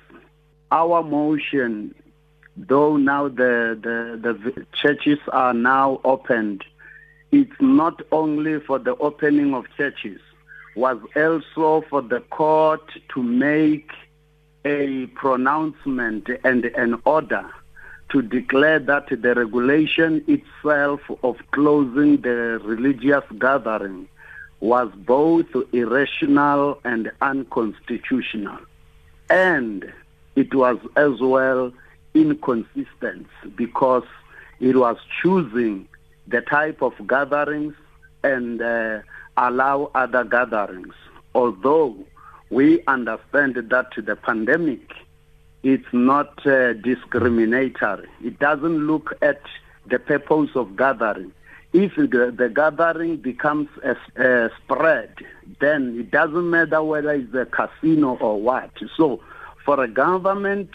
our 0.71 1.03
motion, 1.03 1.95
though 2.57 2.97
now 2.97 3.27
the, 3.27 3.77
the, 3.81 4.33
the 4.33 4.65
churches 4.73 5.19
are 5.31 5.53
now 5.53 6.01
opened, 6.03 6.63
it's 7.31 7.59
not 7.59 8.01
only 8.11 8.59
for 8.59 8.79
the 8.79 8.95
opening 8.97 9.53
of 9.53 9.65
churches, 9.77 10.19
was 10.75 10.97
also 11.15 11.85
for 11.89 12.01
the 12.01 12.19
court 12.29 12.81
to 13.13 13.23
make 13.23 13.89
a 14.65 15.05
pronouncement 15.07 16.27
and 16.43 16.65
an 16.65 17.01
order 17.05 17.49
to 18.09 18.21
declare 18.21 18.79
that 18.79 19.07
the 19.09 19.33
regulation 19.35 20.23
itself 20.27 21.01
of 21.23 21.37
closing 21.51 22.21
the 22.21 22.59
religious 22.63 23.23
gathering 23.39 24.07
was 24.59 24.91
both 24.95 25.47
irrational 25.73 26.79
and 26.83 27.11
unconstitutional. 27.21 28.57
And 29.29 29.91
it 30.35 30.53
was 30.53 30.77
as 30.95 31.19
well 31.19 31.71
inconsistent 32.13 33.27
because 33.55 34.03
it 34.59 34.75
was 34.75 34.97
choosing 35.21 35.87
the 36.27 36.41
type 36.41 36.81
of 36.81 36.93
gatherings 37.07 37.75
and 38.23 38.61
uh, 38.61 38.99
allow 39.37 39.91
other 39.93 40.23
gatherings. 40.23 40.93
Although 41.33 41.95
we 42.49 42.81
understand 42.87 43.55
that 43.55 43.91
the 43.95 44.15
pandemic 44.15 44.93
is 45.63 45.81
not 45.91 46.45
uh, 46.45 46.73
discriminatory. 46.73 48.07
It 48.23 48.39
doesn't 48.39 48.87
look 48.87 49.17
at 49.21 49.41
the 49.87 49.99
purpose 49.99 50.51
of 50.55 50.75
gathering. 50.75 51.33
If 51.83 51.95
the, 51.97 52.33
the 52.41 52.47
gathering 52.47 53.17
becomes 53.17 53.67
a, 53.83 53.95
a, 54.15 54.49
spread, 54.57 55.13
then 55.59 55.81
it 55.99 56.09
doesn't 56.09 56.49
matter 56.49 56.81
whether 56.81 57.11
it's 57.11 57.33
a 57.33 57.45
casino 57.45 58.15
or 58.27 58.39
what. 58.39 58.71
So 58.95 59.19
for 59.65 59.83
a 59.83 59.89
government 59.89 60.69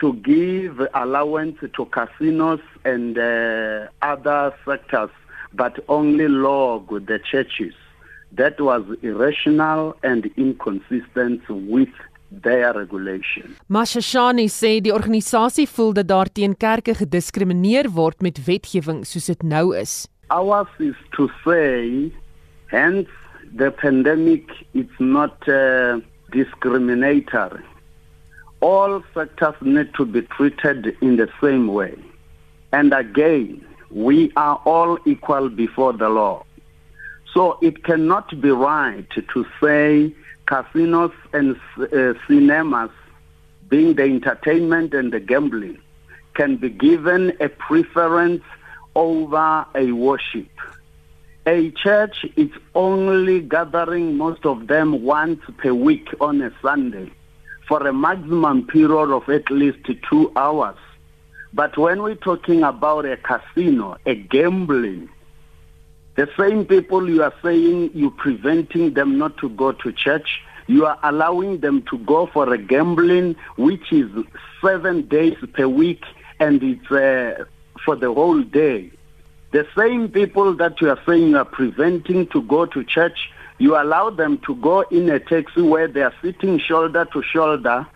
to 0.00 0.14
give 0.14 0.80
allowance 0.94 1.58
to 1.76 1.84
casinos 1.96 2.64
and 2.84 3.18
uh, 3.18 3.88
other 4.00 4.54
sectors, 4.64 5.10
but 5.52 5.74
only 5.88 6.28
log 6.28 6.88
the 7.06 7.18
churches, 7.30 7.74
that 8.32 8.58
was 8.58 8.82
irrational 9.02 9.94
and 10.02 10.30
inconsistent 10.38 11.42
with 11.48 11.92
their 12.30 12.72
regulation. 12.72 13.54
Mashashani 13.68 14.48
sê 14.48 14.80
die 14.80 14.92
organisasie 14.92 15.68
voel 15.68 15.92
dat 15.92 16.08
daar 16.08 16.32
teen 16.32 16.56
kerke 16.56 16.94
gediskrimineer 16.96 17.90
word 17.92 18.22
met 18.24 18.40
wetgewing 18.46 19.04
soos 19.04 19.28
dit 19.28 19.44
nou 19.44 19.76
is. 19.76 20.06
Ours 20.32 20.68
is 20.78 20.94
to 21.14 21.30
say 21.44 22.10
hence 22.68 23.06
the 23.54 23.70
pandemic 23.70 24.48
is 24.72 24.88
not 24.98 25.46
uh, 25.46 26.00
discriminatory. 26.30 27.62
All 28.62 29.02
sectors 29.12 29.56
need 29.60 29.92
to 29.96 30.06
be 30.06 30.22
treated 30.22 30.96
in 31.02 31.16
the 31.16 31.28
same 31.42 31.66
way. 31.66 31.98
And 32.72 32.94
again, 32.94 33.62
we 33.90 34.32
are 34.36 34.56
all 34.64 34.98
equal 35.04 35.50
before 35.50 35.92
the 35.92 36.08
law. 36.08 36.46
So 37.34 37.58
it 37.60 37.84
cannot 37.84 38.40
be 38.40 38.52
right 38.52 39.04
to 39.34 39.46
say 39.62 40.14
casinos 40.46 41.12
and 41.34 41.60
uh, 41.78 42.14
cinemas, 42.26 42.90
being 43.68 43.96
the 43.96 44.04
entertainment 44.04 44.94
and 44.94 45.12
the 45.12 45.20
gambling, 45.20 45.76
can 46.32 46.56
be 46.56 46.70
given 46.70 47.34
a 47.38 47.50
preference 47.50 48.42
over 48.94 49.66
a 49.74 49.92
worship. 49.92 50.48
A 51.46 51.70
church 51.72 52.24
is 52.36 52.50
only 52.74 53.40
gathering 53.40 54.16
most 54.16 54.46
of 54.46 54.68
them 54.68 55.02
once 55.02 55.40
per 55.58 55.74
week 55.74 56.08
on 56.20 56.40
a 56.40 56.52
Sunday 56.62 57.10
for 57.66 57.86
a 57.86 57.92
maximum 57.92 58.66
period 58.66 59.10
of 59.10 59.28
at 59.28 59.50
least 59.50 59.78
two 60.08 60.32
hours. 60.36 60.76
But 61.52 61.76
when 61.76 62.02
we're 62.02 62.14
talking 62.14 62.62
about 62.62 63.04
a 63.04 63.16
casino, 63.16 63.96
a 64.06 64.14
gambling, 64.14 65.08
the 66.14 66.28
same 66.38 66.64
people 66.64 67.08
you 67.08 67.22
are 67.22 67.34
saying 67.42 67.90
you're 67.94 68.10
preventing 68.10 68.94
them 68.94 69.18
not 69.18 69.36
to 69.38 69.48
go 69.48 69.72
to 69.72 69.92
church, 69.92 70.42
you 70.66 70.86
are 70.86 70.98
allowing 71.02 71.58
them 71.58 71.82
to 71.90 71.98
go 71.98 72.26
for 72.26 72.52
a 72.52 72.58
gambling, 72.58 73.36
which 73.56 73.92
is 73.92 74.10
seven 74.62 75.08
days 75.08 75.36
per 75.52 75.66
week, 75.66 76.04
and 76.38 76.62
it's 76.62 76.90
uh, 76.90 77.44
for 77.84 77.96
the 77.96 78.12
whole 78.12 78.42
day. 78.42 78.90
The 79.52 79.66
same 79.76 80.08
people 80.08 80.54
that 80.54 80.80
you 80.80 80.88
are 80.88 81.00
saying 81.06 81.28
you 81.28 81.36
are 81.36 81.44
preventing 81.44 82.26
to 82.28 82.42
go 82.42 82.64
to 82.66 82.84
church, 82.84 83.30
you 83.58 83.76
allow 83.76 84.10
them 84.10 84.38
to 84.46 84.54
go 84.56 84.80
in 84.82 85.10
a 85.10 85.20
taxi 85.20 85.62
where 85.62 85.88
they 85.88 86.02
are 86.02 86.14
sitting 86.22 86.58
shoulder 86.58 87.06
to 87.12 87.22
shoulder. 87.22 87.86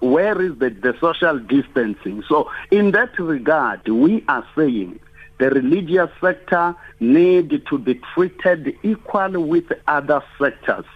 Where 0.00 0.40
is 0.40 0.58
the, 0.58 0.70
the 0.70 0.96
social 1.00 1.38
distancing? 1.38 2.24
So 2.28 2.50
in 2.70 2.92
that 2.92 3.18
regard, 3.18 3.86
we 3.86 4.24
are 4.26 4.46
saying 4.56 4.98
the 5.38 5.50
religious 5.50 6.10
sector 6.20 6.74
need 6.98 7.66
to 7.68 7.78
be 7.78 8.00
treated 8.14 8.74
equally 8.82 9.36
with 9.36 9.70
other 9.86 10.22
sectors 10.38 10.86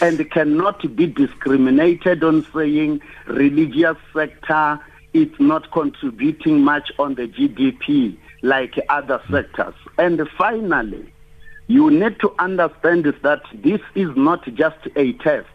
and 0.00 0.30
cannot 0.30 0.96
be 0.96 1.06
discriminated 1.06 2.24
on 2.24 2.44
saying 2.52 3.00
religious 3.26 3.96
sector 4.12 4.80
is 5.16 5.28
not 5.38 5.70
contributing 5.72 6.60
much 6.60 6.92
on 6.98 7.14
the 7.14 7.26
GDP 7.26 8.16
like 8.42 8.74
other 8.88 9.20
sectors. 9.30 9.74
And 9.98 10.20
finally, 10.36 11.12
you 11.66 11.90
need 11.90 12.20
to 12.20 12.32
understand 12.38 13.04
that 13.22 13.42
this 13.54 13.80
is 13.94 14.10
not 14.16 14.44
just 14.54 14.78
a 14.94 15.12
test. 15.14 15.48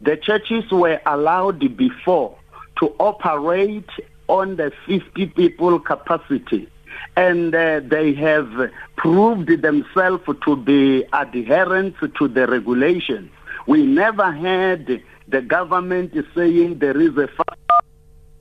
The 0.00 0.16
churches 0.16 0.70
were 0.70 1.00
allowed 1.06 1.76
before 1.76 2.36
to 2.80 2.94
operate 2.98 3.88
on 4.28 4.56
the 4.56 4.72
50 4.86 5.26
people 5.26 5.78
capacity 5.80 6.68
and 7.16 7.54
uh, 7.54 7.80
they 7.84 8.14
have 8.14 8.70
proved 8.96 9.48
themselves 9.62 10.24
to 10.44 10.56
be 10.56 11.04
adherent 11.12 11.94
to 12.18 12.28
the 12.28 12.46
regulations. 12.46 13.30
We 13.66 13.84
never 13.84 14.30
had 14.32 15.02
the 15.28 15.42
government 15.42 16.14
saying 16.34 16.78
there 16.78 17.00
is 17.00 17.16
a 17.16 17.28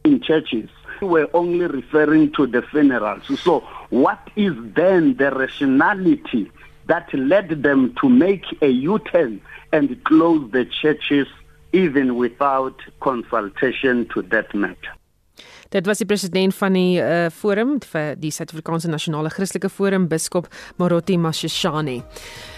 in 0.03 0.21
churches. 0.21 0.69
We're 1.01 1.29
only 1.33 1.65
referring 1.65 2.31
to 2.33 2.45
the 2.47 2.61
funerals. 2.61 3.23
So 3.39 3.61
what 3.89 4.29
is 4.35 4.53
then 4.75 5.17
the 5.17 5.31
rationality 5.31 6.51
that 6.85 7.11
led 7.13 7.63
them 7.63 7.95
to 8.01 8.09
make 8.09 8.45
a 8.61 8.67
U-turn 8.67 9.41
and 9.71 10.03
close 10.03 10.51
the 10.51 10.65
churches 10.65 11.27
even 11.73 12.15
without 12.15 12.79
consultation 12.99 14.07
to 14.13 14.21
that 14.23 14.53
matter? 14.53 14.93
Dit 15.71 15.85
was 15.87 16.01
die 16.01 16.05
president 16.05 16.51
van 16.59 16.75
die 16.75 16.99
uh, 16.99 17.29
forum 17.31 17.77
vir 17.93 18.17
die 18.19 18.27
Suid-Afrikaanse 18.35 18.89
Nasionale 18.91 19.29
Christelike 19.31 19.69
Forum 19.71 20.09
biskop 20.11 20.49
Marotti 20.75 21.15
Mashishane. 21.15 22.01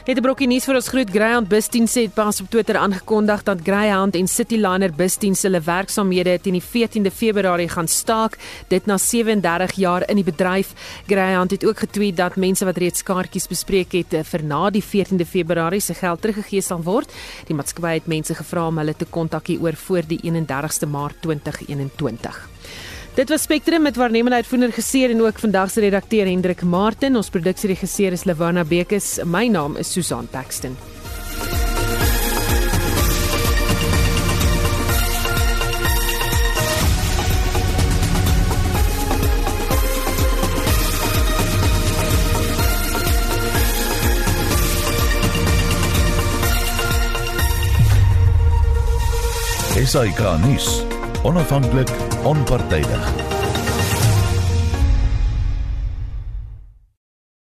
Net 0.07 0.18
'n 0.18 0.24
brokkie 0.26 0.47
nuus 0.49 0.66
vir 0.66 0.76
ons 0.76 0.88
groot 0.89 1.09
Greyhound 1.14 1.47
busdiens 1.47 1.93
het 1.93 2.14
pas 2.16 2.41
op 2.41 2.49
Twitter 2.49 2.76
aangekondig 2.76 3.43
dat 3.43 3.61
Greyhound 3.61 4.16
en 4.16 4.28
Cityliner 4.28 4.91
busdiens 4.91 5.43
hulle 5.45 5.61
werksamehede 5.61 6.39
teen 6.41 6.57
die 6.57 6.64
14de 6.66 7.11
Februarie 7.11 7.70
gaan 7.70 7.88
staak, 7.88 8.39
dit 8.68 8.86
na 8.86 8.97
37 8.97 9.76
jaar 9.78 10.09
in 10.09 10.16
die 10.16 10.26
bedryf. 10.26 10.74
Greyhound 11.05 11.51
het 11.51 11.66
ook 11.66 11.80
getweet 11.86 12.18
dat 12.18 12.36
mense 12.36 12.66
wat 12.66 12.78
reeds 12.78 13.03
kaartjies 13.03 13.47
bespreek 13.47 13.91
het 13.91 14.14
eh, 14.14 14.24
vir 14.24 14.43
na 14.43 14.70
die 14.70 14.84
14de 14.84 15.26
Februarie 15.26 15.82
se 15.82 15.93
geld 15.93 16.22
teruggegee 16.22 16.61
sal 16.61 16.82
word. 16.82 17.14
Die 17.45 17.53
maatskappy 17.55 17.93
het 17.93 18.07
mense 18.07 18.34
gevra 18.34 18.68
om 18.68 18.78
hulle 18.78 18.95
te 18.97 19.05
kontak 19.05 19.47
hier 19.47 19.61
oor 19.61 19.76
voor 19.76 20.01
die 20.01 20.20
31ste 20.24 20.89
Maart 20.89 21.22
2021. 21.22 22.49
Dit 23.14 23.30
was 23.30 23.41
Spectrum 23.41 23.82
met 23.82 23.95
waarnemende 23.95 24.36
uitvoerder 24.36 24.74
geseer 24.74 25.09
en 25.09 25.22
ook 25.22 25.39
vandag 25.39 25.72
se 25.72 25.80
redakteur 25.80 26.26
Hendrik 26.26 26.64
Martin. 26.64 27.16
Ons 27.16 27.30
produksieregisseur 27.30 28.11
is 28.11 28.24
Lewanda 28.24 28.64
Bekes. 28.64 29.20
My 29.26 29.47
naam 29.47 29.76
is 29.76 29.91
Susan 29.91 30.28
Paxton. 30.28 30.78
SAK 49.86 50.20
nuus 50.41 50.93
onafhanklik 51.24 51.89
onpartydig 52.24 53.33